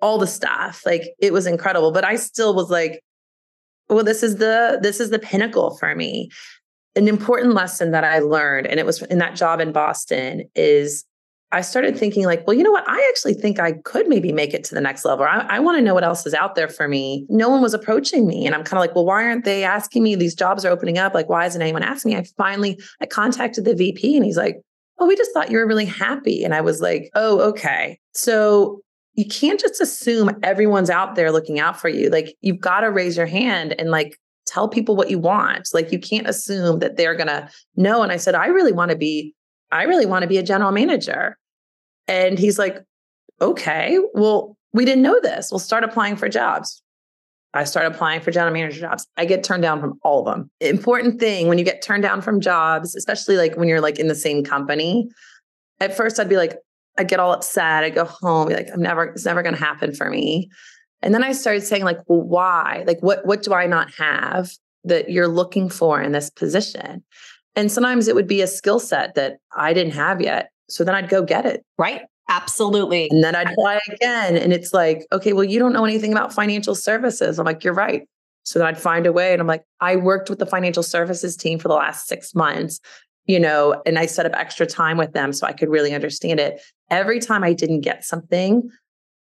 all 0.00 0.18
the 0.18 0.26
stuff. 0.26 0.82
Like 0.84 1.02
it 1.18 1.32
was 1.32 1.46
incredible. 1.46 1.92
But 1.92 2.04
I 2.04 2.16
still 2.16 2.54
was 2.54 2.70
like, 2.70 3.02
well, 3.88 4.04
this 4.04 4.22
is 4.22 4.36
the 4.36 4.78
this 4.82 5.00
is 5.00 5.10
the 5.10 5.18
pinnacle 5.18 5.76
for 5.76 5.94
me. 5.94 6.30
An 6.96 7.06
important 7.06 7.54
lesson 7.54 7.92
that 7.92 8.04
I 8.04 8.18
learned, 8.18 8.66
and 8.66 8.80
it 8.80 8.86
was 8.86 9.02
in 9.02 9.18
that 9.18 9.36
job 9.36 9.60
in 9.60 9.72
Boston, 9.72 10.48
is 10.54 11.04
I 11.50 11.62
started 11.62 11.96
thinking 11.96 12.26
like, 12.26 12.46
well, 12.46 12.54
you 12.54 12.62
know 12.62 12.70
what? 12.70 12.86
I 12.86 13.06
actually 13.08 13.32
think 13.32 13.58
I 13.58 13.72
could 13.72 14.06
maybe 14.06 14.32
make 14.32 14.52
it 14.52 14.64
to 14.64 14.74
the 14.74 14.82
next 14.82 15.04
level. 15.04 15.24
I, 15.24 15.46
I 15.48 15.60
want 15.60 15.78
to 15.78 15.82
know 15.82 15.94
what 15.94 16.04
else 16.04 16.26
is 16.26 16.34
out 16.34 16.54
there 16.54 16.68
for 16.68 16.88
me. 16.88 17.24
No 17.30 17.48
one 17.48 17.62
was 17.62 17.72
approaching 17.72 18.26
me. 18.26 18.44
And 18.44 18.54
I'm 18.54 18.64
kind 18.64 18.78
of 18.78 18.80
like, 18.80 18.94
well, 18.94 19.06
why 19.06 19.24
aren't 19.24 19.44
they 19.44 19.64
asking 19.64 20.02
me? 20.02 20.14
These 20.14 20.34
jobs 20.34 20.64
are 20.64 20.70
opening 20.70 20.98
up. 20.98 21.14
Like, 21.14 21.30
why 21.30 21.46
isn't 21.46 21.62
anyone 21.62 21.82
asking 21.82 22.12
me? 22.12 22.18
I 22.18 22.24
finally 22.36 22.78
I 23.00 23.06
contacted 23.06 23.64
the 23.64 23.74
VP 23.74 24.16
and 24.16 24.26
he's 24.26 24.36
like, 24.36 24.60
oh, 24.98 25.06
we 25.06 25.16
just 25.16 25.32
thought 25.32 25.50
you 25.50 25.56
were 25.56 25.66
really 25.66 25.86
happy. 25.86 26.44
And 26.44 26.54
I 26.54 26.60
was 26.60 26.80
like, 26.82 27.10
oh, 27.14 27.40
okay. 27.40 27.98
So 28.12 28.82
you 29.14 29.26
can't 29.26 29.58
just 29.58 29.80
assume 29.80 30.30
everyone's 30.42 30.90
out 30.90 31.14
there 31.14 31.32
looking 31.32 31.58
out 31.58 31.80
for 31.80 31.88
you. 31.88 32.10
Like 32.10 32.36
you've 32.40 32.60
got 32.60 32.80
to 32.80 32.90
raise 32.90 33.16
your 33.16 33.26
hand 33.26 33.74
and 33.78 33.90
like 33.90 34.18
tell 34.46 34.68
people 34.68 34.96
what 34.96 35.10
you 35.10 35.18
want. 35.18 35.68
Like 35.72 35.92
you 35.92 35.98
can't 35.98 36.28
assume 36.28 36.80
that 36.80 36.96
they're 36.96 37.16
going 37.16 37.28
to 37.28 37.48
know. 37.76 38.02
And 38.02 38.12
I 38.12 38.16
said, 38.16 38.34
I 38.34 38.46
really 38.46 38.72
want 38.72 38.90
to 38.90 38.96
be, 38.96 39.34
I 39.70 39.84
really 39.84 40.06
want 40.06 40.22
to 40.22 40.28
be 40.28 40.38
a 40.38 40.42
general 40.42 40.72
manager. 40.72 41.36
And 42.06 42.38
he's 42.38 42.58
like, 42.58 42.78
okay, 43.40 43.98
well, 44.14 44.56
we 44.72 44.84
didn't 44.84 45.02
know 45.02 45.20
this. 45.20 45.50
We'll 45.50 45.58
start 45.58 45.84
applying 45.84 46.16
for 46.16 46.28
jobs. 46.28 46.82
I 47.54 47.64
start 47.64 47.86
applying 47.86 48.20
for 48.20 48.30
general 48.30 48.52
manager 48.52 48.80
jobs. 48.80 49.06
I 49.16 49.24
get 49.24 49.42
turned 49.42 49.62
down 49.62 49.80
from 49.80 49.98
all 50.02 50.20
of 50.20 50.34
them. 50.34 50.50
Important 50.60 51.18
thing 51.18 51.48
when 51.48 51.58
you 51.58 51.64
get 51.64 51.82
turned 51.82 52.02
down 52.02 52.20
from 52.20 52.40
jobs, 52.40 52.94
especially 52.94 53.36
like 53.36 53.56
when 53.56 53.68
you're 53.68 53.80
like 53.80 53.98
in 53.98 54.08
the 54.08 54.14
same 54.14 54.44
company. 54.44 55.08
At 55.80 55.96
first, 55.96 56.20
I'd 56.20 56.28
be 56.28 56.36
like, 56.36 56.58
I 56.98 57.04
get 57.04 57.20
all 57.20 57.32
upset. 57.32 57.84
I 57.84 57.90
go 57.90 58.04
home, 58.04 58.48
be 58.48 58.54
like, 58.54 58.68
I'm 58.72 58.82
never, 58.82 59.04
it's 59.04 59.24
never 59.24 59.42
going 59.42 59.54
to 59.54 59.60
happen 59.60 59.94
for 59.94 60.10
me. 60.10 60.50
And 61.00 61.14
then 61.14 61.22
I 61.22 61.32
started 61.32 61.62
saying, 61.62 61.84
like, 61.84 61.98
well, 62.06 62.22
why? 62.22 62.84
Like, 62.86 63.00
what, 63.00 63.24
what 63.24 63.42
do 63.42 63.54
I 63.54 63.66
not 63.66 63.92
have 63.94 64.50
that 64.84 65.08
you're 65.10 65.28
looking 65.28 65.70
for 65.70 66.02
in 66.02 66.12
this 66.12 66.28
position? 66.28 67.04
And 67.58 67.70
sometimes 67.70 68.08
it 68.08 68.14
would 68.14 68.28
be 68.28 68.40
a 68.40 68.46
skill 68.46 68.78
set 68.78 69.16
that 69.16 69.38
I 69.56 69.74
didn't 69.74 69.94
have 69.94 70.20
yet. 70.20 70.50
So 70.68 70.84
then 70.84 70.94
I'd 70.94 71.08
go 71.08 71.22
get 71.22 71.44
it. 71.44 71.64
Right. 71.76 72.02
Absolutely. 72.28 73.08
And 73.10 73.24
then 73.24 73.34
I'd 73.34 73.50
apply 73.50 73.80
again. 73.90 74.36
And 74.36 74.52
it's 74.52 74.72
like, 74.72 75.06
okay, 75.12 75.32
well, 75.32 75.44
you 75.44 75.58
don't 75.58 75.72
know 75.72 75.84
anything 75.84 76.12
about 76.12 76.32
financial 76.32 76.74
services. 76.74 77.38
I'm 77.38 77.46
like, 77.46 77.64
you're 77.64 77.74
right. 77.74 78.02
So 78.44 78.58
then 78.58 78.68
I'd 78.68 78.78
find 78.78 79.06
a 79.06 79.12
way. 79.12 79.32
And 79.32 79.40
I'm 79.40 79.46
like, 79.46 79.64
I 79.80 79.96
worked 79.96 80.30
with 80.30 80.38
the 80.38 80.46
financial 80.46 80.82
services 80.82 81.36
team 81.36 81.58
for 81.58 81.68
the 81.68 81.74
last 81.74 82.06
six 82.06 82.34
months 82.34 82.80
you 83.28 83.38
know, 83.38 83.80
and 83.84 83.98
I 83.98 84.06
set 84.06 84.26
up 84.26 84.32
extra 84.34 84.66
time 84.66 84.96
with 84.96 85.12
them 85.12 85.32
so 85.32 85.46
I 85.46 85.52
could 85.52 85.68
really 85.68 85.94
understand 85.94 86.40
it. 86.40 86.60
Every 86.90 87.20
time 87.20 87.44
I 87.44 87.52
didn't 87.52 87.82
get 87.82 88.02
something 88.02 88.68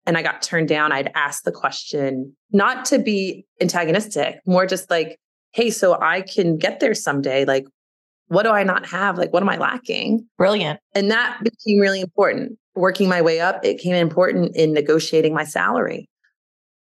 and 0.04 0.18
I 0.18 0.22
got 0.22 0.42
turned 0.42 0.68
down, 0.68 0.92
I'd 0.92 1.10
ask 1.14 1.42
the 1.44 1.50
question, 1.50 2.36
not 2.52 2.84
to 2.86 2.98
be 2.98 3.46
antagonistic, 3.60 4.40
more 4.46 4.66
just 4.66 4.90
like, 4.90 5.18
hey, 5.52 5.70
so 5.70 5.98
I 5.98 6.20
can 6.20 6.58
get 6.58 6.78
there 6.78 6.94
someday. 6.94 7.46
Like, 7.46 7.64
what 8.28 8.42
do 8.42 8.50
I 8.50 8.64
not 8.64 8.86
have? 8.86 9.18
Like, 9.18 9.32
what 9.32 9.42
am 9.42 9.48
I 9.48 9.56
lacking? 9.56 10.26
Brilliant. 10.36 10.80
And 10.94 11.10
that 11.10 11.38
became 11.42 11.78
really 11.78 12.00
important. 12.00 12.58
Working 12.74 13.08
my 13.08 13.22
way 13.22 13.40
up, 13.40 13.64
it 13.64 13.78
came 13.78 13.94
important 13.94 14.54
in 14.56 14.72
negotiating 14.72 15.32
my 15.32 15.44
salary. 15.44 16.08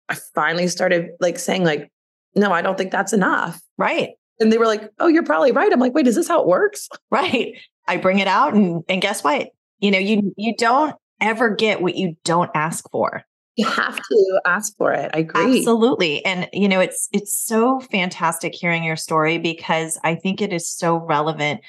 I 0.08 0.16
finally 0.34 0.68
started 0.68 1.10
like 1.20 1.38
saying, 1.38 1.64
like, 1.64 1.90
no, 2.34 2.52
I 2.52 2.62
don't 2.62 2.78
think 2.78 2.92
that's 2.92 3.12
enough. 3.12 3.60
Right. 3.76 4.10
And 4.40 4.52
they 4.52 4.58
were 4.58 4.66
like, 4.66 4.90
oh, 4.98 5.08
you're 5.08 5.22
probably 5.22 5.52
right. 5.52 5.72
I'm 5.72 5.80
like, 5.80 5.94
wait, 5.94 6.06
is 6.06 6.16
this 6.16 6.28
how 6.28 6.40
it 6.40 6.46
works? 6.48 6.88
Right. 7.10 7.56
I 7.86 7.98
bring 7.98 8.20
it 8.20 8.28
out 8.28 8.54
and 8.54 8.84
and 8.88 9.02
guess 9.02 9.22
what? 9.22 9.48
You 9.80 9.90
know, 9.90 9.98
you 9.98 10.32
you 10.36 10.54
don't 10.56 10.94
ever 11.20 11.50
get 11.50 11.82
what 11.82 11.94
you 11.94 12.16
don't 12.24 12.50
ask 12.54 12.88
for. 12.90 13.22
You 13.56 13.66
have 13.66 13.96
to 13.96 14.40
ask 14.46 14.76
for 14.76 14.92
it. 14.92 15.10
I 15.12 15.18
agree. 15.18 15.58
Absolutely. 15.58 16.24
And 16.24 16.48
you 16.52 16.68
know, 16.68 16.80
it's 16.80 17.08
it's 17.12 17.34
so 17.34 17.80
fantastic 17.80 18.54
hearing 18.54 18.84
your 18.84 18.96
story 18.96 19.38
because 19.38 19.98
I 20.04 20.14
think 20.14 20.40
it 20.40 20.52
is 20.52 20.68
so 20.68 20.96
relevant 20.96 21.60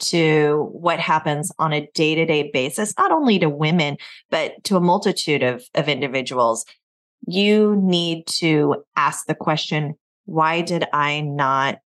to 0.00 0.68
what 0.72 0.98
happens 0.98 1.52
on 1.58 1.72
a 1.72 1.86
day-to-day 1.92 2.50
basis, 2.52 2.94
not 2.98 3.12
only 3.12 3.38
to 3.38 3.50
women, 3.50 3.98
but 4.30 4.52
to 4.64 4.76
a 4.76 4.80
multitude 4.80 5.42
of, 5.42 5.62
of 5.74 5.88
individuals. 5.88 6.64
You 7.26 7.76
need 7.76 8.26
to 8.38 8.82
ask 8.96 9.26
the 9.26 9.34
question, 9.34 9.94
why 10.24 10.62
did 10.62 10.86
I 10.94 11.20
not 11.20 11.80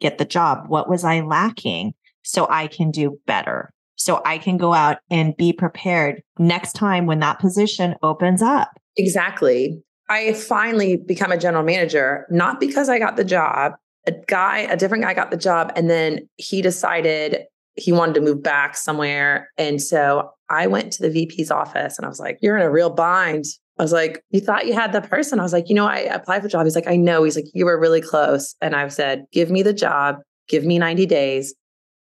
get 0.00 0.16
the 0.16 0.24
job? 0.24 0.64
What 0.68 0.88
was 0.88 1.04
I 1.04 1.20
lacking? 1.20 1.92
so 2.28 2.46
I 2.50 2.66
can 2.66 2.90
do 2.90 3.18
better. 3.26 3.72
So 3.96 4.20
I 4.24 4.36
can 4.36 4.58
go 4.58 4.74
out 4.74 4.98
and 5.10 5.36
be 5.36 5.52
prepared 5.52 6.22
next 6.38 6.74
time 6.74 7.06
when 7.06 7.20
that 7.20 7.38
position 7.38 7.96
opens 8.02 8.42
up. 8.42 8.68
Exactly. 8.98 9.80
I 10.10 10.32
finally 10.32 10.96
become 10.96 11.32
a 11.32 11.38
general 11.38 11.62
manager, 11.62 12.26
not 12.30 12.60
because 12.60 12.88
I 12.88 12.98
got 12.98 13.16
the 13.16 13.24
job. 13.24 13.72
A 14.06 14.12
guy, 14.26 14.60
a 14.60 14.76
different 14.76 15.04
guy 15.04 15.14
got 15.14 15.30
the 15.30 15.36
job, 15.36 15.72
and 15.76 15.88
then 15.88 16.28
he 16.36 16.62
decided 16.62 17.44
he 17.76 17.92
wanted 17.92 18.14
to 18.14 18.20
move 18.20 18.42
back 18.42 18.76
somewhere. 18.76 19.50
And 19.56 19.80
so 19.80 20.30
I 20.50 20.66
went 20.66 20.92
to 20.94 21.02
the 21.02 21.10
VP's 21.10 21.50
office 21.50 21.96
and 21.96 22.04
I 22.04 22.08
was 22.08 22.18
like, 22.18 22.38
You're 22.42 22.56
in 22.56 22.62
a 22.62 22.70
real 22.70 22.90
bind. 22.90 23.44
I 23.78 23.82
was 23.82 23.92
like, 23.92 24.24
You 24.30 24.40
thought 24.40 24.66
you 24.66 24.74
had 24.74 24.92
the 24.92 25.00
person. 25.00 25.38
I 25.38 25.44
was 25.44 25.52
like, 25.52 25.68
You 25.68 25.74
know, 25.74 25.86
I 25.86 25.98
applied 25.98 26.40
for 26.40 26.48
a 26.48 26.50
job. 26.50 26.64
He's 26.64 26.74
like, 26.74 26.88
I 26.88 26.96
know. 26.96 27.22
He's 27.22 27.36
like, 27.36 27.46
You 27.54 27.66
were 27.66 27.78
really 27.78 28.00
close. 28.00 28.56
And 28.60 28.74
I've 28.74 28.92
said, 28.92 29.26
Give 29.32 29.50
me 29.50 29.62
the 29.62 29.72
job, 29.72 30.16
give 30.48 30.64
me 30.64 30.78
90 30.78 31.06
days. 31.06 31.54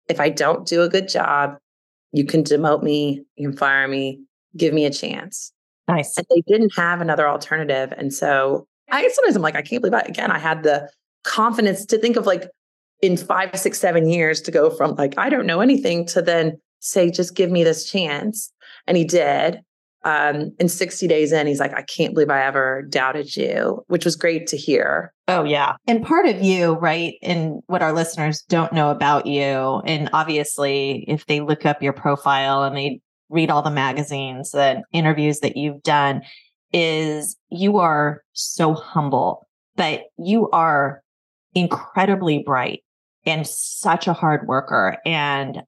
If 0.09 0.21
I 0.21 0.31
don't 0.31 0.67
do 0.67 0.83
a 0.83 0.89
good 0.89 1.09
job, 1.09 1.57
you 2.13 2.25
can 2.25 2.43
demote 2.43 2.83
me, 2.83 3.25
you 3.37 3.51
can 3.51 3.59
fire 3.59 3.87
me, 3.89 4.21
give 4.57 4.73
me 4.73 4.87
a 4.87 4.91
chance. 4.91 5.53
Nice. 5.89 6.17
And 6.17 6.27
they 6.31 6.43
didn't 6.47 6.75
have 6.77 7.01
another 7.01 7.29
alternative. 7.29 7.93
And 7.97 8.13
so 8.13 8.67
I 8.91 9.09
sometimes 9.09 9.37
I'm 9.37 9.43
like, 9.43 9.57
I 9.57 9.63
can't 9.63 9.83
believe 9.83 9.95
I 9.95 10.01
again, 10.01 10.31
I 10.31 10.39
had 10.39 10.63
the 10.63 10.89
confidence 11.25 11.85
to 11.87 11.99
think 11.99 12.17
of 12.17 12.27
like 12.27 12.49
in 13.01 13.17
five, 13.17 13.59
six, 13.59 13.79
seven 13.79 14.09
years 14.09 14.41
to 14.43 14.51
go 14.51 14.71
from 14.71 14.95
like, 14.95 15.15
I 15.17 15.29
don't 15.29 15.47
know 15.47 15.61
anything 15.61 16.07
to 16.07 16.23
then 16.23 16.59
say, 16.81 17.11
just 17.11 17.35
give 17.35 17.51
me 17.51 17.65
this 17.65 17.91
chance. 17.91 18.53
And 18.87 18.97
he 18.97 19.05
did. 19.05 19.61
Um, 20.05 20.53
and 20.61 20.71
60 20.71 21.09
days 21.09 21.33
in, 21.33 21.47
he's 21.47 21.59
like, 21.59 21.75
I 21.75 21.83
can't 21.83 22.15
believe 22.15 22.31
I 22.31 22.45
ever 22.45 22.83
doubted 22.89 23.37
you, 23.37 23.85
which 23.89 24.05
was 24.05 24.15
great 24.15 24.47
to 24.49 24.57
hear. 24.57 25.13
Oh, 25.27 25.43
yeah. 25.43 25.75
And 25.87 26.05
part 26.05 26.27
of 26.27 26.41
you, 26.41 26.75
right? 26.75 27.15
And 27.21 27.61
what 27.67 27.83
our 27.83 27.93
listeners 27.93 28.43
don't 28.43 28.73
know 28.73 28.91
about 28.91 29.27
you. 29.27 29.83
And 29.85 30.09
obviously, 30.13 31.05
if 31.09 31.27
they 31.27 31.41
look 31.41 31.67
up 31.67 31.83
your 31.83 31.93
profile 31.93 32.63
and 32.63 32.77
they 32.77 33.01
read 33.29 33.51
all 33.51 33.63
the 33.63 33.71
magazines 33.71 34.55
and 34.55 34.85
interviews 34.93 35.41
that 35.41 35.57
you've 35.57 35.83
done, 35.83 36.23
is 36.73 37.37
you 37.51 37.79
are 37.79 38.23
so 38.33 38.75
humble, 38.75 39.47
but 39.77 40.05
you 40.19 40.51
are 40.51 41.03
incredibly 41.55 42.43
bright 42.43 42.83
and 43.27 43.47
such 43.47 44.07
a 44.07 44.13
hard 44.13 44.47
worker. 44.47 44.99
And 45.05 45.63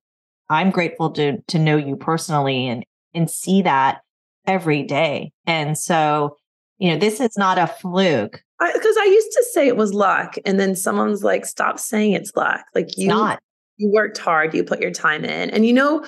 I'm 0.48 0.70
grateful 0.70 1.10
to 1.12 1.38
to 1.48 1.58
know 1.58 1.76
you 1.76 1.96
personally 1.96 2.66
and 2.66 2.84
and 3.14 3.30
see 3.30 3.62
that 3.62 4.00
every 4.46 4.82
day. 4.82 5.32
And 5.46 5.78
so, 5.78 6.36
you 6.78 6.90
know, 6.90 6.98
this 6.98 7.20
is 7.20 7.36
not 7.36 7.58
a 7.58 7.66
fluke. 7.66 8.42
Because 8.58 8.96
I, 8.98 9.02
I, 9.02 9.06
used 9.06 9.32
to 9.32 9.44
say 9.52 9.68
it 9.68 9.76
was 9.76 9.94
luck, 9.94 10.34
and 10.44 10.60
then 10.60 10.76
someone's 10.76 11.24
like, 11.24 11.46
"Stop 11.46 11.78
saying 11.78 12.12
it's 12.12 12.32
luck." 12.36 12.62
Like 12.74 12.98
you, 12.98 13.08
not. 13.08 13.40
you 13.78 13.90
worked 13.90 14.18
hard, 14.18 14.52
you 14.52 14.64
put 14.64 14.80
your 14.80 14.90
time 14.90 15.24
in, 15.24 15.50
and 15.50 15.64
you 15.64 15.72
know. 15.72 16.04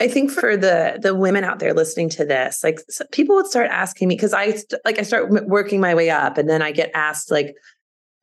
I 0.00 0.08
think 0.08 0.30
for 0.30 0.56
the 0.56 0.98
the 1.00 1.14
women 1.14 1.44
out 1.44 1.60
there 1.60 1.72
listening 1.72 2.08
to 2.10 2.24
this, 2.24 2.64
like 2.64 2.80
so 2.88 3.04
people 3.12 3.36
would 3.36 3.46
start 3.46 3.70
asking 3.70 4.08
me 4.08 4.16
because 4.16 4.34
I 4.34 4.58
like 4.84 4.98
I 4.98 5.02
start 5.02 5.30
working 5.46 5.80
my 5.80 5.94
way 5.94 6.10
up, 6.10 6.36
and 6.36 6.48
then 6.48 6.62
I 6.62 6.72
get 6.72 6.90
asked 6.94 7.30
like, 7.30 7.54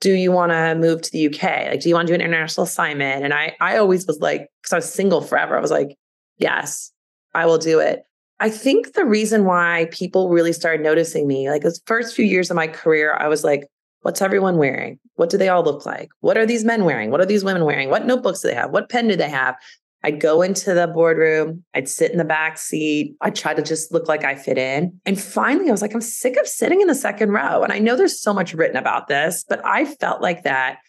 do 0.02 0.14
you 0.14 0.32
want 0.32 0.52
to 0.52 0.76
move 0.76 1.02
to 1.04 1.12
the 1.12 1.28
UK? 1.28 1.70
Like, 1.70 1.80
do 1.80 1.88
you 1.88 1.96
want 1.96 2.08
to 2.08 2.12
do 2.12 2.16
an 2.16 2.22
international 2.22 2.66
assignment? 2.66 3.24
And 3.24 3.34
I, 3.34 3.56
I 3.62 3.78
always 3.78 4.06
was 4.08 4.20
like, 4.20 4.50
because 4.62 4.74
I 4.74 4.78
was 4.78 4.92
single 4.92 5.22
forever, 5.22 5.56
I 5.56 5.62
was 5.62 5.72
like, 5.72 5.96
yes, 6.38 6.92
I 7.34 7.46
will 7.46 7.60
do 7.60 7.80
it. 7.80 8.04
I 8.40 8.50
think 8.50 8.94
the 8.94 9.06
reason 9.06 9.46
why 9.46 9.88
people 9.92 10.30
really 10.30 10.54
started 10.54 10.82
noticing 10.82 11.28
me, 11.28 11.52
like 11.52 11.62
the 11.62 11.80
first 11.86 12.16
few 12.16 12.26
years 12.26 12.50
of 12.50 12.56
my 12.56 12.68
career, 12.68 13.14
I 13.14 13.28
was 13.28 13.44
like, 13.44 13.68
what's 14.02 14.24
everyone 14.24 14.58
wearing? 14.58 15.00
What 15.16 15.30
do 15.30 15.38
they 15.38 15.50
all 15.50 15.64
look 15.64 15.86
like? 15.86 16.10
What 16.22 16.38
are 16.38 16.48
these 16.48 16.66
men 16.66 16.84
wearing? 16.84 17.12
What 17.12 17.22
are 17.22 17.26
these 17.26 17.44
women 17.44 17.64
wearing? 17.64 17.92
What 17.92 18.08
notebooks 18.08 18.42
do 18.42 18.48
they 18.48 18.56
have? 18.56 18.72
What 18.72 18.90
pen 18.90 19.08
do 19.08 19.16
they 19.16 19.30
have? 19.30 19.56
I'd 20.04 20.20
go 20.20 20.42
into 20.42 20.74
the 20.74 20.88
boardroom, 20.88 21.64
I'd 21.74 21.88
sit 21.88 22.12
in 22.12 22.18
the 22.18 22.26
back 22.26 22.58
seat, 22.58 23.16
I'd 23.22 23.36
try 23.36 23.54
to 23.54 23.62
just 23.62 23.92
look 23.92 24.08
like 24.08 24.24
I 24.24 24.36
fit 24.36 24.58
in. 24.58 25.00
And 25.06 25.20
finally, 25.20 25.70
I 25.70 25.72
was 25.72 25.82
like, 25.82 25.94
I'm 25.94 26.02
sick 26.02 26.38
of 26.38 26.48
sitting 26.48 26.82
in 26.82 26.88
the 26.88 26.96
second 26.96 27.32
row. 27.32 27.64
And 27.64 27.72
I 27.72 27.80
know 27.80 27.96
there's 27.96 28.20
so 28.20 28.34
much 28.34 28.54
written 28.54 28.78
about 28.78 29.08
this, 29.08 29.46
but 29.48 29.64
I 29.66 29.86
felt 29.86 30.22
like 30.22 30.44
that. 30.44 30.80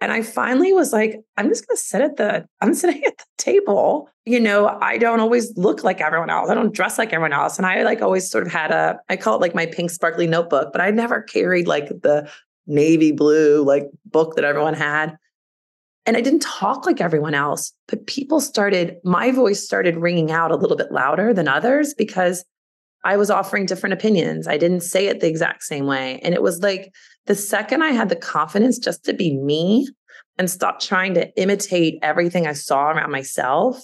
And 0.00 0.12
I 0.12 0.22
finally 0.22 0.72
was 0.72 0.92
like, 0.92 1.20
I'm 1.36 1.48
just 1.48 1.66
going 1.66 1.76
to 1.76 1.82
sit 1.82 2.00
at 2.00 2.16
the, 2.16 2.46
I'm 2.60 2.72
sitting 2.74 3.04
at 3.04 3.18
the 3.18 3.24
table. 3.38 4.08
You 4.24 4.40
know, 4.40 4.78
I 4.80 4.98
don't 4.98 5.20
always 5.20 5.56
look 5.56 5.84
like 5.84 6.00
everyone 6.00 6.30
else. 6.30 6.48
I 6.48 6.54
don't 6.54 6.74
dress 6.74 6.96
like 6.96 7.12
everyone 7.12 7.32
else. 7.32 7.58
And 7.58 7.66
I 7.66 7.82
like 7.82 8.00
always 8.00 8.30
sort 8.30 8.46
of 8.46 8.52
had 8.52 8.70
a, 8.70 8.98
I 9.08 9.16
call 9.16 9.34
it 9.36 9.40
like 9.40 9.54
my 9.54 9.66
pink 9.66 9.90
sparkly 9.90 10.26
notebook, 10.26 10.70
but 10.72 10.80
I 10.80 10.90
never 10.90 11.22
carried 11.22 11.66
like 11.66 11.88
the 11.88 12.30
navy 12.66 13.10
blue 13.10 13.62
like 13.64 13.88
book 14.06 14.36
that 14.36 14.44
everyone 14.44 14.74
had. 14.74 15.16
And 16.10 16.16
I 16.16 16.22
didn't 16.22 16.42
talk 16.42 16.86
like 16.86 17.00
everyone 17.00 17.34
else, 17.34 17.72
but 17.86 18.08
people 18.08 18.40
started, 18.40 18.96
my 19.04 19.30
voice 19.30 19.64
started 19.64 19.94
ringing 19.96 20.32
out 20.32 20.50
a 20.50 20.56
little 20.56 20.76
bit 20.76 20.90
louder 20.90 21.32
than 21.32 21.46
others 21.46 21.94
because 21.94 22.44
I 23.04 23.16
was 23.16 23.30
offering 23.30 23.64
different 23.64 23.92
opinions. 23.92 24.48
I 24.48 24.58
didn't 24.58 24.80
say 24.80 25.06
it 25.06 25.20
the 25.20 25.28
exact 25.28 25.62
same 25.62 25.86
way. 25.86 26.18
And 26.24 26.34
it 26.34 26.42
was 26.42 26.62
like 26.62 26.92
the 27.26 27.36
second 27.36 27.84
I 27.84 27.90
had 27.90 28.08
the 28.08 28.16
confidence 28.16 28.76
just 28.76 29.04
to 29.04 29.12
be 29.12 29.36
me 29.36 29.86
and 30.36 30.50
stop 30.50 30.80
trying 30.80 31.14
to 31.14 31.32
imitate 31.40 32.00
everything 32.02 32.44
I 32.44 32.54
saw 32.54 32.90
around 32.90 33.12
myself, 33.12 33.80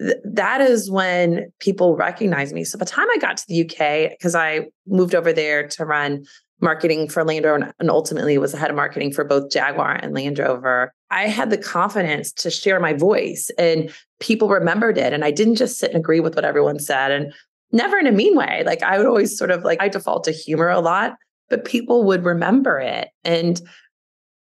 th- 0.00 0.16
that 0.24 0.60
is 0.60 0.90
when 0.90 1.52
people 1.60 1.94
recognized 1.94 2.56
me. 2.56 2.64
So 2.64 2.76
by 2.76 2.86
the 2.86 2.90
time 2.90 3.06
I 3.08 3.18
got 3.18 3.36
to 3.36 3.44
the 3.46 3.62
UK, 3.62 4.10
because 4.10 4.34
I 4.34 4.62
moved 4.88 5.14
over 5.14 5.32
there 5.32 5.68
to 5.68 5.84
run 5.84 6.24
marketing 6.60 7.08
for 7.08 7.22
Land 7.24 7.44
Rover 7.44 7.72
and 7.78 7.90
ultimately 7.90 8.38
was 8.38 8.52
the 8.52 8.58
head 8.58 8.70
of 8.70 8.76
marketing 8.76 9.12
for 9.12 9.24
both 9.24 9.50
Jaguar 9.50 9.92
and 9.94 10.14
Land 10.14 10.38
Rover. 10.38 10.92
I 11.10 11.26
had 11.28 11.50
the 11.50 11.58
confidence 11.58 12.32
to 12.34 12.50
share 12.50 12.80
my 12.80 12.92
voice 12.92 13.50
and 13.58 13.92
people 14.20 14.48
remembered 14.48 14.98
it. 14.98 15.12
And 15.12 15.24
I 15.24 15.30
didn't 15.30 15.56
just 15.56 15.78
sit 15.78 15.90
and 15.90 16.00
agree 16.00 16.20
with 16.20 16.34
what 16.34 16.44
everyone 16.44 16.78
said 16.78 17.12
and 17.12 17.32
never 17.72 17.98
in 17.98 18.06
a 18.06 18.12
mean 18.12 18.36
way. 18.36 18.62
Like 18.64 18.82
I 18.82 18.96
would 18.96 19.06
always 19.06 19.36
sort 19.36 19.50
of 19.50 19.64
like, 19.64 19.82
I 19.82 19.88
default 19.88 20.24
to 20.24 20.32
humor 20.32 20.70
a 20.70 20.80
lot, 20.80 21.14
but 21.50 21.64
people 21.64 22.04
would 22.04 22.24
remember 22.24 22.78
it. 22.78 23.08
And 23.22 23.60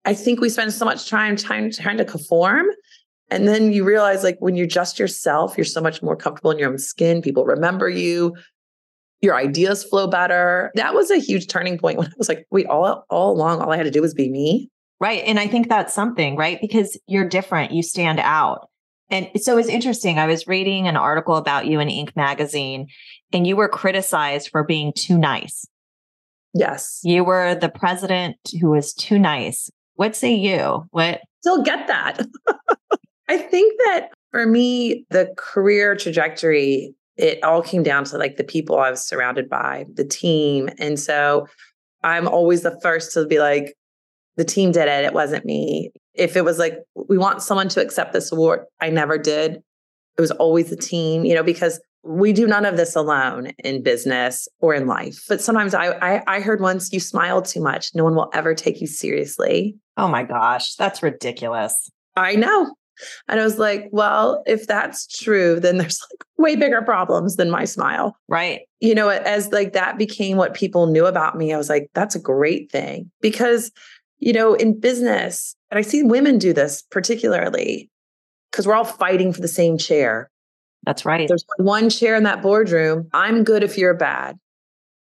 I 0.04 0.14
think 0.14 0.40
we 0.40 0.50
spend 0.50 0.72
so 0.72 0.84
much 0.84 1.08
time 1.08 1.36
trying, 1.36 1.70
trying 1.72 1.96
to 1.96 2.04
conform. 2.04 2.66
And 3.30 3.48
then 3.48 3.72
you 3.72 3.84
realize, 3.84 4.22
like, 4.22 4.36
when 4.40 4.54
you're 4.54 4.66
just 4.66 4.98
yourself, 4.98 5.56
you're 5.56 5.64
so 5.64 5.80
much 5.80 6.02
more 6.02 6.14
comfortable 6.14 6.50
in 6.50 6.58
your 6.58 6.70
own 6.70 6.78
skin. 6.78 7.22
People 7.22 7.46
remember 7.46 7.88
you 7.88 8.36
your 9.24 9.34
ideas 9.34 9.82
flow 9.82 10.06
better. 10.06 10.70
That 10.74 10.94
was 10.94 11.10
a 11.10 11.18
huge 11.18 11.48
turning 11.48 11.78
point 11.78 11.98
when 11.98 12.06
I 12.06 12.12
was 12.16 12.28
like, 12.28 12.46
wait, 12.50 12.66
all 12.66 13.04
all 13.10 13.32
along, 13.32 13.60
all 13.60 13.72
I 13.72 13.76
had 13.76 13.84
to 13.84 13.90
do 13.90 14.02
was 14.02 14.14
be 14.14 14.30
me. 14.30 14.70
Right. 15.00 15.24
And 15.26 15.40
I 15.40 15.48
think 15.48 15.68
that's 15.68 15.92
something, 15.92 16.36
right? 16.36 16.58
Because 16.60 16.96
you're 17.06 17.28
different, 17.28 17.72
you 17.72 17.82
stand 17.82 18.20
out. 18.20 18.68
And 19.10 19.28
so 19.36 19.58
it's 19.58 19.68
interesting. 19.68 20.18
I 20.18 20.26
was 20.26 20.46
reading 20.46 20.88
an 20.88 20.96
article 20.96 21.36
about 21.36 21.66
you 21.66 21.78
in 21.78 21.88
Inc. 21.88 22.16
magazine, 22.16 22.88
and 23.32 23.46
you 23.46 23.54
were 23.54 23.68
criticized 23.68 24.48
for 24.50 24.64
being 24.64 24.92
too 24.96 25.18
nice. 25.18 25.66
Yes. 26.54 27.00
You 27.02 27.24
were 27.24 27.54
the 27.54 27.68
president 27.68 28.36
who 28.60 28.70
was 28.70 28.94
too 28.94 29.18
nice. 29.18 29.70
What 29.96 30.16
say 30.16 30.34
you? 30.34 30.86
What? 30.90 31.20
Still 31.40 31.62
get 31.62 31.86
that. 31.88 32.26
I 33.28 33.38
think 33.38 33.78
that 33.84 34.10
for 34.30 34.46
me, 34.46 35.04
the 35.10 35.34
career 35.36 35.96
trajectory 35.96 36.94
it 37.16 37.42
all 37.42 37.62
came 37.62 37.82
down 37.82 38.04
to 38.04 38.18
like 38.18 38.36
the 38.36 38.44
people 38.44 38.78
I 38.78 38.90
was 38.90 39.06
surrounded 39.06 39.48
by, 39.48 39.86
the 39.92 40.04
team. 40.04 40.68
And 40.78 40.98
so 40.98 41.46
I'm 42.02 42.28
always 42.28 42.62
the 42.62 42.78
first 42.82 43.12
to 43.12 43.26
be 43.26 43.38
like, 43.38 43.74
the 44.36 44.44
team 44.44 44.72
did 44.72 44.88
it. 44.88 45.04
It 45.04 45.12
wasn't 45.12 45.44
me. 45.44 45.92
If 46.14 46.36
it 46.36 46.44
was 46.44 46.58
like, 46.58 46.78
we 46.94 47.18
want 47.18 47.42
someone 47.42 47.68
to 47.68 47.80
accept 47.80 48.12
this 48.12 48.32
award, 48.32 48.64
I 48.80 48.90
never 48.90 49.16
did. 49.16 49.62
It 50.16 50.20
was 50.20 50.32
always 50.32 50.70
the 50.70 50.76
team, 50.76 51.24
you 51.24 51.34
know, 51.34 51.42
because 51.42 51.80
we 52.02 52.32
do 52.32 52.46
none 52.46 52.66
of 52.66 52.76
this 52.76 52.94
alone 52.94 53.52
in 53.58 53.82
business 53.82 54.46
or 54.60 54.74
in 54.74 54.86
life. 54.86 55.24
But 55.28 55.40
sometimes 55.40 55.72
I, 55.74 55.92
I, 55.92 56.22
I 56.26 56.40
heard 56.40 56.60
once 56.60 56.92
you 56.92 57.00
smile 57.00 57.42
too 57.42 57.62
much, 57.62 57.90
no 57.94 58.04
one 58.04 58.14
will 58.14 58.30
ever 58.34 58.54
take 58.54 58.80
you 58.80 58.86
seriously. 58.86 59.76
Oh 59.96 60.08
my 60.08 60.22
gosh, 60.22 60.74
that's 60.74 61.02
ridiculous. 61.02 61.90
I 62.16 62.36
know. 62.36 62.74
And 63.28 63.40
I 63.40 63.44
was 63.44 63.58
like, 63.58 63.88
well, 63.92 64.42
if 64.46 64.66
that's 64.66 65.06
true, 65.06 65.60
then 65.60 65.78
there's 65.78 66.00
like 66.10 66.24
way 66.38 66.56
bigger 66.56 66.82
problems 66.82 67.36
than 67.36 67.50
my 67.50 67.64
smile. 67.64 68.16
Right. 68.28 68.62
You 68.80 68.94
know, 68.94 69.08
as 69.08 69.52
like 69.52 69.72
that 69.72 69.98
became 69.98 70.36
what 70.36 70.54
people 70.54 70.86
knew 70.86 71.06
about 71.06 71.36
me, 71.36 71.52
I 71.52 71.56
was 71.56 71.68
like, 71.68 71.90
that's 71.94 72.14
a 72.14 72.20
great 72.20 72.70
thing 72.70 73.10
because, 73.20 73.70
you 74.18 74.32
know, 74.32 74.54
in 74.54 74.78
business, 74.78 75.56
and 75.70 75.78
I 75.78 75.82
see 75.82 76.02
women 76.02 76.38
do 76.38 76.52
this 76.52 76.82
particularly 76.90 77.90
because 78.50 78.66
we're 78.66 78.74
all 78.74 78.84
fighting 78.84 79.32
for 79.32 79.40
the 79.40 79.48
same 79.48 79.78
chair. 79.78 80.30
That's 80.84 81.04
right. 81.04 81.26
There's 81.26 81.44
one 81.56 81.88
chair 81.88 82.14
in 82.14 82.24
that 82.24 82.42
boardroom. 82.42 83.08
I'm 83.12 83.42
good 83.42 83.62
if 83.62 83.78
you're 83.78 83.94
bad. 83.94 84.38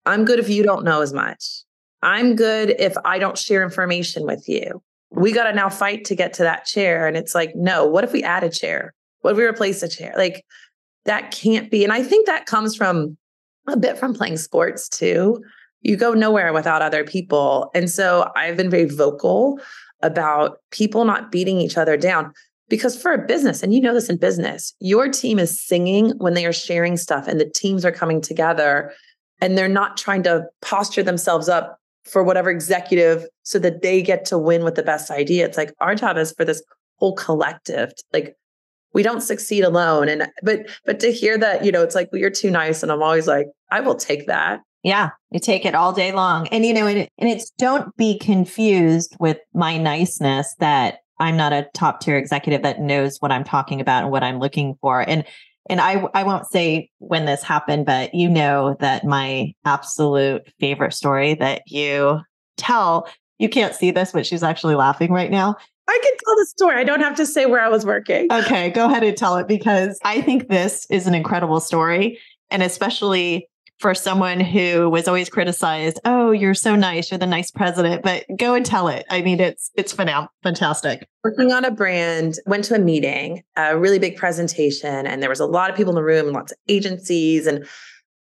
I'm 0.05 0.25
good 0.25 0.39
if 0.39 0.49
you 0.49 0.63
don't 0.63 0.83
know 0.83 1.01
as 1.01 1.13
much. 1.13 1.63
I'm 2.01 2.35
good 2.35 2.75
if 2.79 2.95
I 3.05 3.19
don't 3.19 3.37
share 3.37 3.63
information 3.63 4.25
with 4.25 4.47
you 4.47 4.81
we 5.11 5.31
got 5.31 5.45
to 5.45 5.53
now 5.53 5.69
fight 5.69 6.05
to 6.05 6.15
get 6.15 6.33
to 6.33 6.43
that 6.43 6.65
chair. 6.65 7.07
And 7.07 7.15
it's 7.15 7.33
like, 7.33 7.55
no, 7.55 7.85
what 7.85 8.03
if 8.03 8.11
we 8.11 8.23
add 8.23 8.43
a 8.43 8.49
chair? 8.49 8.93
What 9.21 9.31
if 9.31 9.37
we 9.37 9.43
replace 9.43 9.81
a 9.83 9.87
chair? 9.87 10.13
Like 10.17 10.45
that 11.05 11.31
can't 11.31 11.71
be. 11.71 11.83
And 11.83 11.93
I 11.93 12.03
think 12.03 12.25
that 12.25 12.45
comes 12.45 12.75
from 12.75 13.17
a 13.67 13.77
bit 13.77 13.97
from 13.97 14.13
playing 14.13 14.37
sports 14.37 14.87
too. 14.87 15.41
You 15.81 15.95
go 15.95 16.13
nowhere 16.13 16.53
without 16.53 16.81
other 16.81 17.03
people. 17.03 17.71
And 17.73 17.89
so 17.89 18.31
I've 18.35 18.57
been 18.57 18.69
very 18.69 18.85
vocal 18.85 19.59
about 20.01 20.57
people 20.71 21.05
not 21.05 21.31
beating 21.31 21.59
each 21.59 21.77
other 21.77 21.97
down. 21.97 22.33
Because 22.69 23.01
for 23.01 23.13
a 23.13 23.25
business, 23.25 23.63
and 23.63 23.73
you 23.73 23.79
know 23.79 23.93
this 23.93 24.09
in 24.09 24.17
business, 24.17 24.73
your 24.79 25.07
team 25.07 25.39
is 25.39 25.61
singing 25.65 26.11
when 26.17 26.33
they 26.33 26.45
are 26.45 26.53
sharing 26.53 26.97
stuff 26.97 27.25
and 27.25 27.39
the 27.39 27.49
teams 27.49 27.85
are 27.85 27.93
coming 27.93 28.19
together 28.19 28.91
and 29.39 29.57
they're 29.57 29.69
not 29.69 29.95
trying 29.95 30.23
to 30.23 30.45
posture 30.61 31.03
themselves 31.03 31.47
up 31.47 31.79
for 32.07 32.23
whatever 32.23 32.49
executive 32.49 33.25
so 33.43 33.59
that 33.59 33.81
they 33.81 34.01
get 34.01 34.25
to 34.25 34.37
win 34.37 34.63
with 34.63 34.75
the 34.75 34.83
best 34.83 35.11
idea. 35.11 35.45
It's 35.45 35.57
like 35.57 35.73
our 35.79 35.95
job 35.95 36.17
is 36.17 36.33
for 36.33 36.45
this 36.45 36.63
whole 36.97 37.15
collective. 37.15 37.91
Like 38.13 38.35
we 38.93 39.03
don't 39.03 39.21
succeed 39.21 39.63
alone. 39.63 40.09
And 40.09 40.27
but 40.43 40.69
but 40.85 40.99
to 41.01 41.11
hear 41.11 41.37
that, 41.37 41.63
you 41.65 41.71
know, 41.71 41.83
it's 41.83 41.95
like 41.95 42.09
well, 42.11 42.19
you're 42.19 42.29
too 42.29 42.51
nice. 42.51 42.83
And 42.83 42.91
I'm 42.91 43.03
always 43.03 43.27
like, 43.27 43.47
I 43.71 43.79
will 43.79 43.95
take 43.95 44.27
that. 44.27 44.61
Yeah, 44.83 45.09
you 45.31 45.39
take 45.39 45.65
it 45.65 45.75
all 45.75 45.91
day 45.91 46.11
long. 46.11 46.47
And 46.47 46.65
you 46.65 46.73
know, 46.73 46.87
and, 46.87 47.07
and 47.17 47.29
it's 47.29 47.49
don't 47.57 47.95
be 47.97 48.17
confused 48.17 49.15
with 49.19 49.37
my 49.53 49.77
niceness 49.77 50.55
that 50.59 50.99
I'm 51.19 51.35
not 51.35 51.53
a 51.53 51.67
top 51.73 51.99
tier 51.99 52.17
executive 52.17 52.61
that 52.61 52.79
knows 52.79 53.17
what 53.19 53.31
I'm 53.31 53.43
talking 53.43 53.81
about 53.81 54.03
and 54.03 54.11
what 54.11 54.23
I'm 54.23 54.39
looking 54.39 54.75
for. 54.81 55.01
And 55.01 55.25
and 55.69 55.81
I 55.81 56.03
I 56.13 56.23
won't 56.23 56.45
say 56.47 56.89
when 56.99 57.25
this 57.25 57.43
happened, 57.43 57.85
but 57.85 58.13
you 58.13 58.29
know 58.29 58.75
that 58.79 59.05
my 59.05 59.53
absolute 59.65 60.43
favorite 60.59 60.93
story 60.93 61.33
that 61.35 61.63
you 61.67 62.21
tell, 62.57 63.07
you 63.39 63.49
can't 63.49 63.75
see 63.75 63.91
this, 63.91 64.11
but 64.11 64.25
she's 64.25 64.43
actually 64.43 64.75
laughing 64.75 65.11
right 65.11 65.31
now. 65.31 65.55
I 65.89 65.99
can 66.03 66.13
tell 66.25 66.35
the 66.35 66.45
story. 66.47 66.75
I 66.75 66.83
don't 66.83 67.01
have 67.01 67.15
to 67.15 67.25
say 67.25 67.45
where 67.45 67.61
I 67.61 67.69
was 67.69 67.85
working. 67.85 68.27
Okay, 68.31 68.69
go 68.71 68.87
ahead 68.87 69.03
and 69.03 69.15
tell 69.15 69.37
it 69.37 69.47
because 69.47 69.99
I 70.03 70.21
think 70.21 70.49
this 70.49 70.85
is 70.89 71.07
an 71.07 71.15
incredible 71.15 71.59
story. 71.61 72.19
And 72.49 72.61
especially 72.61 73.47
for 73.79 73.93
someone 73.93 74.39
who 74.39 74.89
was 74.89 75.07
always 75.07 75.29
criticized, 75.29 75.99
oh, 76.03 76.31
you're 76.31 76.53
so 76.53 76.75
nice, 76.75 77.11
you're 77.11 77.17
the 77.17 77.27
nice 77.27 77.51
president, 77.51 78.01
but 78.01 78.25
go 78.37 78.55
and 78.55 78.65
tell 78.65 78.87
it. 78.87 79.05
I 79.09 79.21
mean, 79.21 79.39
it's 79.39 79.71
it's 79.75 79.93
fantastic. 79.93 81.07
Working 81.23 81.51
on 81.51 81.65
a 81.65 81.71
brand, 81.71 82.35
went 82.45 82.63
to 82.65 82.75
a 82.75 82.79
meeting, 82.79 83.43
a 83.55 83.77
really 83.77 83.99
big 83.99 84.15
presentation, 84.15 85.05
and 85.05 85.21
there 85.21 85.29
was 85.29 85.39
a 85.39 85.45
lot 85.45 85.69
of 85.69 85.75
people 85.75 85.91
in 85.91 85.95
the 85.95 86.03
room, 86.03 86.31
lots 86.31 86.51
of 86.51 86.57
agencies, 86.67 87.45
and 87.45 87.67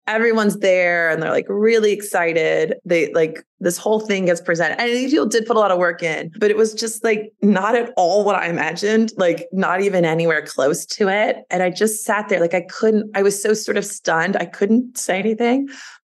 everyone's 0.08 0.58
there 0.60 1.10
and 1.10 1.22
they're 1.22 1.32
like 1.32 1.46
really 1.48 1.92
excited. 1.92 2.76
They 2.84 3.12
like 3.14 3.46
this 3.60 3.78
whole 3.78 4.00
thing 4.00 4.26
gets 4.26 4.42
presented. 4.42 4.80
And 4.80 4.90
these 4.90 5.12
people 5.12 5.26
did 5.26 5.46
put 5.46 5.56
a 5.56 5.60
lot 5.60 5.72
of 5.72 5.78
work 5.78 6.04
in, 6.04 6.32
but 6.38 6.52
it 6.52 6.58
was 6.58 6.74
just 6.74 7.04
like 7.04 7.32
not 7.42 7.76
at 7.76 7.94
all 7.96 8.26
what 8.26 8.36
I 8.36 8.48
imagined, 8.48 9.14
like 9.16 9.48
not 9.54 9.82
even 9.82 10.04
anywhere 10.04 10.46
close 10.46 10.86
to 10.88 11.08
it. 11.08 11.38
And 11.50 11.64
I 11.64 11.70
just 11.70 12.04
sat 12.04 12.28
there 12.28 12.42
like 12.42 12.54
I 12.54 12.62
couldn't, 12.62 13.16
I 13.16 13.24
was 13.24 13.42
so 13.42 13.54
sort 13.54 13.78
of 13.78 13.86
stunned. 13.86 14.36
I 14.38 14.46
couldn't 14.46 14.98
say 14.98 15.20
anything. 15.20 15.70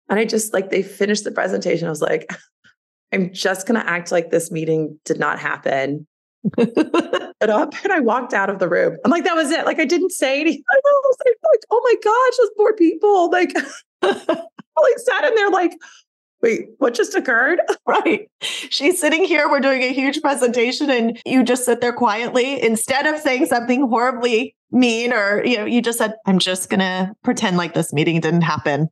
And 0.08 0.18
I 0.18 0.24
just 0.24 0.52
like 0.52 0.70
they 0.70 0.82
finished 0.82 1.24
the 1.24 1.30
presentation. 1.30 1.86
I 1.86 1.90
was 1.90 2.02
like, 2.02 2.30
I'm 3.12 3.32
just 3.32 3.66
gonna 3.66 3.84
act 3.86 4.10
like 4.10 4.30
this 4.30 4.50
meeting 4.50 4.98
did 5.04 5.18
not 5.18 5.38
happen. 5.38 6.06
It 6.58 7.50
up 7.50 7.74
and 7.84 7.92
I 7.92 8.00
walked 8.00 8.34
out 8.34 8.50
of 8.50 8.58
the 8.58 8.68
room. 8.68 8.96
I'm 9.04 9.10
like, 9.10 9.24
that 9.24 9.34
was 9.34 9.50
it. 9.50 9.64
Like 9.64 9.78
I 9.78 9.84
didn't 9.84 10.12
say 10.12 10.40
anything. 10.40 10.62
I 10.70 10.80
was 10.82 11.16
like, 11.26 11.62
oh 11.70 11.80
my 11.84 11.94
gosh, 12.02 12.36
those 12.38 12.50
poor 12.56 12.74
people. 12.74 13.30
Like, 13.30 13.54
like 14.02 14.98
sat 14.98 15.24
in 15.24 15.34
there 15.34 15.50
like, 15.50 15.72
wait, 16.42 16.68
what 16.78 16.94
just 16.94 17.14
occurred? 17.14 17.60
Right. 17.84 18.30
She's 18.40 19.00
sitting 19.00 19.24
here. 19.24 19.50
We're 19.50 19.60
doing 19.60 19.82
a 19.82 19.92
huge 19.92 20.22
presentation, 20.22 20.88
and 20.88 21.20
you 21.26 21.42
just 21.42 21.64
sit 21.64 21.80
there 21.80 21.92
quietly 21.92 22.62
instead 22.62 23.06
of 23.06 23.20
saying 23.20 23.46
something 23.46 23.86
horribly 23.88 24.54
mean, 24.70 25.12
or 25.12 25.44
you 25.44 25.58
know, 25.58 25.64
you 25.64 25.82
just 25.82 25.98
said, 25.98 26.14
I'm 26.26 26.38
just 26.38 26.70
gonna 26.70 27.12
pretend 27.22 27.56
like 27.56 27.74
this 27.74 27.92
meeting 27.92 28.20
didn't 28.20 28.42
happen. 28.42 28.88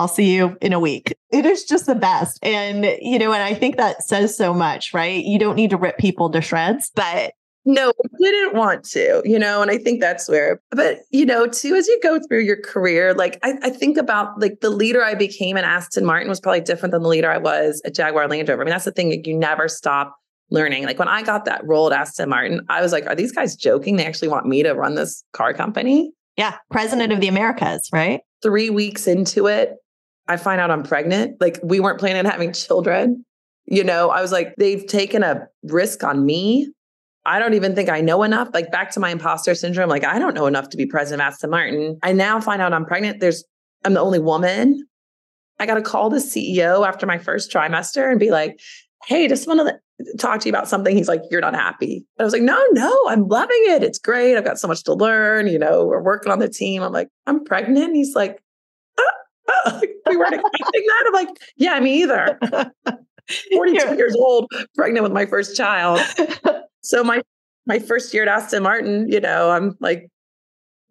I'll 0.00 0.08
see 0.08 0.34
you 0.34 0.56
in 0.62 0.72
a 0.72 0.80
week. 0.80 1.14
It 1.30 1.44
is 1.44 1.64
just 1.64 1.84
the 1.84 1.94
best. 1.94 2.38
And, 2.42 2.86
you 3.02 3.18
know, 3.18 3.34
and 3.34 3.42
I 3.42 3.52
think 3.52 3.76
that 3.76 4.02
says 4.02 4.34
so 4.34 4.54
much, 4.54 4.94
right? 4.94 5.22
You 5.22 5.38
don't 5.38 5.56
need 5.56 5.68
to 5.70 5.76
rip 5.76 5.98
people 5.98 6.30
to 6.30 6.40
shreds, 6.40 6.90
but 6.94 7.34
no, 7.66 7.90
I 7.90 8.18
didn't 8.18 8.54
want 8.54 8.82
to, 8.92 9.20
you 9.26 9.38
know, 9.38 9.60
and 9.60 9.70
I 9.70 9.76
think 9.76 10.00
that's 10.00 10.26
where, 10.26 10.62
but, 10.70 11.00
you 11.10 11.26
know, 11.26 11.46
too, 11.46 11.74
as 11.74 11.86
you 11.86 12.00
go 12.02 12.18
through 12.26 12.40
your 12.40 12.56
career, 12.56 13.12
like 13.12 13.38
I, 13.42 13.58
I, 13.62 13.68
think 13.68 13.98
about 13.98 14.40
like 14.40 14.60
the 14.60 14.70
leader 14.70 15.04
I 15.04 15.14
became 15.14 15.58
in 15.58 15.64
Aston 15.64 16.06
Martin 16.06 16.30
was 16.30 16.40
probably 16.40 16.62
different 16.62 16.92
than 16.92 17.02
the 17.02 17.08
leader 17.08 17.30
I 17.30 17.36
was 17.36 17.82
at 17.84 17.94
Jaguar 17.94 18.26
Land 18.26 18.48
Rover. 18.48 18.62
I 18.62 18.64
mean, 18.64 18.70
that's 18.70 18.86
the 18.86 18.92
thing, 18.92 19.10
like, 19.10 19.26
you 19.26 19.36
never 19.36 19.68
stop 19.68 20.16
learning. 20.48 20.86
Like 20.86 20.98
when 20.98 21.08
I 21.08 21.22
got 21.22 21.44
that 21.44 21.62
role 21.66 21.92
at 21.92 22.00
Aston 22.00 22.30
Martin, 22.30 22.64
I 22.70 22.80
was 22.80 22.92
like, 22.92 23.06
are 23.06 23.14
these 23.14 23.32
guys 23.32 23.54
joking? 23.54 23.96
They 23.96 24.06
actually 24.06 24.28
want 24.28 24.46
me 24.46 24.62
to 24.62 24.72
run 24.72 24.94
this 24.94 25.22
car 25.34 25.52
company? 25.52 26.10
Yeah. 26.38 26.56
President 26.70 27.12
of 27.12 27.20
the 27.20 27.28
Americas, 27.28 27.90
right? 27.92 28.22
Three 28.42 28.70
weeks 28.70 29.06
into 29.06 29.46
it, 29.46 29.76
I 30.30 30.36
find 30.36 30.60
out 30.60 30.70
I'm 30.70 30.84
pregnant. 30.84 31.40
Like 31.40 31.58
we 31.60 31.80
weren't 31.80 31.98
planning 31.98 32.24
on 32.24 32.30
having 32.30 32.52
children. 32.52 33.24
You 33.66 33.82
know, 33.82 34.10
I 34.10 34.22
was 34.22 34.30
like, 34.30 34.54
they've 34.58 34.86
taken 34.86 35.24
a 35.24 35.48
risk 35.64 36.04
on 36.04 36.24
me. 36.24 36.72
I 37.26 37.40
don't 37.40 37.54
even 37.54 37.74
think 37.74 37.88
I 37.88 38.00
know 38.00 38.22
enough. 38.22 38.48
Like 38.54 38.70
back 38.70 38.92
to 38.92 39.00
my 39.00 39.10
imposter 39.10 39.56
syndrome. 39.56 39.90
Like 39.90 40.04
I 40.04 40.20
don't 40.20 40.34
know 40.34 40.46
enough 40.46 40.68
to 40.68 40.76
be 40.76 40.86
president 40.86 41.20
of 41.20 41.32
Aston 41.32 41.50
Martin. 41.50 41.98
I 42.04 42.12
now 42.12 42.40
find 42.40 42.62
out 42.62 42.72
I'm 42.72 42.86
pregnant. 42.86 43.18
There's 43.18 43.42
I'm 43.84 43.94
the 43.94 44.00
only 44.00 44.20
woman. 44.20 44.86
I 45.58 45.66
got 45.66 45.74
to 45.74 45.82
call 45.82 46.10
the 46.10 46.18
CEO 46.18 46.86
after 46.86 47.06
my 47.06 47.18
first 47.18 47.52
trimester 47.52 48.08
and 48.08 48.20
be 48.20 48.30
like, 48.30 48.60
"Hey, 49.06 49.26
just 49.26 49.48
want 49.48 49.60
to 49.60 50.16
talk 50.16 50.40
to 50.40 50.48
you 50.48 50.52
about 50.52 50.68
something." 50.68 50.96
He's 50.96 51.08
like, 51.08 51.22
"You're 51.28 51.40
not 51.40 51.54
happy." 51.54 51.96
And 51.96 52.22
I 52.22 52.24
was 52.24 52.32
like, 52.32 52.42
"No, 52.42 52.64
no, 52.72 53.02
I'm 53.08 53.26
loving 53.26 53.62
it. 53.64 53.82
It's 53.82 53.98
great. 53.98 54.36
I've 54.36 54.44
got 54.44 54.60
so 54.60 54.68
much 54.68 54.84
to 54.84 54.94
learn. 54.94 55.48
You 55.48 55.58
know, 55.58 55.86
we're 55.86 56.02
working 56.02 56.30
on 56.30 56.38
the 56.38 56.48
team." 56.48 56.82
I'm 56.82 56.92
like, 56.92 57.08
"I'm 57.26 57.44
pregnant." 57.44 57.96
He's 57.96 58.14
like, 58.14 58.40
we 60.06 60.16
weren't 60.16 60.34
expecting 60.34 60.84
that. 60.86 61.04
I'm 61.06 61.12
like, 61.12 61.28
yeah, 61.56 61.78
me 61.80 62.02
either. 62.02 62.38
42 63.52 63.76
yeah. 63.76 63.94
years 63.94 64.16
old, 64.16 64.50
pregnant 64.74 65.04
with 65.04 65.12
my 65.12 65.26
first 65.26 65.56
child. 65.56 66.00
So 66.82 67.04
my 67.04 67.22
my 67.66 67.78
first 67.78 68.12
year 68.14 68.22
at 68.22 68.28
Aston 68.28 68.62
Martin, 68.62 69.06
you 69.08 69.20
know, 69.20 69.50
I'm 69.50 69.76
like 69.80 70.08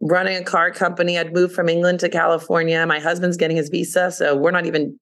running 0.02 0.38
a 0.38 0.44
car 0.44 0.72
company. 0.72 1.18
I'd 1.18 1.34
moved 1.34 1.54
from 1.54 1.68
England 1.68 2.00
to 2.02 2.10
California. 2.10 2.86
My 2.86 3.00
husband's 3.00 3.38
getting 3.38 3.58
his 3.58 3.70
visa, 3.70 4.12
so 4.12 4.36
we're 4.36 4.52
not 4.52 4.66
even 4.66 5.00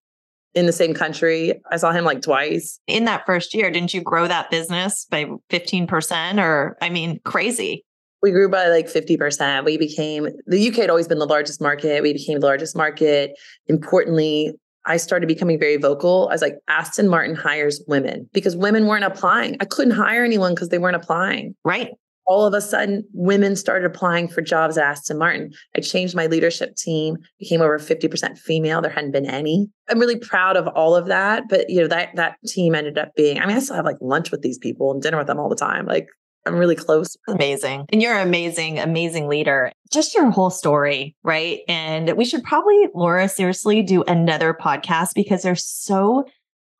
in 0.55 0.65
the 0.65 0.71
same 0.71 0.93
country. 0.93 1.61
I 1.71 1.77
saw 1.77 1.91
him 1.91 2.05
like 2.05 2.21
twice. 2.21 2.79
In 2.87 3.05
that 3.05 3.25
first 3.25 3.53
year, 3.53 3.69
didn't 3.69 3.93
you 3.93 4.01
grow 4.01 4.27
that 4.27 4.49
business 4.49 5.05
by 5.11 5.25
15% 5.51 6.41
or 6.41 6.77
I 6.81 6.89
mean, 6.89 7.19
crazy? 7.25 7.83
We 8.21 8.31
grew 8.31 8.49
by 8.49 8.67
like 8.67 8.87
50%. 8.87 9.63
We 9.63 9.77
became, 9.77 10.29
the 10.47 10.69
UK 10.69 10.75
had 10.75 10.89
always 10.89 11.07
been 11.07 11.19
the 11.19 11.25
largest 11.25 11.61
market. 11.61 12.01
We 12.01 12.13
became 12.13 12.39
the 12.39 12.47
largest 12.47 12.75
market. 12.75 13.37
Importantly, 13.67 14.53
I 14.87 14.97
started 14.97 15.27
becoming 15.27 15.59
very 15.59 15.77
vocal. 15.77 16.29
I 16.29 16.33
was 16.33 16.41
like, 16.41 16.55
Aston 16.69 17.09
Martin 17.09 17.35
hires 17.35 17.83
women 17.87 18.29
because 18.33 18.55
women 18.55 18.87
weren't 18.87 19.03
applying. 19.03 19.57
I 19.59 19.65
couldn't 19.65 19.93
hire 19.93 20.23
anyone 20.23 20.55
because 20.55 20.69
they 20.69 20.79
weren't 20.79 20.95
applying. 20.95 21.55
Right. 21.65 21.91
All 22.25 22.45
of 22.45 22.53
a 22.53 22.61
sudden, 22.61 23.05
women 23.13 23.55
started 23.55 23.85
applying 23.85 24.27
for 24.27 24.41
jobs 24.41 24.77
at 24.77 24.85
Aston 24.85 25.17
Martin. 25.17 25.51
I 25.75 25.79
changed 25.79 26.15
my 26.15 26.27
leadership 26.27 26.75
team, 26.75 27.17
became 27.39 27.61
over 27.61 27.79
50% 27.79 28.37
female. 28.37 28.81
There 28.81 28.91
hadn't 28.91 29.11
been 29.11 29.25
any. 29.25 29.69
I'm 29.89 29.99
really 29.99 30.19
proud 30.19 30.57
of 30.57 30.67
all 30.67 30.95
of 30.95 31.07
that. 31.07 31.43
But 31.49 31.69
you 31.69 31.81
know, 31.81 31.87
that 31.87 32.15
that 32.15 32.37
team 32.45 32.75
ended 32.75 32.97
up 32.97 33.13
being, 33.15 33.39
I 33.39 33.45
mean, 33.45 33.55
I 33.55 33.59
still 33.59 33.77
have 33.77 33.85
like 33.85 33.97
lunch 34.01 34.31
with 34.31 34.41
these 34.41 34.57
people 34.57 34.91
and 34.91 35.01
dinner 35.01 35.17
with 35.17 35.27
them 35.27 35.39
all 35.39 35.47
the 35.47 35.55
time. 35.55 35.85
Like 35.85 36.07
I'm 36.47 36.55
really 36.55 36.75
close. 36.75 37.15
Amazing. 37.27 37.85
And 37.91 38.01
you're 38.01 38.15
an 38.15 38.27
amazing, 38.27 38.79
amazing 38.79 39.27
leader. 39.27 39.71
Just 39.91 40.15
your 40.15 40.29
whole 40.31 40.49
story, 40.49 41.15
right? 41.23 41.59
And 41.67 42.15
we 42.17 42.25
should 42.25 42.43
probably, 42.43 42.87
Laura, 42.95 43.29
seriously 43.29 43.83
do 43.83 44.03
another 44.03 44.53
podcast 44.53 45.13
because 45.13 45.43
there's 45.43 45.63
so 45.63 46.25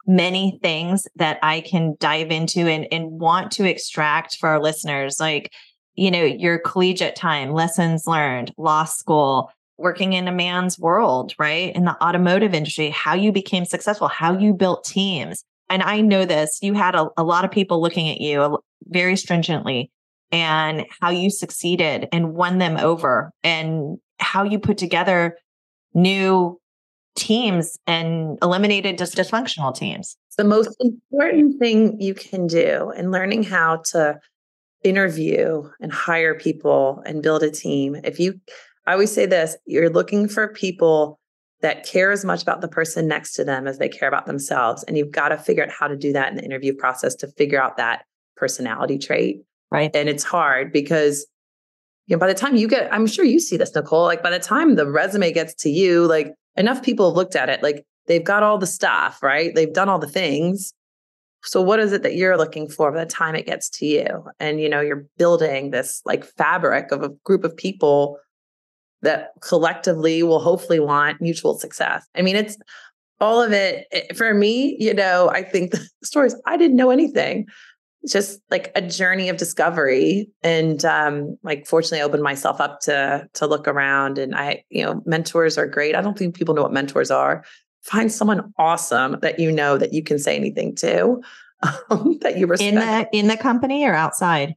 many 0.07 0.57
things 0.61 1.07
that 1.17 1.37
I 1.43 1.61
can 1.61 1.95
dive 1.99 2.31
into 2.31 2.61
and, 2.61 2.87
and 2.91 3.11
want 3.19 3.51
to 3.53 3.69
extract 3.69 4.37
for 4.37 4.49
our 4.49 4.61
listeners. 4.61 5.19
Like, 5.19 5.51
you 5.95 6.09
know, 6.09 6.23
your 6.23 6.59
collegiate 6.59 7.15
time, 7.15 7.51
lessons 7.51 8.07
learned, 8.07 8.53
law 8.57 8.85
school, 8.85 9.51
working 9.77 10.13
in 10.13 10.27
a 10.27 10.31
man's 10.31 10.79
world, 10.79 11.33
right? 11.37 11.75
In 11.75 11.85
the 11.85 12.01
automotive 12.03 12.53
industry, 12.53 12.89
how 12.89 13.13
you 13.13 13.31
became 13.31 13.65
successful, 13.65 14.07
how 14.07 14.37
you 14.37 14.53
built 14.53 14.83
teams. 14.83 15.43
And 15.69 15.83
I 15.83 16.01
know 16.01 16.25
this, 16.25 16.59
you 16.61 16.73
had 16.73 16.95
a, 16.95 17.09
a 17.17 17.23
lot 17.23 17.45
of 17.45 17.51
people 17.51 17.81
looking 17.81 18.09
at 18.09 18.21
you, 18.21 18.41
uh, 18.41 18.57
very 18.85 19.17
stringently 19.17 19.91
and 20.31 20.85
how 21.01 21.09
you 21.09 21.29
succeeded 21.29 22.07
and 22.11 22.33
won 22.33 22.57
them 22.57 22.77
over 22.77 23.31
and 23.43 23.97
how 24.19 24.43
you 24.43 24.59
put 24.59 24.77
together 24.77 25.37
new 25.93 26.59
teams 27.15 27.77
and 27.87 28.37
eliminated 28.41 28.95
dis- 28.97 29.15
dysfunctional 29.15 29.75
teams. 29.75 30.17
The 30.37 30.43
most 30.43 30.75
important 30.79 31.59
thing 31.59 31.99
you 31.99 32.13
can 32.13 32.47
do 32.47 32.91
in 32.91 33.11
learning 33.11 33.43
how 33.43 33.77
to 33.91 34.19
interview 34.83 35.69
and 35.81 35.91
hire 35.91 36.35
people 36.35 37.01
and 37.05 37.23
build 37.23 37.43
a 37.43 37.49
team. 37.49 37.95
If 38.03 38.19
you, 38.19 38.39
I 38.85 38.93
always 38.93 39.11
say 39.11 39.25
this, 39.25 39.57
you're 39.65 39.89
looking 39.89 40.27
for 40.27 40.49
people 40.49 41.19
that 41.61 41.85
care 41.85 42.11
as 42.11 42.23
much 42.23 42.41
about 42.41 42.61
the 42.61 42.67
person 42.67 43.07
next 43.07 43.33
to 43.33 43.43
them 43.43 43.67
as 43.67 43.79
they 43.79 43.89
care 43.89 44.07
about 44.07 44.25
themselves. 44.25 44.83
And 44.83 44.97
you've 44.97 45.11
got 45.11 45.29
to 45.29 45.37
figure 45.37 45.63
out 45.63 45.71
how 45.71 45.87
to 45.87 45.95
do 45.95 46.13
that 46.13 46.29
in 46.29 46.35
the 46.35 46.43
interview 46.43 46.73
process 46.73 47.15
to 47.15 47.27
figure 47.29 47.61
out 47.61 47.77
that 47.77 48.03
personality 48.35 48.97
trait. 48.97 49.41
Right. 49.71 49.91
And 49.93 50.07
it's 50.07 50.23
hard 50.23 50.71
because 50.71 51.27
you 52.07 52.15
know, 52.15 52.19
by 52.19 52.27
the 52.27 52.33
time 52.33 52.55
you 52.55 52.67
get, 52.67 52.91
I'm 52.93 53.05
sure 53.05 53.25
you 53.25 53.39
see 53.39 53.57
this, 53.57 53.75
Nicole, 53.75 54.05
like 54.05 54.23
by 54.23 54.29
the 54.29 54.39
time 54.39 54.75
the 54.75 54.89
resume 54.89 55.31
gets 55.33 55.53
to 55.55 55.69
you, 55.69 56.07
like 56.07 56.33
enough 56.55 56.81
people 56.81 57.09
have 57.09 57.17
looked 57.17 57.35
at 57.35 57.49
it, 57.49 57.61
like 57.61 57.85
they've 58.07 58.23
got 58.23 58.43
all 58.43 58.57
the 58.57 58.67
stuff, 58.67 59.21
right? 59.21 59.53
They've 59.53 59.73
done 59.73 59.89
all 59.89 59.99
the 59.99 60.07
things. 60.07 60.73
so 61.43 61.61
what 61.61 61.79
is 61.79 61.91
it 61.91 62.03
that 62.03 62.15
you're 62.15 62.37
looking 62.37 62.69
for 62.69 62.91
by 62.91 63.03
the 63.03 63.09
time 63.09 63.35
it 63.35 63.45
gets 63.45 63.69
to 63.71 63.85
you? 63.85 64.23
And 64.39 64.61
you 64.61 64.69
know, 64.69 64.79
you're 64.79 65.05
building 65.17 65.71
this 65.71 66.01
like 66.05 66.23
fabric 66.23 66.91
of 66.91 67.03
a 67.03 67.09
group 67.25 67.43
of 67.43 67.55
people 67.57 68.19
that 69.01 69.31
collectively 69.41 70.23
will 70.23 70.39
hopefully 70.39 70.79
want 70.79 71.21
mutual 71.21 71.57
success. 71.57 72.05
I 72.15 72.21
mean, 72.21 72.35
it's 72.35 72.57
all 73.19 73.41
of 73.41 73.51
it, 73.51 73.87
it 73.91 74.15
for 74.17 74.33
me, 74.33 74.75
you 74.79 74.93
know, 74.93 75.29
I 75.29 75.43
think 75.43 75.71
the 75.71 75.87
stories 76.03 76.35
I 76.45 76.57
didn't 76.57 76.77
know 76.77 76.89
anything. 76.89 77.47
It's 78.03 78.13
just 78.13 78.39
like 78.49 78.71
a 78.75 78.81
journey 78.81 79.27
of 79.27 79.37
discovery 79.37 80.29
and 80.41 80.85
um 80.85 81.37
like 81.43 81.67
fortunately 81.67 81.99
I 81.99 82.03
opened 82.03 82.23
myself 82.23 82.61
up 82.61 82.79
to 82.81 83.27
to 83.33 83.47
look 83.47 83.67
around 83.67 84.17
and 84.17 84.35
I 84.35 84.63
you 84.69 84.83
know 84.83 85.01
mentors 85.05 85.57
are 85.57 85.67
great. 85.67 85.95
I 85.95 86.01
don't 86.01 86.17
think 86.17 86.35
people 86.35 86.55
know 86.55 86.61
what 86.61 86.71
mentors 86.71 87.11
are 87.11 87.43
find 87.81 88.11
someone 88.11 88.53
awesome 88.57 89.17
that 89.21 89.39
you 89.39 89.51
know 89.51 89.77
that 89.77 89.93
you 89.93 90.03
can 90.03 90.19
say 90.19 90.35
anything 90.35 90.75
to 90.75 91.21
um, 91.89 92.17
that 92.21 92.37
you 92.37 92.47
respect 92.47 92.69
in 92.69 92.75
the 92.75 93.09
in 93.11 93.27
the 93.27 93.37
company 93.37 93.85
or 93.85 93.93
outside 93.93 94.55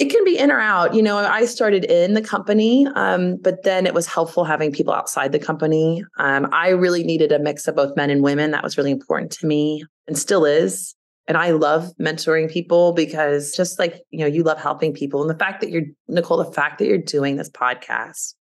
it 0.00 0.08
can 0.08 0.24
be 0.24 0.36
in 0.36 0.50
or 0.50 0.58
out 0.58 0.94
you 0.94 1.02
know 1.02 1.18
i 1.18 1.44
started 1.44 1.84
in 1.84 2.14
the 2.14 2.22
company 2.22 2.86
um, 2.96 3.36
but 3.36 3.62
then 3.62 3.86
it 3.86 3.94
was 3.94 4.06
helpful 4.06 4.44
having 4.44 4.72
people 4.72 4.94
outside 4.94 5.30
the 5.30 5.38
company. 5.38 6.02
Um, 6.18 6.48
i 6.52 6.70
really 6.70 7.04
needed 7.04 7.30
a 7.30 7.38
mix 7.38 7.68
of 7.68 7.76
both 7.76 7.94
men 7.96 8.10
and 8.10 8.22
women. 8.22 8.50
That 8.50 8.64
was 8.64 8.76
really 8.76 8.90
important 8.90 9.30
to 9.32 9.46
me 9.46 9.84
and 10.08 10.18
still 10.18 10.44
is. 10.44 10.94
And 11.28 11.36
i 11.36 11.50
love 11.50 11.92
mentoring 12.00 12.50
people 12.50 12.92
because 12.92 13.52
just 13.52 13.78
like 13.78 14.02
you 14.10 14.20
know 14.20 14.26
you 14.26 14.42
love 14.42 14.58
helping 14.58 14.92
people. 14.92 15.20
And 15.20 15.30
the 15.30 15.38
fact 15.38 15.60
that 15.60 15.70
you're 15.70 15.84
nicole 16.08 16.38
the 16.38 16.52
fact 16.52 16.78
that 16.78 16.86
you're 16.86 16.98
doing 16.98 17.36
this 17.36 17.50
podcast 17.50 18.34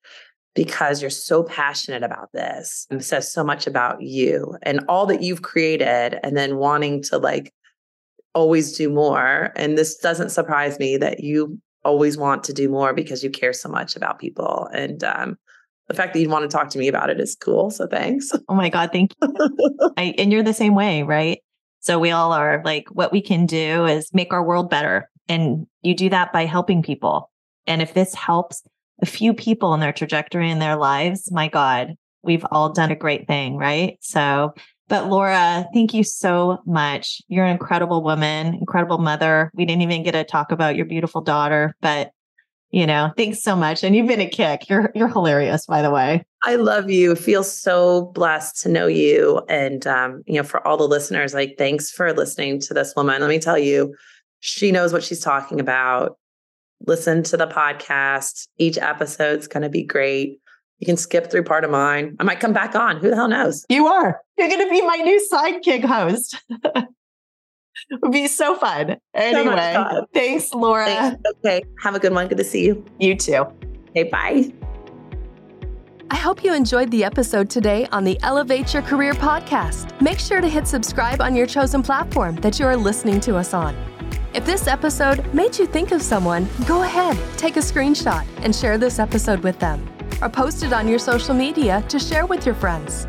because 0.54 1.02
you're 1.02 1.12
so 1.12 1.44
passionate 1.44 2.02
about 2.02 2.30
this 2.34 2.88
and 2.90 3.06
says 3.06 3.32
so 3.32 3.44
much 3.44 3.68
about 3.68 4.02
you 4.02 4.58
and 4.64 4.80
all 4.90 5.06
that 5.06 5.22
you've 5.22 5.44
created 5.44 6.20
and 6.24 6.36
then 6.36 6.58
wanting 6.58 7.04
to 7.04 7.20
like 7.20 7.54
always 8.38 8.78
do 8.78 8.88
more 8.88 9.52
and 9.56 9.76
this 9.76 9.98
doesn't 9.98 10.30
surprise 10.30 10.78
me 10.78 10.96
that 10.96 11.22
you 11.22 11.60
always 11.84 12.18
want 12.18 12.44
to 12.44 12.54
do 12.54 12.70
more 12.70 12.94
because 12.94 13.24
you 13.24 13.32
care 13.32 13.52
so 13.52 13.68
much 13.68 13.96
about 13.96 14.20
people 14.20 14.70
and 14.74 15.04
um, 15.04 15.36
the 15.88 15.96
fact 15.96 16.14
that 16.14 16.20
you 16.20 16.30
want 16.30 16.44
to 16.44 16.56
talk 16.56 16.70
to 16.70 16.78
me 16.78 16.88
about 16.88 17.10
it 17.10 17.20
is 17.20 17.36
cool 17.36 17.72
so 17.72 17.88
thanks. 17.88 18.32
Oh 18.48 18.54
my 18.54 18.70
god 18.70 18.92
thank 18.92 19.16
you. 19.20 19.34
I, 19.98 20.14
and 20.20 20.32
you're 20.32 20.44
the 20.44 20.54
same 20.54 20.76
way 20.76 21.02
right? 21.02 21.40
So 21.80 21.98
we 21.98 22.12
all 22.12 22.32
are 22.32 22.62
like 22.64 22.86
what 22.92 23.12
we 23.12 23.22
can 23.22 23.48
do 23.48 23.86
is 23.86 24.14
make 24.14 24.32
our 24.32 24.44
world 24.44 24.70
better 24.70 25.10
and 25.28 25.66
you 25.82 25.96
do 25.96 26.10
that 26.10 26.32
by 26.32 26.46
helping 26.46 26.84
people 26.84 27.32
and 27.66 27.82
if 27.82 27.96
this 27.96 28.14
helps 28.14 28.62
a 29.02 29.08
few 29.08 29.34
people 29.34 29.74
in 29.74 29.80
their 29.80 29.94
trajectory 29.94 30.52
in 30.52 30.60
their 30.60 30.76
lives, 30.76 31.32
my 31.32 31.48
God, 31.48 31.96
we've 32.24 32.46
all 32.52 32.72
done 32.72 32.92
a 32.92 32.96
great 32.96 33.28
thing, 33.28 33.58
right? 33.58 33.98
So, 34.02 34.54
but 34.88 35.08
Laura, 35.08 35.68
thank 35.74 35.94
you 35.94 36.04
so 36.04 36.60
much. 36.66 37.22
You're 37.28 37.46
an 37.46 37.52
incredible 37.52 38.04
woman, 38.04 38.56
incredible 38.56 38.98
mother. 38.98 39.52
We 39.54 39.66
didn't 39.66 39.82
even 39.82 40.04
get 40.04 40.12
to 40.12 40.24
talk 40.24 40.52
about 40.52 40.76
your 40.76 40.86
beautiful 40.86 41.22
daughter, 41.22 41.76
but 41.82 42.12
you 42.70 42.86
know, 42.86 43.12
thanks 43.16 43.42
so 43.42 43.56
much. 43.56 43.82
And 43.84 43.96
you've 43.96 44.08
been 44.08 44.20
a 44.20 44.30
kick. 44.30 44.68
You're 44.70 44.92
you're 44.94 45.08
hilarious, 45.08 45.66
by 45.66 45.82
the 45.82 45.92
way. 45.92 46.26
I 46.44 46.56
love 46.56 46.90
you. 46.90 47.16
Feel 47.16 47.44
so 47.44 48.12
blessed 48.14 48.62
to 48.64 48.70
know 48.70 48.88
you. 48.88 49.42
And 49.48 49.88
um, 49.88 50.24
you 50.28 50.36
know, 50.36 50.44
for 50.44 50.66
all 50.68 50.78
the 50.78 50.88
listeners, 50.88 51.34
like 51.34 51.56
thanks 51.58 51.90
for 51.90 52.12
listening 52.14 52.60
to 52.62 52.74
this 52.74 52.94
woman. 52.96 53.22
Let 53.22 53.30
me 53.30 53.40
tell 53.40 53.58
you, 53.58 53.96
she 54.42 54.72
knows 54.72 54.92
what 54.92 55.04
she's 55.04 55.22
talking 55.22 55.60
about 55.60 56.18
listen 56.86 57.24
to 57.24 57.38
the 57.38 57.48
podcast. 57.48 58.48
Each 58.58 58.78
episode's 58.78 59.48
going 59.48 59.64
to 59.64 59.70
be 59.70 59.84
great. 59.84 60.40
You 60.80 60.86
can 60.86 60.98
skip 60.98 61.32
through 61.32 61.44
part 61.44 61.64
of 61.64 61.72
mine. 61.72 62.16
I 62.20 62.24
might 62.24 62.40
come 62.40 62.54
back 62.54 62.76
on. 62.76 62.98
Who 62.98 63.10
the 63.10 63.16
hell 63.16 63.28
knows? 63.28 63.66
You 63.70 63.88
are. 63.88 64.22
You're 64.38 64.48
going 64.48 64.64
to 64.64 64.70
be 64.70 64.82
my 64.82 64.98
new 64.98 65.28
sidekick 65.32 65.84
host. 65.84 66.44
it 66.50 66.88
would 68.02 68.12
be 68.12 68.28
so 68.28 68.56
fun. 68.56 68.98
Anyway, 69.16 69.74
so 69.74 69.84
fun. 69.84 70.06
thanks, 70.14 70.54
Laura. 70.54 70.86
Thanks. 70.86 71.22
Okay. 71.44 71.64
Have 71.82 71.96
a 71.96 72.00
good 72.00 72.14
one. 72.14 72.28
Good 72.28 72.38
to 72.38 72.44
see 72.44 72.66
you. 72.66 72.86
You 73.00 73.16
too. 73.16 73.46
Okay. 73.90 74.04
Bye. 74.04 74.54
I 76.10 76.16
hope 76.16 76.44
you 76.44 76.54
enjoyed 76.54 76.90
the 76.92 77.04
episode 77.04 77.50
today 77.50 77.86
on 77.92 78.04
the 78.06 78.18
Elevate 78.22 78.74
Your 78.74 78.82
Career 78.84 79.14
podcast. 79.14 80.00
Make 80.00 80.20
sure 80.20 80.40
to 80.40 80.48
hit 80.48 80.66
subscribe 80.68 81.22
on 81.22 81.36
your 81.36 81.48
chosen 81.48 81.84
platform 81.84 82.36
that 82.38 82.60
you 82.60 82.66
are 82.66 82.78
listening 82.78 83.20
to 83.22 83.36
us 83.36 83.54
on. 83.54 83.76
If 84.34 84.46
this 84.46 84.68
episode 84.68 85.34
made 85.34 85.58
you 85.58 85.66
think 85.66 85.92
of 85.92 86.02
someone, 86.02 86.48
go 86.66 86.84
ahead, 86.84 87.18
take 87.38 87.58
a 87.58 87.62
screenshot 87.62 88.26
and 88.44 88.56
share 88.56 88.78
this 88.78 89.00
episode 89.00 89.40
with 89.40 89.60
them, 89.60 89.86
or 90.22 90.30
post 90.30 90.64
it 90.64 90.74
on 90.74 90.88
your 90.88 91.00
social 91.00 91.34
media 91.34 91.84
to 91.90 92.00
share 92.00 92.26
with 92.26 92.46
your 92.46 92.56
friends. 92.56 93.08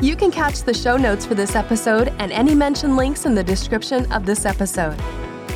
You 0.00 0.16
can 0.16 0.30
catch 0.30 0.62
the 0.62 0.74
show 0.74 0.96
notes 0.96 1.24
for 1.24 1.34
this 1.34 1.56
episode 1.56 2.08
and 2.18 2.32
any 2.32 2.54
mentioned 2.54 2.96
links 2.96 3.26
in 3.26 3.34
the 3.34 3.44
description 3.44 4.10
of 4.12 4.26
this 4.26 4.44
episode. 4.44 5.00